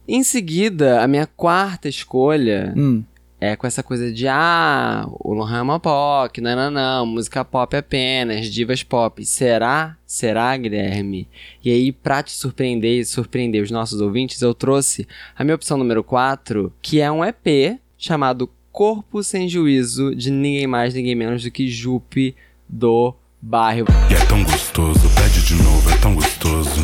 Em 0.08 0.24
seguida, 0.24 1.02
a 1.02 1.08
minha 1.08 1.26
quarta 1.26 1.88
escolha 1.88 2.74
Hum, 2.76 3.04
é 3.40 3.58
com 3.58 3.68
essa 3.68 3.84
coisa 3.84 4.10
de 4.10 4.26
ah, 4.26 5.06
o 5.20 5.34
Lohan 5.34 5.58
é 5.58 5.62
uma 5.62 5.80
pop, 5.80 6.40
não, 6.40 6.56
não, 6.56 6.72
não, 6.72 7.06
música 7.06 7.44
pop 7.44 7.76
apenas, 7.76 8.48
divas 8.48 8.84
pop. 8.84 9.26
Será? 9.26 9.98
Será, 10.06 10.56
Guilherme? 10.56 11.28
E 11.62 11.70
aí, 11.70 11.92
pra 11.92 12.24
te 12.24 12.32
surpreender 12.32 13.00
e 13.00 13.06
surpreender 13.06 13.62
os 13.62 13.70
nossos 13.70 14.00
ouvintes, 14.00 14.42
eu 14.42 14.54
trouxe 14.54 15.06
a 15.36 15.44
minha 15.44 15.56
opção 15.56 15.78
número 15.78 16.04
4, 16.06 16.72
que 16.82 17.02
é 17.02 17.12
um 17.12 17.24
EP 17.24 17.80
chamado 17.98 18.50
Corpo 18.72 19.22
Sem 19.22 19.50
Juízo 19.50 20.16
de 20.16 20.32
ninguém 20.32 20.66
mais, 20.66 20.94
ninguém 20.94 21.14
menos 21.14 21.44
do 21.44 21.52
que 21.52 21.68
Jupe 21.68 22.36
do 22.68 23.14
Bairro. 23.42 23.88
E 24.10 24.14
é 24.14 24.26
tão 24.26 24.42
gostoso, 24.42 25.02
pede 25.16 25.46
de 25.46 25.56
novo, 25.62 25.90
é 25.90 25.98
tão 25.98 26.16
gostoso. 26.16 26.82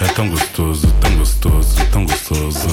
É 0.00 0.06
tão 0.14 0.28
gostoso, 0.28 0.86
tão 1.00 1.16
gostoso, 1.18 1.76
tão 1.92 2.06
gostoso. 2.06 2.68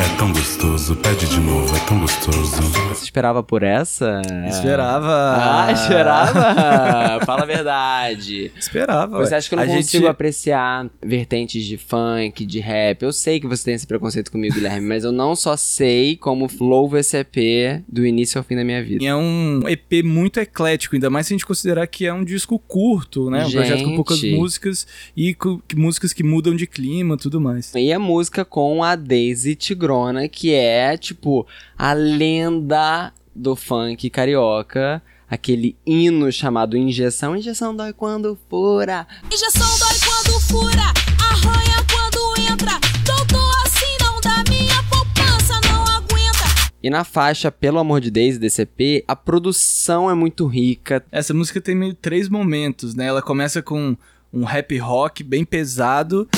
É 0.00 0.16
tão 0.16 0.32
gostoso, 0.32 0.94
pede 0.96 1.26
de 1.28 1.40
novo, 1.40 1.74
é 1.74 1.80
tão 1.80 1.98
gostoso. 1.98 2.62
Você 2.90 3.04
esperava 3.04 3.42
por 3.42 3.64
essa? 3.64 4.22
Esperava. 4.48 5.34
Ah, 5.36 5.72
esperava! 5.72 7.24
Fala 7.26 7.42
a 7.42 7.46
verdade. 7.46 8.52
Esperava. 8.56 9.18
Você 9.18 9.32
ué. 9.32 9.38
acha 9.38 9.48
que 9.48 9.54
eu 9.54 9.56
não 9.56 9.64
A 9.64 9.68
consigo 9.68 10.02
gente- 10.04 10.06
apreciar 10.10 10.88
vertentes 11.04 11.64
de 11.64 11.76
funk, 11.76 12.46
de 12.46 12.60
rap? 12.60 13.02
Eu 13.02 13.12
sei 13.12 13.40
que 13.40 13.48
você 13.48 13.64
tem 13.64 13.74
esse 13.74 13.86
preconceito 13.86 14.30
comigo, 14.30 14.54
Guilherme, 14.54 14.86
mas 14.86 15.02
eu 15.02 15.10
não 15.12 15.34
só 15.34 15.56
sei 15.56 16.16
como 16.16 16.48
louvo 16.60 16.96
esse 16.96 17.16
EP 17.18 17.82
do 17.88 18.06
início 18.06 18.38
ao 18.38 18.44
fim 18.44 18.54
da 18.54 18.62
minha 18.64 18.82
vida. 18.82 19.04
É 19.04 19.14
um 19.14 19.60
EP 19.66 20.04
muito 20.04 20.38
eclético, 20.38 20.94
ainda 20.94 21.10
mais 21.10 21.26
se 21.26 21.32
a 21.32 21.36
gente 21.36 21.46
considerar 21.46 21.86
que 21.88 22.06
é 22.06 22.12
um 22.12 22.24
disco 22.24 22.58
curto, 22.60 23.28
né? 23.28 23.44
Um 23.44 23.50
projeto 23.50 23.82
com 23.82 23.96
poucas 23.96 24.18
Gente. 24.18 24.36
músicas 24.36 24.86
e 25.16 25.34
com, 25.34 25.60
músicas 25.74 26.12
que 26.12 26.22
mudam 26.22 26.43
de 26.52 26.66
clima 26.66 27.16
tudo 27.16 27.40
mais. 27.40 27.72
E 27.74 27.92
a 27.92 27.98
música 27.98 28.44
com 28.44 28.82
a 28.82 28.96
Daisy 28.96 29.54
Tigrona, 29.54 30.28
que 30.28 30.52
é, 30.52 30.96
tipo, 30.96 31.46
a 31.78 31.92
lenda 31.92 33.12
do 33.34 33.56
funk 33.56 34.08
carioca. 34.10 35.02
Aquele 35.28 35.76
hino 35.84 36.30
chamado 36.30 36.76
Injeção. 36.76 37.34
Injeção 37.36 37.74
dói 37.74 37.92
quando 37.92 38.38
fura. 38.48 39.06
Injeção 39.32 39.66
dói 39.78 39.98
quando 40.04 40.40
fura, 40.40 40.92
arranha 41.18 41.84
quando 41.90 42.52
entra. 42.52 42.78
Doutor, 43.04 43.50
assim 43.64 43.96
não 44.00 44.20
dá, 44.20 44.44
minha 44.48 44.82
poupança 44.84 45.60
não 45.68 45.82
aguenta. 45.82 46.70
E 46.82 46.90
na 46.90 47.02
faixa 47.02 47.50
Pelo 47.50 47.78
Amor 47.78 48.00
de 48.00 48.10
Daisy 48.10 48.38
EP, 48.60 49.04
a 49.08 49.16
produção 49.16 50.10
é 50.10 50.14
muito 50.14 50.46
rica. 50.46 51.04
Essa 51.10 51.34
música 51.34 51.60
tem 51.60 51.74
meio 51.74 51.94
três 51.94 52.28
momentos, 52.28 52.94
né? 52.94 53.06
Ela 53.06 53.22
começa 53.22 53.62
com 53.62 53.96
um 54.34 54.42
rap 54.44 54.76
rock 54.78 55.22
bem 55.22 55.44
pesado, 55.44 56.28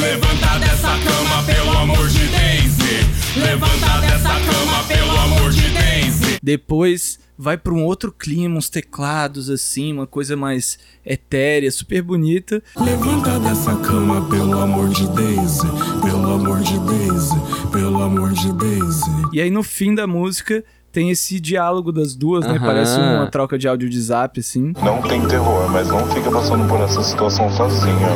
Levanta 0.00 0.58
dessa 0.58 0.88
cama, 0.88 1.42
pelo 1.44 1.78
amor 1.78 2.08
de 2.08 2.26
Daisy. 2.26 3.40
Levanta 3.40 4.00
dessa 4.00 4.28
cama, 4.28 4.84
pelo 4.86 5.10
amor 5.18 5.50
de 5.50 5.68
Daisy. 5.70 6.38
depois 6.42 7.18
vai 7.38 7.56
pra 7.56 7.72
um 7.72 7.84
outro 7.84 8.12
clima, 8.12 8.58
uns 8.58 8.68
teclados 8.68 9.48
assim, 9.48 9.92
uma 9.92 10.06
coisa 10.06 10.36
mais 10.36 10.78
etérea, 11.06 11.70
super 11.70 12.02
bonita. 12.02 12.62
Levanta 12.76 13.38
dessa 13.38 13.76
cama, 13.76 14.28
pelo 14.28 14.58
amor 14.60 14.88
de 14.88 15.06
Daisy. 15.08 15.66
Pelo 16.02 16.32
amor 16.32 16.60
de 16.60 16.78
Daisy. 16.80 17.70
Pelo 17.72 18.02
amor 18.02 18.32
de 18.32 18.52
Daisy. 18.52 19.10
E 19.32 19.40
aí 19.40 19.50
no 19.50 19.62
fim 19.62 19.94
da 19.94 20.06
música 20.06 20.64
tem 20.90 21.10
esse 21.10 21.38
diálogo 21.38 21.92
das 21.92 22.14
duas, 22.14 22.44
né? 22.44 22.52
Aham. 22.56 22.66
Parece 22.66 22.98
uma 22.98 23.26
troca 23.30 23.58
de 23.58 23.68
áudio 23.68 23.88
de 23.88 24.00
zap 24.00 24.40
assim. 24.40 24.72
Não 24.82 25.02
tem 25.02 25.26
terror, 25.26 25.70
mas 25.70 25.88
não 25.88 26.06
fica 26.08 26.30
passando 26.30 26.66
por 26.68 26.80
essa 26.80 27.02
situação 27.02 27.50
sozinha. 27.50 28.08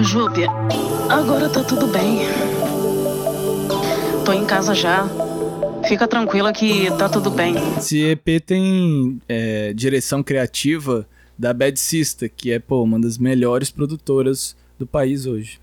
Júpia, 0.00 0.48
agora 1.08 1.48
tá 1.48 1.62
tudo 1.64 1.86
bem. 1.88 2.20
Tô 4.24 4.32
em 4.32 4.44
casa 4.44 4.74
já. 4.74 5.08
Fica 5.86 6.06
tranquila 6.06 6.52
que 6.52 6.90
tá 6.98 7.08
tudo 7.08 7.30
bem. 7.30 7.54
Esse 7.76 8.04
EP 8.04 8.42
tem 8.44 9.20
é, 9.28 9.72
direção 9.72 10.22
criativa 10.22 11.06
da 11.38 11.52
Bad 11.52 11.78
Sister, 11.78 12.30
que 12.34 12.52
é, 12.52 12.58
pô, 12.58 12.82
uma 12.82 13.00
das 13.00 13.16
melhores 13.16 13.70
produtoras 13.70 14.56
do 14.78 14.86
país 14.86 15.24
hoje. 15.24 15.60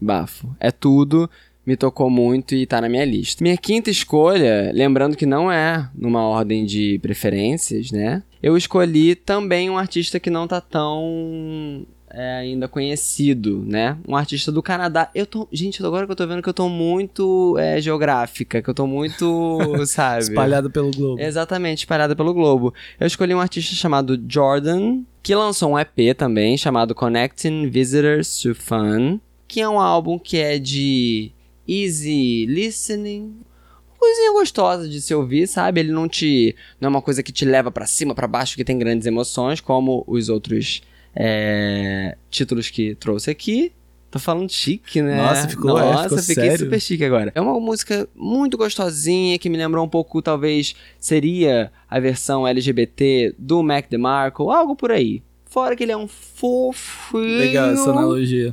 Bafo. 0.00 0.54
É 0.58 0.70
tudo, 0.70 1.28
me 1.66 1.76
tocou 1.76 2.10
muito 2.10 2.54
e 2.54 2.66
tá 2.66 2.80
na 2.80 2.88
minha 2.88 3.04
lista. 3.04 3.42
Minha 3.42 3.56
quinta 3.56 3.90
escolha, 3.90 4.70
lembrando 4.74 5.16
que 5.16 5.26
não 5.26 5.50
é 5.50 5.88
numa 5.94 6.22
ordem 6.22 6.64
de 6.64 6.98
preferências, 7.00 7.90
né? 7.90 8.22
Eu 8.42 8.56
escolhi 8.56 9.14
também 9.14 9.68
um 9.68 9.76
artista 9.76 10.18
que 10.18 10.30
não 10.30 10.48
tá 10.48 10.60
tão 10.60 11.86
é, 12.12 12.38
ainda 12.38 12.66
conhecido, 12.66 13.62
né? 13.66 13.96
Um 14.06 14.16
artista 14.16 14.50
do 14.50 14.62
Canadá. 14.62 15.10
Eu 15.14 15.26
tô. 15.26 15.46
Gente, 15.52 15.84
agora 15.84 16.06
que 16.06 16.12
eu 16.12 16.16
tô 16.16 16.26
vendo 16.26 16.42
que 16.42 16.48
eu 16.48 16.54
tô 16.54 16.68
muito 16.68 17.56
é, 17.58 17.80
geográfica, 17.80 18.60
que 18.60 18.68
eu 18.68 18.74
tô 18.74 18.86
muito. 18.86 19.60
sabe? 19.86 20.22
Espalhada 20.22 20.68
pelo 20.68 20.90
globo. 20.90 21.20
Exatamente, 21.20 21.78
espalhada 21.78 22.16
pelo 22.16 22.34
globo. 22.34 22.74
Eu 22.98 23.06
escolhi 23.06 23.34
um 23.34 23.40
artista 23.40 23.74
chamado 23.74 24.20
Jordan, 24.28 25.02
que 25.22 25.34
lançou 25.34 25.72
um 25.72 25.78
EP 25.78 26.16
também, 26.16 26.56
chamado 26.56 26.94
Connecting 26.94 27.68
Visitors 27.68 28.40
to 28.40 28.54
Fun, 28.54 29.20
que 29.46 29.60
é 29.60 29.68
um 29.68 29.78
álbum 29.78 30.18
que 30.18 30.38
é 30.38 30.58
de 30.58 31.32
easy 31.70 32.46
listening, 32.46 33.36
coisinha 33.98 34.32
gostosa 34.32 34.88
de 34.88 35.00
se 35.00 35.14
ouvir, 35.14 35.46
sabe? 35.46 35.80
Ele 35.80 35.92
não 35.92 36.08
te 36.08 36.54
não 36.80 36.86
é 36.86 36.90
uma 36.90 37.02
coisa 37.02 37.22
que 37.22 37.30
te 37.32 37.44
leva 37.44 37.70
pra 37.70 37.86
cima, 37.86 38.14
pra 38.14 38.26
baixo, 38.26 38.56
que 38.56 38.64
tem 38.64 38.78
grandes 38.78 39.06
emoções, 39.06 39.60
como 39.60 40.02
os 40.06 40.28
outros 40.28 40.82
é, 41.14 42.16
títulos 42.30 42.70
que 42.70 42.94
trouxe 42.94 43.30
aqui. 43.30 43.72
Tô 44.10 44.18
falando 44.18 44.50
chique, 44.50 45.00
né? 45.00 45.16
Nossa, 45.18 45.48
ficou- 45.48 45.78
é, 45.78 45.82
Nossa, 45.92 46.02
ficou 46.08 46.18
fiquei 46.18 46.34
sério. 46.50 46.58
super 46.64 46.80
chique 46.80 47.04
agora. 47.04 47.30
É 47.32 47.40
uma 47.40 47.60
música 47.60 48.08
muito 48.16 48.56
gostosinha, 48.58 49.38
que 49.38 49.48
me 49.48 49.56
lembrou 49.56 49.84
um 49.84 49.88
pouco, 49.88 50.20
talvez, 50.20 50.74
seria 50.98 51.70
a 51.88 52.00
versão 52.00 52.44
LGBT 52.44 53.34
do 53.38 53.62
Mac 53.62 53.86
DeMarco, 53.88 54.50
algo 54.50 54.74
por 54.74 54.90
aí. 54.90 55.22
Fora 55.46 55.76
que 55.76 55.84
ele 55.84 55.92
é 55.92 55.96
um 55.96 56.08
fofinho. 56.08 57.38
Legal 57.38 57.70
essa 57.70 57.90
analogia. 57.90 58.52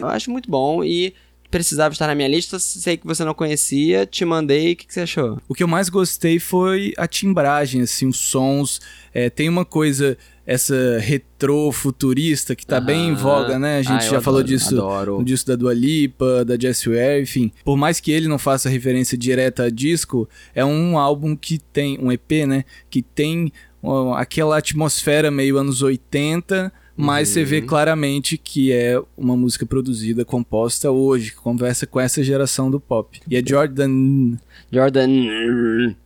Eu 0.00 0.08
acho 0.08 0.30
muito 0.30 0.50
bom 0.50 0.82
e 0.84 1.12
precisava 1.50 1.92
estar 1.94 2.06
na 2.06 2.14
minha 2.14 2.28
lista. 2.28 2.58
Sei 2.58 2.96
que 2.96 3.06
você 3.06 3.24
não 3.24 3.32
conhecia, 3.34 4.04
te 4.06 4.24
mandei. 4.24 4.72
O 4.72 4.76
que, 4.76 4.86
que 4.86 4.92
você 4.94 5.00
achou? 5.00 5.40
O 5.48 5.54
que 5.54 5.62
eu 5.62 5.68
mais 5.68 5.88
gostei 5.88 6.38
foi 6.38 6.92
a 6.98 7.06
timbragem, 7.06 7.80
assim, 7.82 8.06
os 8.06 8.18
sons. 8.18 8.80
É, 9.14 9.30
tem 9.30 9.48
uma 9.48 9.64
coisa, 9.64 10.16
essa 10.46 10.98
retrô 11.00 11.72
futurista 11.72 12.54
que 12.54 12.66
tá 12.66 12.78
bem 12.80 13.08
em 13.08 13.12
Aham. 13.12 13.16
voga, 13.16 13.58
né? 13.58 13.78
A 13.78 13.82
gente 13.82 14.04
Ah, 14.06 14.10
já 14.10 14.20
falou 14.20 14.40
adoro, 14.40 14.44
disso 14.54 14.74
adoro. 14.76 15.24
disco 15.24 15.48
da 15.48 15.56
Dua 15.56 15.72
Lipa, 15.72 16.44
da 16.44 16.58
Jessie 16.58 16.90
Ware, 16.92 17.22
enfim. 17.22 17.50
Por 17.64 17.76
mais 17.78 17.98
que 17.98 18.12
ele 18.12 18.28
não 18.28 18.38
faça 18.38 18.68
referência 18.68 19.16
direta 19.16 19.64
a 19.64 19.70
disco, 19.70 20.28
é 20.54 20.62
um 20.64 20.98
álbum 20.98 21.34
que 21.34 21.58
tem, 21.58 21.98
um 21.98 22.12
EP, 22.12 22.46
né? 22.46 22.64
Que 22.90 23.00
tem 23.00 23.50
ó, 23.82 24.12
aquela 24.14 24.58
atmosfera 24.58 25.30
meio 25.30 25.56
anos 25.56 25.80
80, 25.80 26.70
mas 26.98 27.28
você 27.28 27.40
Uhum. 27.40 27.46
vê 27.46 27.62
claramente 27.62 28.36
que 28.36 28.72
é 28.72 29.00
uma 29.16 29.36
música 29.36 29.64
produzida, 29.64 30.24
composta 30.24 30.90
hoje, 30.90 31.30
que 31.30 31.36
conversa 31.36 31.86
com 31.86 32.00
essa 32.00 32.22
geração 32.22 32.70
do 32.70 32.78
pop. 32.80 33.20
E 33.30 33.36
é 33.36 33.42
Jordan 33.44 34.36
Jordan. 34.70 35.08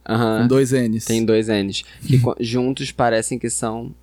Aham. 0.09 0.42
com 0.42 0.48
dois 0.48 0.72
N's. 0.72 1.05
Tem 1.05 1.24
dois 1.24 1.48
N's. 1.48 1.85
Que 2.07 2.20
juntos 2.40 2.92
parecem 2.92 3.38
que 3.38 3.50
são 3.50 3.94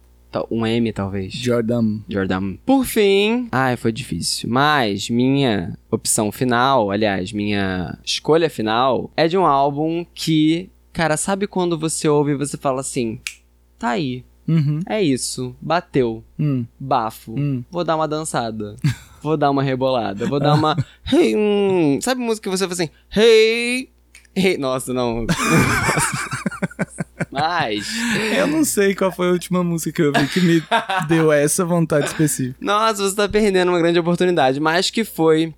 um 0.52 0.65
M, 0.65 0.91
talvez. 0.93 1.34
Jordan. 1.34 1.99
Jordan. 2.08 2.56
Por 2.65 2.86
fim. 2.86 3.47
Ai, 3.52 3.75
foi 3.78 3.91
difícil. 3.91 4.49
Mas 4.49 5.10
minha 5.10 5.78
opção 5.89 6.32
final, 6.32 6.91
aliás, 6.91 7.32
minha 7.32 7.97
escolha 8.06 8.49
final, 8.49 9.12
é 9.17 9.28
de 9.28 9.38
um 9.38 9.45
álbum 9.45 10.06
que, 10.13 10.69
cara, 10.93 11.17
sabe 11.17 11.47
quando 11.47 11.78
você 11.80 12.08
ouve 12.08 12.32
e 12.32 12.38
você 12.38 12.58
fala 12.58 12.82
assim: 12.82 13.19
tá 13.80 13.89
aí, 13.89 14.23
Uhum. 14.50 14.80
é 14.88 15.02
isso, 15.02 15.56
bateu, 15.62 16.24
Hum. 16.40 16.66
bafo, 16.80 17.36
Hum. 17.38 17.64
vou 17.70 17.84
dar 17.84 17.96
uma 17.96 18.08
dançada. 18.08 18.76
Vou 19.22 19.36
dar 19.36 19.52
uma 19.52 19.62
rebolada, 19.62 20.26
vou 20.28 20.40
dar 20.40 20.54
uma. 20.54 20.78
Hey, 21.12 21.36
hum. 21.36 22.00
Sabe 22.02 22.22
música 22.22 22.50
que 22.50 22.58
você 22.58 22.64
fala 22.64 22.72
assim? 22.72 22.90
Hey! 23.14 23.90
Hey! 24.34 24.58
Nossa, 24.58 24.94
não. 24.94 25.26
Mas. 27.32 27.88
Eu 28.38 28.48
não 28.48 28.64
sei 28.64 28.96
qual 28.96 29.12
foi 29.12 29.28
a 29.28 29.32
última 29.32 29.64
música 29.64 29.92
que 29.92 30.02
eu 30.02 30.12
vi 30.14 30.28
que 30.30 30.40
me 30.42 30.64
deu 31.08 31.32
essa 31.32 31.66
vontade 31.66 32.08
específica. 32.08 32.58
Nossa, 32.62 33.04
você 33.04 33.16
tá 33.16 33.28
perdendo 33.28 33.70
uma 33.70 33.80
grande 33.80 34.00
oportunidade, 34.00 34.60
mas 34.60 34.90
que 34.90 35.04
foi 35.04 35.54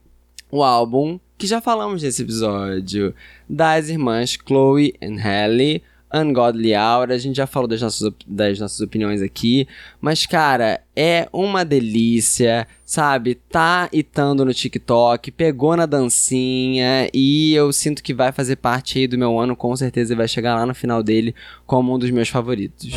o 0.50 0.64
álbum 0.64 1.20
que 1.38 1.48
já 1.48 1.62
falamos 1.62 2.04
nesse 2.04 2.22
episódio 2.24 3.14
das 3.50 3.90
irmãs 3.90 4.38
Chloe 4.46 4.94
e 5.02 5.08
Halle, 5.20 5.82
Ungodly 6.13 6.74
Hour. 6.76 7.12
A 7.12 7.17
gente 7.17 7.36
já 7.36 7.47
falou 7.47 7.67
das 7.67 7.82
nossas, 7.82 8.12
das 8.28 8.60
nossas 8.60 8.80
opiniões 8.82 9.21
aqui, 9.21 9.67
mas 10.00 10.26
cara, 10.26 10.82
é 10.95 11.28
uma 11.32 11.63
delícia, 11.63 12.67
sabe? 12.86 13.36
Tá 13.36 13.89
itando 13.91 14.45
no 14.45 14.54
TikTok, 14.54 15.32
pegou 15.32 15.76
na 15.76 15.86
dancinha 15.86 17.10
e 17.13 17.54
eu 17.54 17.71
sinto 17.71 18.04
que 18.04 18.13
vai 18.13 18.32
fazer 18.32 18.58
parte 18.58 19.00
aí 19.00 19.08
do 19.08 19.17
meu 19.17 19.39
ano, 19.39 19.56
com 19.56 19.76
certeza 19.76 20.13
e 20.13 20.17
vai 20.17 20.28
chegar 20.28 20.56
lá 20.56 20.65
no 20.65 20.76
final 20.76 21.02
dele 21.02 21.34
como 21.65 21.93
um 21.93 22.00
dos 22.00 22.12
meus 22.12 22.30
favoritos. 22.30 22.89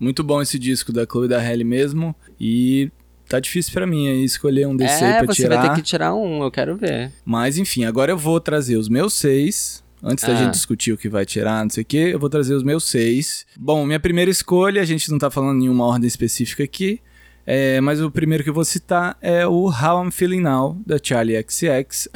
Muito 0.00 0.24
bom 0.24 0.40
esse 0.42 0.58
disco 0.58 0.90
da 0.92 1.04
Chloe 1.04 1.26
e 1.26 1.28
da 1.28 1.38
Halle 1.38 1.62
mesmo. 1.64 2.16
E 2.40 2.90
Tá 3.28 3.38
difícil 3.38 3.72
pra 3.72 3.86
mim 3.86 4.08
aí 4.08 4.24
escolher 4.24 4.66
um 4.66 4.74
DC 4.74 5.04
é, 5.04 5.18
pra 5.18 5.26
você 5.32 5.42
tirar. 5.42 5.56
vai 5.60 5.68
ter 5.68 5.76
que 5.76 5.82
tirar 5.82 6.12
um, 6.16 6.42
eu 6.42 6.50
quero 6.50 6.76
ver. 6.76 7.12
Mas 7.24 7.58
enfim, 7.58 7.84
agora 7.84 8.10
eu 8.10 8.18
vou 8.18 8.40
trazer 8.40 8.76
os 8.76 8.88
meus 8.88 9.14
seis. 9.14 9.84
Antes 10.02 10.24
da 10.24 10.32
Ah. 10.32 10.36
gente 10.36 10.54
discutir 10.54 10.92
o 10.92 10.96
que 10.98 11.08
vai 11.08 11.24
tirar, 11.24 11.62
não 11.62 11.70
sei 11.70 11.82
o 11.82 11.86
que, 11.86 11.96
eu 11.96 12.18
vou 12.18 12.28
trazer 12.28 12.54
os 12.54 12.64
meus 12.64 12.82
seis. 12.84 13.46
Bom, 13.56 13.86
minha 13.86 14.00
primeira 14.00 14.28
escolha, 14.32 14.82
a 14.82 14.84
gente 14.84 15.08
não 15.12 15.18
tá 15.18 15.30
falando 15.30 15.58
nenhuma 15.60 15.84
ordem 15.84 16.08
específica 16.08 16.64
aqui. 16.64 16.98
é, 17.46 17.80
mas 17.80 18.00
o 18.00 18.10
primeiro 18.10 18.42
que 18.42 18.50
eu 18.50 18.54
vou 18.54 18.64
citar 18.64 19.16
é 19.20 19.46
o 19.46 19.66
How 19.70 20.04
I'm 20.04 20.10
Feeling 20.10 20.40
Now, 20.40 20.76
da 20.84 20.98
Charlie 21.00 21.36
XX. 21.48 22.08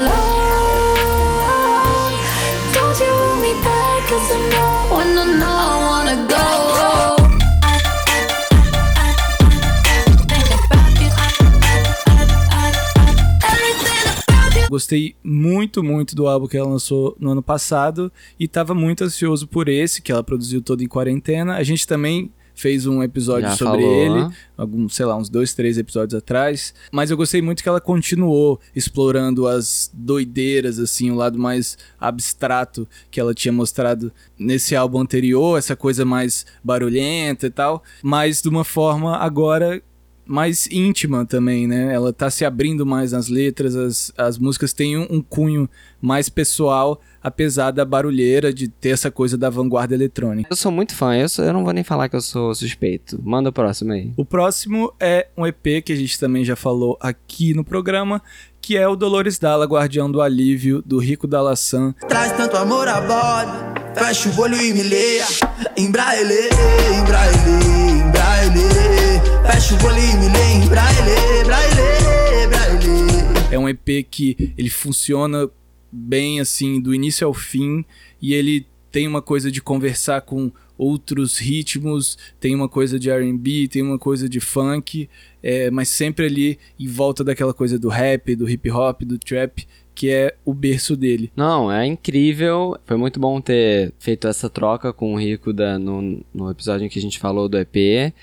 Don't 2.73 4.63
Gostei 14.74 15.14
muito, 15.22 15.84
muito 15.84 16.16
do 16.16 16.26
álbum 16.26 16.48
que 16.48 16.56
ela 16.56 16.68
lançou 16.68 17.16
no 17.20 17.30
ano 17.30 17.40
passado 17.40 18.10
e 18.40 18.48
tava 18.48 18.74
muito 18.74 19.04
ansioso 19.04 19.46
por 19.46 19.68
esse, 19.68 20.02
que 20.02 20.10
ela 20.10 20.24
produziu 20.24 20.60
todo 20.60 20.82
em 20.82 20.88
quarentena. 20.88 21.54
A 21.54 21.62
gente 21.62 21.87
também 21.87 22.28
fez 22.56 22.84
um 22.84 23.00
episódio 23.00 23.50
Já 23.50 23.56
sobre 23.56 23.82
falou. 23.82 23.94
ele, 23.94 24.34
algum, 24.56 24.88
sei 24.88 25.06
lá, 25.06 25.16
uns 25.16 25.28
dois, 25.28 25.54
três 25.54 25.78
episódios 25.78 26.18
atrás. 26.18 26.74
Mas 26.90 27.12
eu 27.12 27.16
gostei 27.16 27.40
muito 27.40 27.62
que 27.62 27.68
ela 27.68 27.80
continuou 27.80 28.60
explorando 28.74 29.46
as 29.46 29.88
doideiras, 29.94 30.80
assim, 30.80 31.08
o 31.08 31.14
lado 31.14 31.38
mais 31.38 31.78
abstrato 32.00 32.88
que 33.12 33.20
ela 33.20 33.32
tinha 33.32 33.52
mostrado 33.52 34.12
nesse 34.37 34.74
álbum 34.74 34.98
anterior, 34.98 35.56
essa 35.56 35.76
coisa 35.76 36.04
mais 36.04 36.44
barulhenta 36.64 37.46
e 37.46 37.50
tal, 37.50 37.80
mas 38.02 38.42
de 38.42 38.48
uma 38.48 38.64
forma 38.64 39.18
agora 39.18 39.80
mais 40.26 40.66
íntima 40.70 41.24
também, 41.26 41.66
né? 41.66 41.92
Ela 41.94 42.12
tá 42.12 42.30
se 42.30 42.44
abrindo 42.44 42.84
mais 42.87 43.12
nas 43.12 43.28
letras, 43.28 43.76
as, 43.76 44.12
as 44.16 44.38
músicas 44.38 44.72
têm 44.72 44.96
um, 44.96 45.06
um 45.10 45.20
cunho 45.22 45.68
mais 46.00 46.28
pessoal, 46.28 47.00
apesar 47.22 47.70
da 47.70 47.84
barulheira 47.84 48.52
de 48.52 48.68
ter 48.68 48.90
essa 48.90 49.10
coisa 49.10 49.37
da 49.38 49.48
vanguarda 49.50 49.94
eletrônica. 49.94 50.48
Eu 50.50 50.56
sou 50.56 50.70
muito 50.72 50.94
fã, 50.94 51.14
eu, 51.16 51.28
sou- 51.28 51.44
eu 51.44 51.52
não 51.52 51.64
vou 51.64 51.72
nem 51.72 51.84
falar 51.84 52.08
que 52.08 52.16
eu 52.16 52.20
sou 52.20 52.54
suspeito. 52.54 53.18
Manda 53.22 53.48
o 53.48 53.52
próximo 53.52 53.92
aí. 53.92 54.12
O 54.16 54.24
próximo 54.24 54.92
é 55.00 55.26
um 55.37 55.46
EP 55.46 55.82
que 55.84 55.92
a 55.92 55.96
gente 55.96 56.18
também 56.18 56.44
já 56.44 56.56
falou 56.56 56.96
aqui 57.00 57.54
no 57.54 57.64
programa, 57.64 58.20
que 58.64 58.77
é 58.79 58.88
o 58.88 58.96
Dolores 58.96 59.38
Dalla, 59.38 59.66
Guardião 59.66 60.11
do 60.11 60.22
Alívio, 60.22 60.83
do 60.87 60.98
Rico 60.98 61.27
Dalassan. 61.27 61.94
Traz 62.09 62.33
tanto 62.33 62.57
amor 62.57 62.88
a 62.88 62.94
fecha 63.94 64.31
o 64.31 64.40
olho 64.40 64.59
e 64.59 64.72
me 64.72 64.83
leia. 64.83 65.27
Fecha 65.27 65.46
o 69.74 69.87
olho 69.87 69.98
e 69.98 70.16
me 70.16 70.31
leia. 70.31 70.64
É 73.50 73.59
um 73.59 73.68
EP 73.68 74.07
que 74.11 74.55
ele 74.57 74.70
funciona 74.70 75.46
bem 75.92 76.40
assim, 76.40 76.81
do 76.81 76.94
início 76.94 77.27
ao 77.27 77.35
fim, 77.35 77.85
e 78.20 78.33
ele 78.33 78.66
tem 78.90 79.07
uma 79.07 79.20
coisa 79.20 79.50
de 79.50 79.61
conversar 79.61 80.22
com 80.22 80.50
outros 80.76 81.38
ritmos, 81.38 82.18
tem 82.40 82.54
uma 82.54 82.68
coisa 82.68 82.98
de 82.98 83.10
R&B, 83.10 83.68
tem 83.68 83.82
uma 83.82 83.98
coisa 83.98 84.28
de 84.28 84.40
funk, 84.40 85.08
é, 85.42 85.70
mas 85.70 85.88
sempre 85.88 86.26
ali 86.26 86.58
em 86.78 86.87
volta 86.87 87.22
daquela 87.22 87.54
coisa 87.54 87.78
do 87.78 87.88
rap, 87.88 88.34
do 88.34 88.48
hip 88.48 88.70
hop, 88.70 89.02
do 89.02 89.18
trap, 89.18 89.66
que 89.94 90.10
é 90.10 90.34
o 90.44 90.52
berço 90.52 90.96
dele. 90.96 91.30
Não, 91.37 91.70
é 91.70 91.87
incrível. 91.87 92.76
Foi 92.84 92.96
muito 92.96 93.20
bom 93.20 93.40
ter 93.40 93.92
feito 93.98 94.26
essa 94.26 94.50
troca 94.50 94.92
com 94.92 95.14
o 95.14 95.18
Rico 95.18 95.52
da, 95.52 95.78
no, 95.78 96.20
no 96.34 96.50
episódio 96.50 96.84
em 96.84 96.88
que 96.88 96.98
a 96.98 97.02
gente 97.02 97.18
falou 97.18 97.48
do 97.48 97.58
EP. 97.58 97.76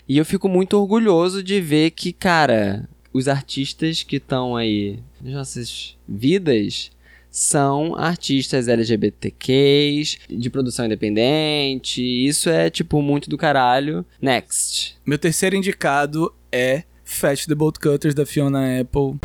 E 0.07 0.17
eu 0.17 0.25
fico 0.25 0.49
muito 0.49 0.77
orgulhoso 0.77 1.41
de 1.41 1.61
ver 1.61 1.91
que, 1.91 2.11
cara, 2.11 2.89
os 3.13 3.27
artistas 3.27 4.03
que 4.03 4.17
estão 4.17 4.55
aí 4.55 4.99
nas 5.21 5.33
nossas 5.33 5.95
vidas 6.07 6.91
são 7.31 7.95
artistas 7.95 8.67
LGBTQs, 8.67 10.17
de 10.29 10.49
produção 10.49 10.85
independente. 10.85 12.01
Isso 12.01 12.49
é, 12.49 12.69
tipo, 12.69 13.01
muito 13.01 13.29
do 13.29 13.37
caralho. 13.37 14.05
Next. 14.21 14.97
Meu 15.05 15.17
terceiro 15.17 15.55
indicado 15.55 16.33
é 16.51 16.83
Fat 17.05 17.45
the 17.47 17.55
Bolt 17.55 17.79
Cutters 17.79 18.13
da 18.13 18.25
Fiona 18.25 18.81
Apple. 18.81 19.17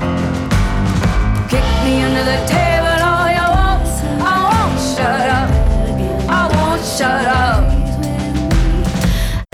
Kick 1.49 1.62
me 1.85 2.05
under 2.05 2.25
the 2.25 2.38
table, 2.47 3.03
all 3.03 3.29
you 3.29 3.42
want. 3.42 3.83
I 4.23 4.38
won't 4.47 4.79
shut 4.95 5.27
up. 5.29 5.51
I 6.31 6.47
won't 6.57 6.85
shut 6.85 7.27
up. 7.27 7.66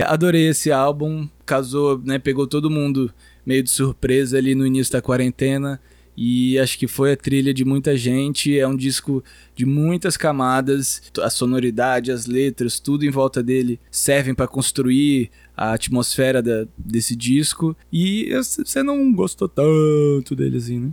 Adorei 0.05 0.49
esse 0.49 0.71
álbum, 0.71 1.27
casou, 1.45 1.99
né, 2.03 2.19
pegou 2.19 2.45
todo 2.45 2.69
mundo 2.69 3.11
meio 3.45 3.63
de 3.63 3.69
surpresa 3.69 4.37
ali 4.37 4.53
no 4.53 4.67
início 4.67 4.93
da 4.93 5.01
quarentena 5.01 5.79
e 6.15 6.57
acho 6.59 6.77
que 6.77 6.87
foi 6.87 7.13
a 7.13 7.17
trilha 7.17 7.53
de 7.53 7.65
muita 7.65 7.95
gente, 7.97 8.57
é 8.57 8.67
um 8.67 8.75
disco 8.75 9.23
de 9.55 9.65
muitas 9.65 10.15
camadas, 10.17 11.01
a 11.21 11.29
sonoridade, 11.29 12.11
as 12.11 12.25
letras, 12.25 12.79
tudo 12.79 13.05
em 13.05 13.09
volta 13.09 13.41
dele 13.41 13.79
servem 13.91 14.33
para 14.33 14.47
construir 14.47 15.29
a 15.55 15.73
atmosfera 15.73 16.41
da- 16.41 16.65
desse 16.77 17.15
disco 17.15 17.75
e 17.91 18.29
você 18.41 18.81
não 18.83 19.13
gostou 19.13 19.47
tanto 19.47 20.35
dele 20.35 20.57
assim, 20.57 20.79
né? 20.79 20.91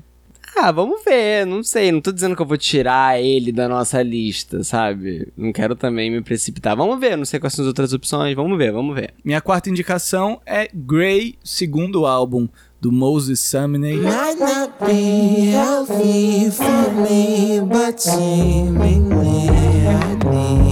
Ah, 0.56 0.72
vamos 0.72 1.04
ver, 1.04 1.46
não 1.46 1.62
sei, 1.62 1.92
não 1.92 2.00
tô 2.00 2.10
dizendo 2.10 2.34
que 2.34 2.42
eu 2.42 2.46
vou 2.46 2.56
tirar 2.56 3.18
ele 3.22 3.52
da 3.52 3.68
nossa 3.68 4.02
lista, 4.02 4.64
sabe? 4.64 5.28
Não 5.36 5.52
quero 5.52 5.76
também 5.76 6.10
me 6.10 6.20
precipitar. 6.20 6.76
Vamos 6.76 6.98
ver, 6.98 7.16
não 7.16 7.24
sei 7.24 7.38
quais 7.38 7.54
são 7.54 7.62
as 7.62 7.68
outras 7.68 7.92
opções, 7.92 8.34
vamos 8.34 8.58
ver, 8.58 8.72
vamos 8.72 8.94
ver. 8.94 9.14
Minha 9.24 9.40
quarta 9.40 9.70
indicação 9.70 10.40
é 10.44 10.68
Grey, 10.74 11.36
segundo 11.42 12.04
álbum 12.04 12.48
do 12.80 12.90
Moses 12.90 13.40
Sumney. 13.40 13.96
Might 13.98 14.38
not 14.38 14.72
be 14.86 15.50
healthy 15.50 16.50
for 16.50 16.92
me, 16.92 17.60
but 17.60 18.00
seemingly 18.00 19.48
I 19.86 20.14
need. 20.24 20.70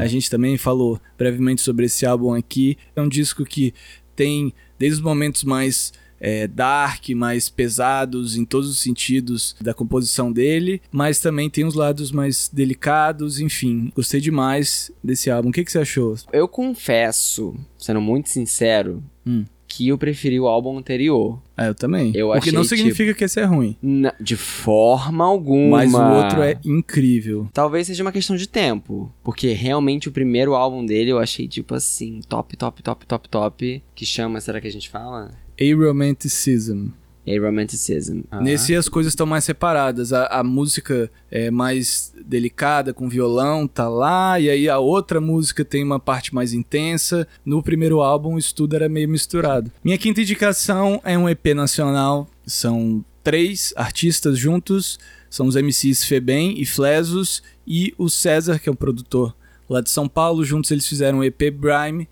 A 0.00 0.06
gente 0.06 0.28
também 0.28 0.56
falou 0.58 1.00
brevemente 1.16 1.62
sobre 1.62 1.86
esse 1.86 2.04
álbum 2.04 2.34
aqui. 2.34 2.76
É 2.96 3.00
um 3.00 3.08
disco 3.08 3.44
que 3.44 3.72
tem 4.16 4.52
desde 4.78 4.98
os 4.98 5.04
momentos 5.04 5.44
mais 5.44 5.92
é, 6.20 6.46
dark, 6.46 7.08
mais 7.10 7.48
pesados 7.48 8.36
em 8.36 8.44
todos 8.44 8.68
os 8.68 8.78
sentidos 8.80 9.56
da 9.60 9.72
composição 9.74 10.30
dele, 10.30 10.80
mas 10.92 11.18
também 11.20 11.48
tem 11.48 11.64
os 11.64 11.74
lados 11.74 12.12
mais 12.12 12.50
delicados, 12.52 13.40
enfim. 13.40 13.90
Gostei 13.94 14.20
demais 14.20 14.90
desse 15.02 15.30
álbum. 15.30 15.48
O 15.48 15.52
que, 15.52 15.64
que 15.64 15.72
você 15.72 15.78
achou? 15.78 16.14
Eu 16.32 16.46
confesso, 16.46 17.54
sendo 17.78 18.00
muito 18.00 18.28
sincero, 18.28 19.02
Hum. 19.26 19.44
que 19.68 19.86
eu 19.88 19.96
preferi 19.96 20.40
o 20.40 20.48
álbum 20.48 20.76
anterior. 20.78 21.40
Ah, 21.56 21.66
eu 21.66 21.74
também. 21.74 22.10
Eu 22.14 22.30
o 22.30 22.40
que 22.40 22.50
não 22.50 22.64
significa 22.64 23.14
que 23.14 23.22
esse 23.24 23.38
é 23.38 23.44
ruim. 23.44 23.76
Na- 23.80 24.14
de 24.20 24.34
forma 24.36 25.24
alguma. 25.24 25.76
Mas 25.78 25.94
o 25.94 26.02
outro 26.02 26.42
é 26.42 26.58
incrível. 26.64 27.48
Talvez 27.52 27.86
seja 27.86 28.02
uma 28.02 28.10
questão 28.10 28.34
de 28.34 28.48
tempo. 28.48 29.12
Porque 29.22 29.52
realmente 29.52 30.08
o 30.08 30.12
primeiro 30.12 30.54
álbum 30.54 30.84
dele 30.84 31.10
eu 31.12 31.18
achei, 31.18 31.46
tipo 31.46 31.74
assim, 31.74 32.20
top, 32.28 32.56
top, 32.56 32.82
top, 32.82 33.06
top, 33.06 33.28
top. 33.28 33.82
Que 33.94 34.04
chama, 34.04 34.40
será 34.40 34.60
que 34.60 34.66
a 34.66 34.72
gente 34.72 34.88
fala? 34.88 35.30
Aromanticism. 35.60 36.88
Aromanticism. 37.28 38.22
Ah. 38.30 38.40
Nesse 38.40 38.74
as 38.74 38.88
coisas 38.88 39.12
estão 39.12 39.26
mais 39.26 39.44
separadas. 39.44 40.12
A, 40.12 40.26
a 40.26 40.42
música 40.42 41.10
é 41.30 41.50
mais 41.50 42.12
delicada, 42.24 42.92
com 42.92 43.08
violão, 43.08 43.66
tá 43.66 43.88
lá. 43.88 44.40
E 44.40 44.48
aí 44.48 44.68
a 44.68 44.78
outra 44.78 45.20
música 45.20 45.64
tem 45.64 45.84
uma 45.84 46.00
parte 46.00 46.34
mais 46.34 46.52
intensa. 46.52 47.28
No 47.44 47.62
primeiro 47.62 48.00
álbum, 48.00 48.38
isso 48.38 48.54
tudo 48.54 48.74
era 48.74 48.88
meio 48.88 49.08
misturado. 49.08 49.70
Minha 49.84 49.98
quinta 49.98 50.20
indicação 50.20 51.00
é 51.04 51.16
um 51.16 51.28
EP 51.28 51.48
nacional. 51.54 52.28
São 52.46 53.04
três 53.22 53.72
artistas 53.76 54.38
juntos. 54.38 54.98
São 55.28 55.46
os 55.46 55.54
MCs 55.54 56.04
Febem 56.04 56.60
e 56.60 56.64
Flesos. 56.64 57.42
E 57.66 57.94
o 57.98 58.08
César, 58.08 58.58
que 58.58 58.68
é 58.68 58.72
um 58.72 58.76
produtor 58.76 59.36
lá 59.68 59.80
de 59.80 59.90
São 59.90 60.08
Paulo. 60.08 60.42
Juntos 60.44 60.70
eles 60.70 60.88
fizeram 60.88 61.18
o 61.18 61.24
EP 61.24 61.52
Brime. 61.52 62.08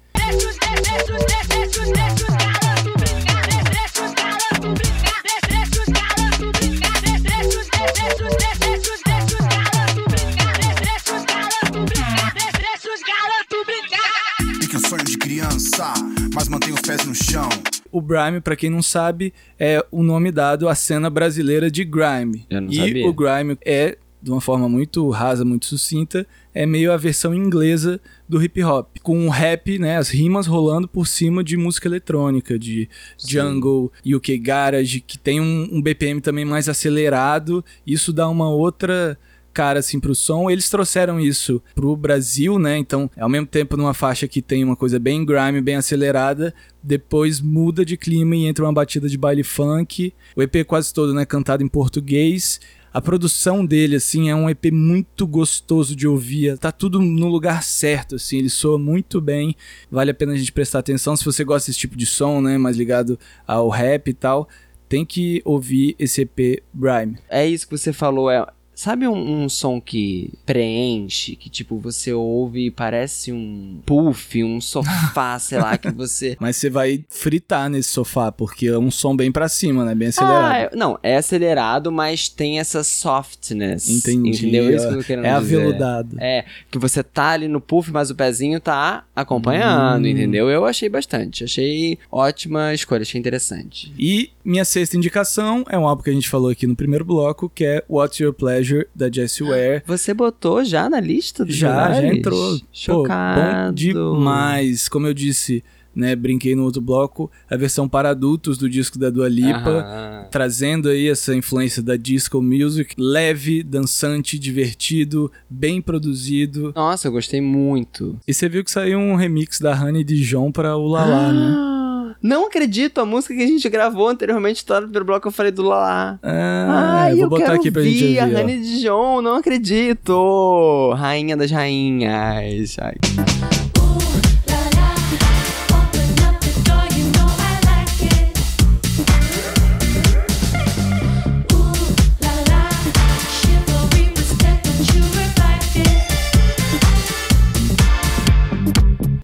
Criança, 15.38 15.94
mas 16.34 16.48
mantém 16.48 16.72
os 16.74 16.80
pés 16.80 17.06
no 17.06 17.14
chão. 17.14 17.48
O 17.92 18.02
Grime, 18.02 18.40
pra 18.40 18.56
quem 18.56 18.68
não 18.68 18.82
sabe, 18.82 19.32
é 19.56 19.84
o 19.88 20.02
nome 20.02 20.32
dado 20.32 20.68
à 20.68 20.74
cena 20.74 21.08
brasileira 21.08 21.70
de 21.70 21.84
grime. 21.84 22.44
Eu 22.50 22.60
não 22.60 22.68
e 22.68 22.74
sabia. 22.74 23.06
o 23.06 23.12
grime 23.12 23.56
é, 23.64 23.96
de 24.20 24.32
uma 24.32 24.40
forma 24.40 24.68
muito 24.68 25.08
rasa, 25.10 25.44
muito 25.44 25.66
sucinta, 25.66 26.26
é 26.52 26.66
meio 26.66 26.92
a 26.92 26.96
versão 26.96 27.32
inglesa 27.32 28.00
do 28.28 28.42
hip 28.42 28.64
hop, 28.64 28.88
com 29.00 29.28
o 29.28 29.30
rap, 29.30 29.78
né, 29.78 29.96
as 29.96 30.08
rimas 30.08 30.48
rolando 30.48 30.88
por 30.88 31.06
cima 31.06 31.44
de 31.44 31.56
música 31.56 31.86
eletrônica, 31.86 32.58
de 32.58 32.88
jungle, 33.16 33.92
UK 34.04 34.38
garage, 34.38 35.00
que 35.00 35.16
tem 35.16 35.40
um, 35.40 35.68
um 35.70 35.80
BPM 35.80 36.20
também 36.20 36.44
mais 36.44 36.68
acelerado. 36.68 37.64
Isso 37.86 38.12
dá 38.12 38.28
uma 38.28 38.50
outra 38.50 39.16
cara 39.52 39.80
assim 39.80 39.98
pro 39.98 40.14
som. 40.14 40.50
Eles 40.50 40.70
trouxeram 40.70 41.18
isso 41.18 41.62
pro 41.74 41.96
Brasil, 41.96 42.58
né? 42.58 42.78
Então, 42.78 43.10
ao 43.18 43.28
mesmo 43.28 43.46
tempo 43.46 43.76
numa 43.76 43.94
faixa 43.94 44.28
que 44.28 44.40
tem 44.40 44.64
uma 44.64 44.76
coisa 44.76 44.98
bem 44.98 45.24
grime, 45.24 45.60
bem 45.60 45.76
acelerada, 45.76 46.54
depois 46.82 47.40
muda 47.40 47.84
de 47.84 47.96
clima 47.96 48.36
e 48.36 48.46
entra 48.46 48.64
uma 48.64 48.72
batida 48.72 49.08
de 49.08 49.18
baile 49.18 49.42
funk. 49.42 50.12
O 50.36 50.42
EP 50.42 50.64
quase 50.66 50.92
todo, 50.92 51.12
né, 51.12 51.24
cantado 51.24 51.62
em 51.62 51.68
português. 51.68 52.60
A 52.92 53.00
produção 53.00 53.64
dele, 53.64 53.96
assim, 53.96 54.30
é 54.30 54.34
um 54.34 54.48
EP 54.48 54.72
muito 54.72 55.26
gostoso 55.26 55.94
de 55.94 56.08
ouvir. 56.08 56.56
Tá 56.58 56.72
tudo 56.72 57.00
no 57.00 57.28
lugar 57.28 57.62
certo, 57.62 58.14
assim. 58.14 58.38
Ele 58.38 58.48
soa 58.48 58.78
muito 58.78 59.20
bem. 59.20 59.54
Vale 59.90 60.10
a 60.10 60.14
pena 60.14 60.32
a 60.32 60.36
gente 60.36 60.50
prestar 60.50 60.78
atenção. 60.78 61.14
Se 61.14 61.24
você 61.24 61.44
gosta 61.44 61.70
desse 61.70 61.78
tipo 61.78 61.96
de 61.96 62.06
som, 62.06 62.40
né? 62.40 62.56
Mais 62.56 62.76
ligado 62.76 63.18
ao 63.46 63.68
rap 63.68 64.08
e 64.08 64.14
tal, 64.14 64.48
tem 64.88 65.04
que 65.04 65.42
ouvir 65.44 65.94
esse 65.98 66.22
EP 66.22 66.62
Brime. 66.72 67.18
É 67.28 67.46
isso 67.46 67.68
que 67.68 67.76
você 67.76 67.92
falou, 67.92 68.30
é. 68.30 68.44
Sabe 68.80 69.08
um, 69.08 69.42
um 69.42 69.48
som 69.48 69.80
que 69.80 70.30
preenche, 70.46 71.34
que 71.34 71.50
tipo, 71.50 71.78
você 71.80 72.12
ouve 72.12 72.66
e 72.66 72.70
parece 72.70 73.32
um 73.32 73.80
puff, 73.84 74.44
um 74.44 74.60
sofá, 74.60 75.36
sei 75.42 75.58
lá, 75.58 75.76
que 75.76 75.90
você. 75.90 76.36
Mas 76.38 76.54
você 76.58 76.70
vai 76.70 77.04
fritar 77.08 77.68
nesse 77.68 77.88
sofá, 77.88 78.30
porque 78.30 78.68
é 78.68 78.78
um 78.78 78.88
som 78.88 79.16
bem 79.16 79.32
pra 79.32 79.48
cima, 79.48 79.84
né? 79.84 79.96
Bem 79.96 80.06
acelerado. 80.08 80.44
Ah, 80.52 80.58
é- 80.58 80.70
não, 80.76 80.96
é 81.02 81.16
acelerado, 81.16 81.90
mas 81.90 82.28
tem 82.28 82.60
essa 82.60 82.84
softness. 82.84 83.88
Entendi. 83.88 84.28
Entendeu? 84.30 84.70
Isso 84.72 84.86
que 84.86 84.94
eu 84.94 84.98
tô 84.98 85.04
querendo 85.04 85.24
É 85.24 85.40
dizer. 85.40 85.56
aveludado. 85.56 86.16
É, 86.20 86.44
que 86.70 86.78
você 86.78 87.02
tá 87.02 87.30
ali 87.30 87.48
no 87.48 87.60
puff, 87.60 87.90
mas 87.90 88.10
o 88.10 88.14
pezinho 88.14 88.60
tá 88.60 89.04
acompanhando, 89.16 90.04
Hum. 90.04 90.08
entendeu? 90.08 90.48
Eu 90.48 90.64
achei 90.64 90.88
bastante. 90.88 91.42
Achei 91.42 91.98
ótima 92.12 92.72
escolha, 92.72 93.02
achei 93.02 93.18
interessante. 93.18 93.92
E 93.98 94.30
minha 94.44 94.64
sexta 94.64 94.96
indicação 94.96 95.64
é 95.68 95.76
um 95.76 95.84
álbum 95.88 96.04
que 96.04 96.10
a 96.10 96.12
gente 96.12 96.28
falou 96.28 96.48
aqui 96.50 96.64
no 96.64 96.76
primeiro 96.76 97.04
bloco, 97.04 97.50
que 97.52 97.64
é 97.64 97.82
What's 97.90 98.20
Your 98.20 98.32
Pleasure, 98.32 98.67
da 98.94 99.10
Jessie 99.10 99.44
Ware. 99.46 99.82
Você 99.86 100.12
botou 100.14 100.64
já 100.64 100.88
na 100.88 101.00
lista 101.00 101.44
dos 101.44 101.54
Já, 101.56 101.68
já 101.68 101.86
lugares? 102.00 102.18
entrou. 102.18 102.58
Pô, 102.58 102.64
Chocado. 102.72 103.40
bom 103.40 103.74
demais. 103.74 104.88
Como 104.88 105.06
eu 105.06 105.14
disse, 105.14 105.62
né, 105.94 106.14
brinquei 106.14 106.54
no 106.54 106.64
outro 106.64 106.80
bloco, 106.80 107.30
a 107.50 107.56
versão 107.56 107.88
para 107.88 108.10
adultos 108.10 108.56
do 108.58 108.68
disco 108.68 108.98
da 108.98 109.10
Dua 109.10 109.28
Lipa, 109.28 109.70
Aham. 109.70 110.26
trazendo 110.30 110.88
aí 110.88 111.08
essa 111.08 111.34
influência 111.34 111.82
da 111.82 111.96
disco 111.96 112.40
music, 112.40 112.94
leve, 112.98 113.62
dançante, 113.62 114.38
divertido, 114.38 115.30
bem 115.50 115.80
produzido. 115.82 116.72
Nossa, 116.76 117.08
eu 117.08 117.12
gostei 117.12 117.40
muito. 117.40 118.16
E 118.28 118.32
você 118.34 118.48
viu 118.48 118.62
que 118.62 118.70
saiu 118.70 118.98
um 118.98 119.14
remix 119.16 119.58
da 119.60 119.72
Honey 119.74 120.04
Dijon 120.04 120.52
pra 120.52 120.76
Ulala, 120.76 121.32
né? 121.32 121.54
Ah, 121.56 121.77
Não 122.20 122.46
acredito, 122.46 123.00
a 123.00 123.06
música 123.06 123.32
que 123.32 123.42
a 123.42 123.46
gente 123.46 123.68
gravou 123.68 124.08
anteriormente, 124.08 124.64
tá 124.64 124.80
no 124.80 124.88
primeiro 124.88 125.04
bloco, 125.04 125.28
eu 125.28 125.32
falei 125.32 125.52
do 125.52 125.62
Lala. 125.62 126.18
Ah, 126.20 127.02
Ai, 127.04 127.12
eu 127.12 127.16
vou 127.16 127.24
eu 127.24 127.28
botar 127.30 127.44
quero 127.44 127.58
aqui 127.58 127.70
pra 127.70 127.82
gente 127.82 128.04
ouvir 128.04 128.18
a. 128.18 128.24
Honey 128.40 128.60
Dijon, 128.60 129.22
não 129.22 129.36
acredito. 129.36 130.92
Rainha 130.96 131.36
das 131.36 131.50
rainhas. 131.50 132.76
Ai. 132.80 132.96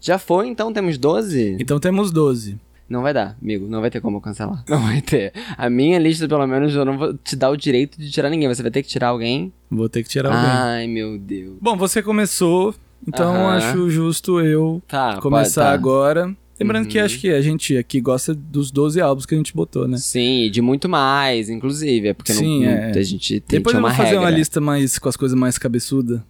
Já 0.01 0.19
foi, 0.19 0.49
então 0.49 0.71
temos 0.73 0.99
12? 0.99 1.57
Então 1.59 1.81
temos 1.81 2.13
12. 2.13 2.59
Não 2.95 3.03
vai 3.03 3.13
dar, 3.13 3.37
amigo. 3.43 3.67
Não 3.69 3.81
vai 3.81 3.91
ter 3.91 4.01
como 4.01 4.21
cancelar. 4.21 4.63
Não 4.71 4.81
vai 4.81 5.01
ter. 5.03 5.33
A 5.59 5.69
minha 5.69 5.99
lista, 5.99 6.29
pelo 6.29 6.47
menos, 6.47 6.75
eu 6.75 6.85
não 6.85 6.97
vou 6.97 7.13
te 7.15 7.35
dar 7.35 7.51
o 7.51 7.57
direito 7.57 7.99
de 7.99 8.11
tirar 8.11 8.31
ninguém. 8.31 8.49
Você 8.49 8.63
vai 8.63 8.71
ter 8.71 8.83
que 8.83 8.89
tirar 8.89 9.09
alguém. 9.09 9.53
Vou 9.71 9.89
ter 9.89 10.03
que 10.03 10.09
tirar 10.09 10.29
alguém. 10.31 10.51
Ai, 10.51 10.87
meu 10.87 11.19
Deus. 11.19 11.57
Bom, 11.61 11.77
você 11.77 12.01
começou, 12.03 12.75
então 13.07 13.35
Aham. 13.35 13.57
acho 13.57 13.91
justo 13.91 14.41
eu 14.41 14.81
Tá, 14.87 15.19
começar 15.21 15.63
pode, 15.63 15.71
tá. 15.71 15.75
agora. 15.75 16.37
Lembrando 16.61 16.87
que 16.87 16.99
Uhum. 17.01 17.05
acho 17.05 17.19
que 17.19 17.31
a 17.31 17.41
gente 17.43 17.77
aqui 17.77 18.01
gosta 18.01 18.33
dos 18.33 18.71
12 18.71 19.01
álbuns 19.01 19.27
que 19.27 19.35
a 19.35 19.37
gente 19.37 19.53
botou, 19.53 19.89
né? 19.89 19.97
Sim, 19.99 20.45
e 20.45 20.51
de 20.51 20.63
muito 20.63 20.89
mais, 20.89 21.51
inclusive. 21.51 22.09
É 22.09 22.15
porque 22.15 22.33
Sim, 22.33 22.65
não, 22.65 22.71
é. 22.71 22.91
a 22.97 23.03
gente 23.03 23.41
tem 23.41 23.59
Depois 23.59 23.75
eu 23.75 23.81
vou 23.81 23.91
uma 23.91 23.95
fazer 23.97 24.11
regra. 24.11 24.25
uma 24.25 24.31
lista 24.31 24.61
mais 24.61 24.97
com 24.97 25.09
as 25.09 25.17
coisas 25.17 25.37
mais 25.37 25.59
cabeçuda. 25.59 26.25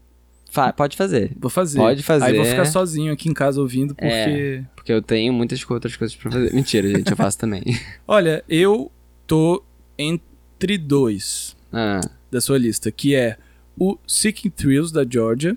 Fa- 0.54 0.72
pode 0.72 0.96
fazer. 0.96 1.32
Vou 1.36 1.50
fazer. 1.50 1.78
Pode 1.78 2.02
fazer. 2.04 2.24
Aí 2.26 2.36
vou 2.36 2.44
ficar 2.44 2.64
sozinho 2.66 3.12
aqui 3.12 3.28
em 3.28 3.34
casa 3.34 3.60
ouvindo, 3.60 3.92
porque. 3.94 4.06
É. 4.12 4.62
Porque 4.76 4.92
eu 4.92 5.02
tenho 5.02 5.32
muitas 5.32 5.68
outras 5.68 5.96
coisas 5.96 6.16
pra 6.16 6.30
fazer. 6.30 6.54
Mentira, 6.54 6.88
gente, 6.88 7.10
eu 7.10 7.16
faço 7.16 7.36
também. 7.38 7.62
Olha, 8.06 8.44
eu 8.48 8.90
tô 9.26 9.64
entre 9.98 10.78
dois 10.78 11.56
Ah, 11.72 12.00
da 12.30 12.40
sua 12.40 12.56
lista, 12.56 12.92
que 12.92 13.14
é 13.16 13.36
o 13.76 13.98
Seeking 14.06 14.50
Thrills 14.50 14.92
da 14.94 15.04
Georgia 15.08 15.56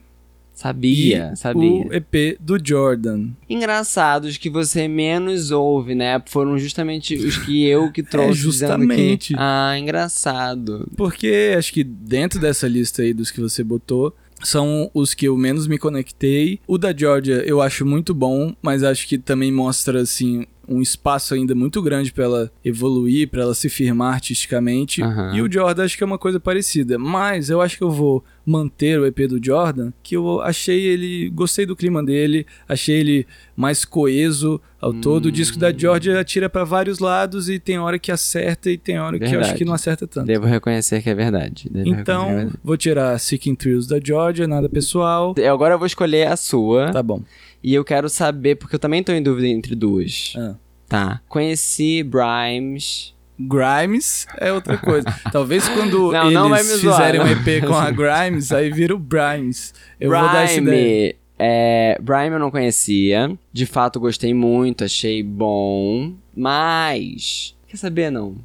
sabia, 0.55 1.31
e 1.33 1.37
sabia. 1.37 1.61
o 1.69 1.93
EP 1.93 2.35
do 2.39 2.57
Jordan. 2.63 3.27
Engraçados 3.47 4.37
que 4.37 4.49
você 4.49 4.87
menos 4.87 5.51
ouve, 5.51 5.93
né? 5.93 6.19
Foram 6.25 6.57
justamente 6.57 7.15
os 7.15 7.37
que 7.37 7.67
eu 7.67 7.91
que 7.91 8.01
trouxe. 8.03 8.41
dizendo 8.41 8.47
que- 8.47 8.73
É, 8.73 8.87
justamente. 8.87 9.35
Ah, 9.37 9.77
engraçado. 9.77 10.89
Porque 10.97 11.53
acho 11.55 11.71
que 11.71 11.83
dentro 11.83 12.39
dessa 12.39 12.67
lista 12.67 13.03
aí 13.03 13.13
dos 13.13 13.29
que 13.29 13.39
você 13.39 13.63
botou, 13.63 14.15
são 14.43 14.89
os 14.93 15.13
que 15.13 15.27
eu 15.27 15.38
menos 15.38 15.67
me 15.67 15.77
conectei. 15.77 16.59
O 16.67 16.77
da 16.77 16.95
Georgia 16.95 17.43
eu 17.45 17.61
acho 17.61 17.85
muito 17.85 18.13
bom, 18.13 18.55
mas 18.61 18.83
acho 18.83 19.07
que 19.07 19.17
também 19.17 19.51
mostra, 19.51 20.01
assim, 20.01 20.45
um 20.67 20.81
espaço 20.81 21.33
ainda 21.33 21.55
muito 21.55 21.81
grande 21.81 22.11
pra 22.11 22.25
ela 22.25 22.51
evoluir, 22.63 23.29
pra 23.29 23.41
ela 23.41 23.53
se 23.53 23.69
firmar 23.69 24.13
artisticamente. 24.13 25.01
Aham. 25.01 25.35
E 25.35 25.41
o 25.41 25.51
Jordan 25.51 25.85
acho 25.85 25.97
que 25.97 26.03
é 26.03 26.05
uma 26.05 26.17
coisa 26.17 26.39
parecida. 26.39 26.99
Mas 26.99 27.49
eu 27.49 27.61
acho 27.61 27.77
que 27.77 27.83
eu 27.83 27.91
vou 27.91 28.23
manter 28.45 28.99
o 28.99 29.05
EP 29.05 29.27
do 29.27 29.43
Jordan, 29.43 29.91
que 30.03 30.15
eu 30.15 30.41
achei 30.41 30.81
ele. 30.85 31.29
Gostei 31.29 31.65
do 31.65 31.75
clima 31.75 32.03
dele, 32.03 32.45
achei 32.67 32.99
ele 32.99 33.27
mais 33.55 33.85
coeso 33.85 34.61
ao 34.80 34.93
todo. 34.93 35.25
O 35.28 35.32
disco 35.32 35.57
Hum. 35.57 35.59
da 35.59 35.71
Georgia 35.71 36.19
atira 36.19 36.49
pra 36.49 36.63
vários 36.63 36.99
lados 36.99 37.49
e 37.49 37.57
tem 37.59 37.80
hora 37.80 37.97
que 37.97 38.11
acerta 38.11 38.69
e 38.69 38.78
tem 38.78 38.99
hora 38.99 39.17
que 39.17 39.23
eu 39.23 39.28
acho 39.28 39.36
Verdade. 39.38 39.57
que 39.57 39.65
não 39.65 39.73
acerta 39.73 40.05
tanto. 40.07 40.28
Devo 40.28 40.45
reconhecer 40.45 41.01
que 41.01 41.09
é 41.09 41.15
verdade. 41.15 41.69
Devo 41.69 41.88
é 41.95 41.99
Então, 41.99 42.28
verdade. 42.28 42.51
vou 42.63 42.78
tirar 42.78 43.19
Seeking 43.19 43.55
Thrills 43.55 43.88
da 43.89 43.99
Georgia, 44.03 44.47
nada 44.47 44.69
pessoal. 44.69 45.34
Eu 45.38 45.53
Agora 45.53 45.73
eu 45.75 45.78
vou 45.80 45.88
escolher 45.88 46.28
a 46.28 46.36
sua. 46.38 46.91
Tá 46.91 47.01
bom. 47.01 47.21
E 47.63 47.73
eu 47.73 47.84
quero 47.84 48.07
saber, 48.09 48.55
porque 48.55 48.75
eu 48.75 48.80
também 48.80 49.03
tô 49.03 49.11
em 49.11 49.21
dúvida 49.23 49.47
entre 49.47 49.73
duas. 49.75 50.34
Ah. 50.38 50.55
Tá. 50.88 51.21
Conheci 51.28 52.01
Brimes. 52.03 53.13
Grimes 53.39 54.25
é 54.39 54.51
outra 54.51 54.78
coisa. 54.78 55.05
Talvez 55.32 55.67
quando 55.69 56.11
Não, 56.11 56.23
eles 56.25 56.34
não 56.34 56.55
fizerem 56.91 57.21
um. 57.21 57.28
EP 57.28 57.65
com 57.67 57.75
a 57.75 57.91
Grimes, 57.91 58.51
aí 58.51 58.71
vira 58.71 58.95
o 58.95 58.97
Brimes. 58.99 59.73
Eu 59.99 60.09
vou 60.11 60.21
dar 60.21 60.43
essa 60.45 60.59
ideia. 60.59 61.15
É, 61.39 61.97
Brime 62.01 62.31
eu 62.35 62.39
não 62.39 62.49
conhecia. 62.51 63.38
De 63.53 63.65
fato, 63.65 63.99
gostei 63.99 64.33
muito, 64.33 64.83
achei 64.83 65.21
bom. 65.23 66.13
Mas. 66.35 67.55
Quer 67.67 67.77
saber, 67.77 68.09
não? 68.11 68.35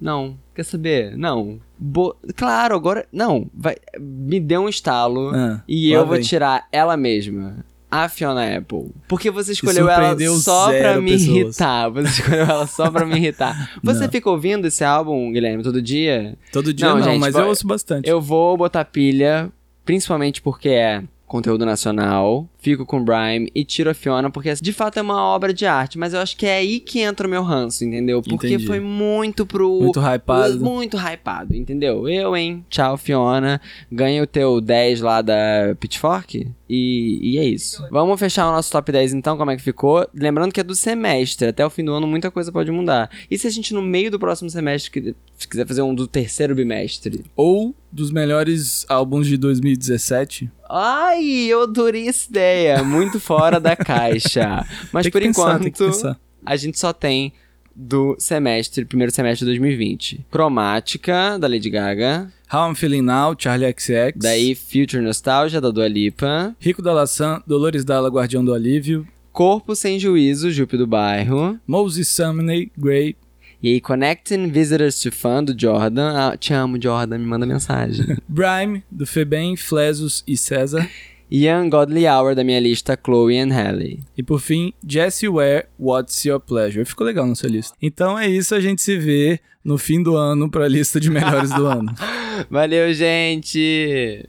Não. 0.00 0.38
Quer 0.54 0.64
saber? 0.64 1.16
Não. 1.16 1.58
Bo- 1.78 2.16
claro, 2.36 2.74
agora. 2.74 3.06
Não. 3.12 3.46
Vai... 3.52 3.76
Me 3.98 4.38
deu 4.40 4.62
um 4.62 4.68
estalo. 4.68 5.30
Ah, 5.34 5.62
e 5.68 5.90
eu 5.92 6.06
vou 6.06 6.14
vem. 6.16 6.22
tirar 6.24 6.66
ela 6.72 6.96
mesma. 6.96 7.64
A 7.90 8.06
Fiona 8.08 8.56
Apple. 8.58 8.90
Porque 9.08 9.30
você 9.30 9.52
escolheu 9.52 9.88
ela 9.88 10.14
só 10.36 10.68
pra 10.70 11.00
me 11.00 11.12
pessoas. 11.12 11.28
irritar. 11.36 11.88
Você 11.90 12.08
escolheu 12.20 12.44
ela 12.44 12.66
só 12.66 12.90
pra 12.90 13.06
me 13.06 13.16
irritar. 13.16 13.70
Você 13.82 14.04
Não. 14.04 14.10
fica 14.10 14.28
ouvindo 14.28 14.66
esse 14.66 14.84
álbum, 14.84 15.32
Guilherme, 15.32 15.62
todo 15.62 15.80
dia? 15.80 16.36
Todo 16.52 16.74
dia 16.74 16.86
não, 16.86 17.02
gente, 17.02 17.18
mas 17.18 17.34
eu 17.34 17.46
ouço 17.46 17.66
bastante. 17.66 18.06
Eu 18.06 18.20
vou 18.20 18.58
botar 18.58 18.84
pilha, 18.84 19.50
principalmente 19.86 20.42
porque 20.42 20.68
é 20.68 21.02
conteúdo 21.28 21.64
nacional. 21.64 22.48
Fico 22.68 22.84
com 22.84 23.00
o 23.00 23.02
Brime 23.02 23.50
e 23.54 23.64
tiro 23.64 23.88
a 23.88 23.94
Fiona, 23.94 24.30
porque 24.30 24.52
de 24.52 24.74
fato 24.74 24.98
é 24.98 25.02
uma 25.02 25.22
obra 25.22 25.54
de 25.54 25.64
arte. 25.64 25.96
Mas 25.96 26.12
eu 26.12 26.20
acho 26.20 26.36
que 26.36 26.44
é 26.44 26.58
aí 26.58 26.80
que 26.80 27.00
entra 27.00 27.26
o 27.26 27.30
meu 27.30 27.42
ranço, 27.42 27.82
entendeu? 27.82 28.20
Porque 28.20 28.46
Entendi. 28.46 28.66
foi 28.66 28.78
muito 28.78 29.46
pro. 29.46 29.80
Muito 29.80 29.98
hypado. 29.98 30.60
Muito 30.60 30.98
hypado, 30.98 31.56
entendeu? 31.56 32.06
Eu, 32.06 32.36
hein? 32.36 32.62
Tchau, 32.68 32.98
Fiona. 32.98 33.58
Ganha 33.90 34.22
o 34.22 34.26
teu 34.26 34.60
10 34.60 35.00
lá 35.00 35.22
da 35.22 35.74
Pitchfork. 35.80 36.46
E, 36.68 37.18
e 37.22 37.38
é 37.38 37.44
isso. 37.44 37.82
Vamos 37.90 38.20
fechar 38.20 38.46
o 38.46 38.52
nosso 38.52 38.70
top 38.70 38.92
10 38.92 39.14
então, 39.14 39.38
como 39.38 39.50
é 39.50 39.56
que 39.56 39.62
ficou? 39.62 40.06
Lembrando 40.12 40.52
que 40.52 40.60
é 40.60 40.62
do 40.62 40.74
semestre. 40.74 41.48
Até 41.48 41.64
o 41.64 41.70
fim 41.70 41.82
do 41.82 41.94
ano 41.94 42.06
muita 42.06 42.30
coisa 42.30 42.52
pode 42.52 42.70
mudar. 42.70 43.10
E 43.30 43.38
se 43.38 43.46
a 43.46 43.50
gente 43.50 43.72
no 43.72 43.80
meio 43.80 44.10
do 44.10 44.18
próximo 44.18 44.50
semestre 44.50 45.14
quiser 45.48 45.66
fazer 45.66 45.80
um 45.80 45.94
do 45.94 46.06
terceiro 46.06 46.54
bimestre? 46.54 47.24
Ou 47.34 47.74
dos 47.90 48.10
melhores 48.10 48.84
álbuns 48.88 49.26
de 49.26 49.38
2017. 49.38 50.50
Ai, 50.68 51.24
eu 51.24 51.62
adorei 51.62 52.08
essa 52.08 52.28
ideia. 52.28 52.57
Muito 52.84 53.20
fora 53.20 53.58
da 53.60 53.76
caixa. 53.76 54.64
Mas 54.92 55.08
por 55.08 55.20
pensar, 55.20 55.60
enquanto, 55.64 56.16
a 56.44 56.56
gente 56.56 56.78
só 56.78 56.92
tem 56.92 57.32
do 57.74 58.16
semestre, 58.18 58.84
primeiro 58.84 59.12
semestre 59.12 59.46
de 59.46 59.52
2020. 59.52 60.26
Cromática, 60.30 61.38
da 61.38 61.46
Lady 61.46 61.70
Gaga. 61.70 62.32
How 62.52 62.68
I'm 62.68 62.74
Feeling 62.74 63.02
Now, 63.02 63.36
Charlie 63.38 63.72
XX. 63.72 64.16
Daí 64.16 64.54
Future 64.54 65.02
Nostalgia, 65.02 65.60
da 65.60 65.70
Dua 65.70 65.86
Lipa. 65.86 66.56
Rico 66.58 66.82
da 66.82 66.92
Laçã, 66.92 67.40
Dolores 67.46 67.84
Dalla, 67.84 68.08
Guardião 68.08 68.44
do 68.44 68.52
Alívio. 68.52 69.06
Corpo 69.32 69.76
Sem 69.76 69.98
Juízo, 69.98 70.50
Jupe 70.50 70.76
do 70.76 70.86
Bairro. 70.86 71.60
Moses 71.66 72.08
Sumney, 72.08 72.72
Grey. 72.76 73.14
E 73.62 73.72
aí, 73.72 73.80
Connecting 73.80 74.48
Visitors 74.48 75.00
to 75.00 75.12
Fun, 75.12 75.44
do 75.44 75.54
Jordan. 75.56 76.12
Ah, 76.16 76.36
te 76.36 76.52
amo, 76.52 76.80
Jordan, 76.80 77.18
me 77.18 77.26
manda 77.26 77.44
mensagem. 77.44 78.16
Brime, 78.28 78.82
do 78.90 79.06
Febem, 79.06 79.56
Flesos 79.56 80.24
e 80.26 80.36
César. 80.36 80.88
e 81.30 81.48
Ungodly 81.48 82.06
Hour, 82.06 82.34
da 82.34 82.42
minha 82.42 82.60
lista, 82.60 82.98
Chloe 83.02 83.38
and 83.38 83.52
Halle. 83.52 84.00
E 84.16 84.22
por 84.22 84.40
fim, 84.40 84.72
Jessie 84.86 85.28
Ware, 85.28 85.66
What's 85.78 86.24
Your 86.24 86.40
Pleasure. 86.40 86.84
Ficou 86.84 87.06
legal 87.06 87.26
na 87.26 87.34
sua 87.34 87.48
lista. 87.48 87.76
Então 87.80 88.18
é 88.18 88.28
isso, 88.28 88.54
a 88.54 88.60
gente 88.60 88.82
se 88.82 88.96
vê 88.96 89.40
no 89.64 89.76
fim 89.76 90.02
do 90.02 90.16
ano 90.16 90.50
pra 90.50 90.66
lista 90.66 90.98
de 90.98 91.10
melhores 91.10 91.50
do 91.50 91.66
ano. 91.66 91.94
Valeu, 92.50 92.92
gente! 92.94 94.28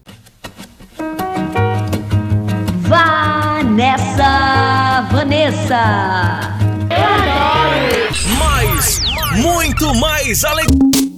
Vanessa, 2.89 4.21
Vanessa. 5.11 6.59
Mais, 8.37 9.01
muito 9.41 9.93
mais 9.95 10.43
além. 10.43 11.08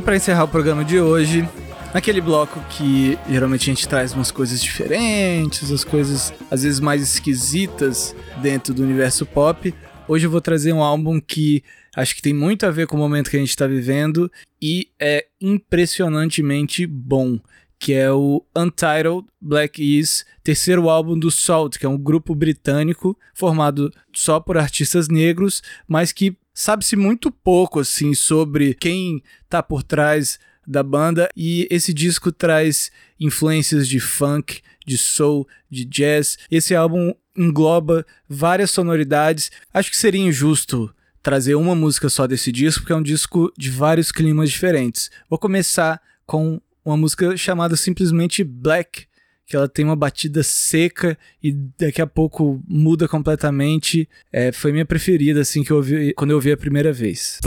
E 0.00 0.02
pra 0.02 0.16
encerrar 0.16 0.44
o 0.44 0.48
programa 0.48 0.82
de 0.82 0.98
hoje, 0.98 1.46
naquele 1.92 2.22
bloco 2.22 2.58
que 2.70 3.18
geralmente 3.28 3.70
a 3.70 3.74
gente 3.74 3.86
traz 3.86 4.14
umas 4.14 4.30
coisas 4.30 4.62
diferentes, 4.62 5.70
as 5.70 5.84
coisas 5.84 6.32
às 6.50 6.62
vezes 6.62 6.80
mais 6.80 7.02
esquisitas 7.02 8.16
dentro 8.40 8.72
do 8.72 8.82
universo 8.82 9.26
pop, 9.26 9.74
hoje 10.08 10.26
eu 10.26 10.30
vou 10.30 10.40
trazer 10.40 10.72
um 10.72 10.82
álbum 10.82 11.20
que 11.20 11.62
acho 11.94 12.16
que 12.16 12.22
tem 12.22 12.32
muito 12.32 12.64
a 12.64 12.70
ver 12.70 12.86
com 12.86 12.96
o 12.96 12.98
momento 12.98 13.30
que 13.30 13.36
a 13.36 13.40
gente 13.40 13.54
tá 13.54 13.66
vivendo 13.66 14.32
e 14.60 14.88
é 14.98 15.26
impressionantemente 15.38 16.86
bom. 16.86 17.38
Que 17.78 17.92
é 17.92 18.10
o 18.10 18.42
Untitled 18.56 19.26
Black 19.38 19.82
Is, 19.82 20.24
terceiro 20.42 20.88
álbum 20.88 21.18
do 21.18 21.30
Salt, 21.30 21.76
que 21.76 21.84
é 21.84 21.88
um 21.88 21.98
grupo 21.98 22.34
britânico 22.34 23.18
formado 23.34 23.92
só 24.14 24.40
por 24.40 24.56
artistas 24.56 25.08
negros, 25.08 25.62
mas 25.86 26.10
que 26.10 26.36
sabe-se 26.54 26.96
muito 26.96 27.30
pouco 27.30 27.80
assim 27.80 28.14
sobre 28.14 28.74
quem 28.74 29.22
tá 29.48 29.62
por 29.62 29.82
trás 29.82 30.38
da 30.66 30.82
banda 30.82 31.28
e 31.36 31.66
esse 31.70 31.92
disco 31.92 32.30
traz 32.30 32.90
influências 33.18 33.88
de 33.88 33.98
funk, 33.98 34.60
de 34.86 34.96
soul, 34.96 35.46
de 35.68 35.84
jazz. 35.84 36.38
Esse 36.50 36.74
álbum 36.74 37.12
engloba 37.36 38.06
várias 38.28 38.70
sonoridades. 38.70 39.50
Acho 39.72 39.90
que 39.90 39.96
seria 39.96 40.20
injusto 40.20 40.94
trazer 41.22 41.54
uma 41.54 41.74
música 41.74 42.08
só 42.08 42.26
desse 42.26 42.50
disco, 42.50 42.82
porque 42.82 42.92
é 42.92 42.96
um 42.96 43.02
disco 43.02 43.52
de 43.58 43.70
vários 43.70 44.10
climas 44.10 44.50
diferentes. 44.50 45.10
Vou 45.28 45.38
começar 45.38 46.00
com 46.24 46.60
uma 46.84 46.96
música 46.96 47.36
chamada 47.36 47.76
simplesmente 47.76 48.42
Black, 48.42 49.06
que 49.50 49.56
ela 49.56 49.68
tem 49.68 49.84
uma 49.84 49.96
batida 49.96 50.44
seca 50.44 51.18
e 51.42 51.50
daqui 51.76 52.00
a 52.00 52.06
pouco 52.06 52.62
muda 52.68 53.08
completamente. 53.08 54.08
É, 54.32 54.52
foi 54.52 54.70
minha 54.70 54.86
preferida 54.86 55.40
assim 55.40 55.64
que 55.64 55.72
eu 55.72 55.78
ouvi 55.78 56.14
quando 56.14 56.30
eu 56.30 56.36
ouvi 56.36 56.52
a 56.52 56.56
primeira 56.56 56.92
vez. 56.92 57.40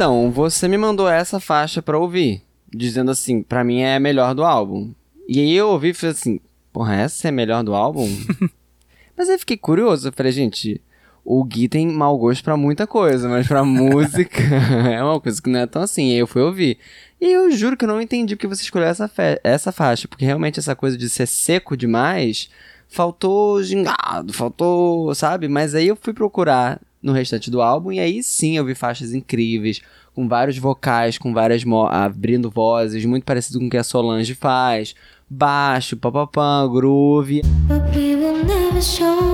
Então, 0.00 0.30
você 0.30 0.66
me 0.66 0.78
mandou 0.78 1.06
essa 1.10 1.38
faixa 1.38 1.82
pra 1.82 1.98
ouvir, 1.98 2.42
dizendo 2.72 3.10
assim, 3.10 3.42
pra 3.42 3.62
mim 3.62 3.80
é 3.80 3.96
a 3.96 4.00
melhor 4.00 4.34
do 4.34 4.42
álbum. 4.42 4.94
E 5.28 5.38
aí 5.38 5.54
eu 5.54 5.68
ouvi 5.68 5.90
e 5.90 5.92
falei 5.92 6.12
assim, 6.12 6.40
porra, 6.72 6.94
essa 6.94 7.28
é 7.28 7.30
a 7.30 7.32
melhor 7.32 7.62
do 7.62 7.74
álbum? 7.74 8.08
mas 9.14 9.28
aí 9.28 9.34
eu 9.34 9.38
fiquei 9.38 9.58
curioso, 9.58 10.08
eu 10.08 10.12
falei, 10.14 10.32
gente, 10.32 10.80
o 11.22 11.44
Gui 11.44 11.68
tem 11.68 11.86
mau 11.86 12.16
gosto 12.16 12.42
pra 12.42 12.56
muita 12.56 12.86
coisa, 12.86 13.28
mas 13.28 13.46
pra 13.46 13.60
música 13.62 14.40
é 14.90 15.04
uma 15.04 15.20
coisa 15.20 15.42
que 15.42 15.50
não 15.50 15.60
é 15.60 15.66
tão 15.66 15.82
assim. 15.82 16.12
Aí 16.12 16.18
eu 16.18 16.26
fui 16.26 16.40
ouvir. 16.40 16.78
E 17.20 17.30
eu 17.30 17.50
juro 17.50 17.76
que 17.76 17.84
eu 17.84 17.88
não 17.88 18.00
entendi 18.00 18.36
porque 18.36 18.48
você 18.48 18.62
escolheu 18.62 18.88
essa, 18.88 19.10
essa 19.44 19.70
faixa, 19.70 20.08
porque 20.08 20.24
realmente 20.24 20.58
essa 20.58 20.74
coisa 20.74 20.96
de 20.96 21.10
ser 21.10 21.26
seco 21.26 21.76
demais 21.76 22.48
faltou 22.88 23.62
gingado, 23.62 24.32
faltou, 24.32 25.14
sabe? 25.14 25.46
Mas 25.46 25.74
aí 25.74 25.88
eu 25.88 25.96
fui 26.00 26.14
procurar 26.14 26.80
no 27.02 27.12
restante 27.12 27.50
do 27.50 27.62
álbum 27.62 27.92
e 27.92 28.00
aí 28.00 28.22
sim 28.22 28.56
eu 28.56 28.64
vi 28.64 28.74
faixas 28.74 29.14
incríveis, 29.14 29.80
com 30.14 30.28
vários 30.28 30.58
vocais, 30.58 31.18
com 31.18 31.32
várias 31.32 31.62
abrindo 31.90 32.50
vozes, 32.50 33.04
muito 33.04 33.24
parecido 33.24 33.58
com 33.58 33.66
o 33.66 33.70
que 33.70 33.76
a 33.76 33.84
Solange 33.84 34.34
faz. 34.34 34.94
Baixo, 35.28 35.96
papapam, 35.96 36.68
groove. 36.70 37.42
But 37.68 37.94
we 37.94 38.16
will 38.16 38.44
never 38.44 38.82
show 38.82 39.29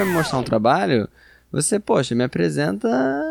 vai 0.00 0.08
me 0.08 0.12
mostrar 0.18 0.38
um 0.38 0.42
trabalho, 0.42 1.08
você, 1.52 1.78
poxa, 1.80 2.14
me 2.14 2.22
apresenta 2.24 2.88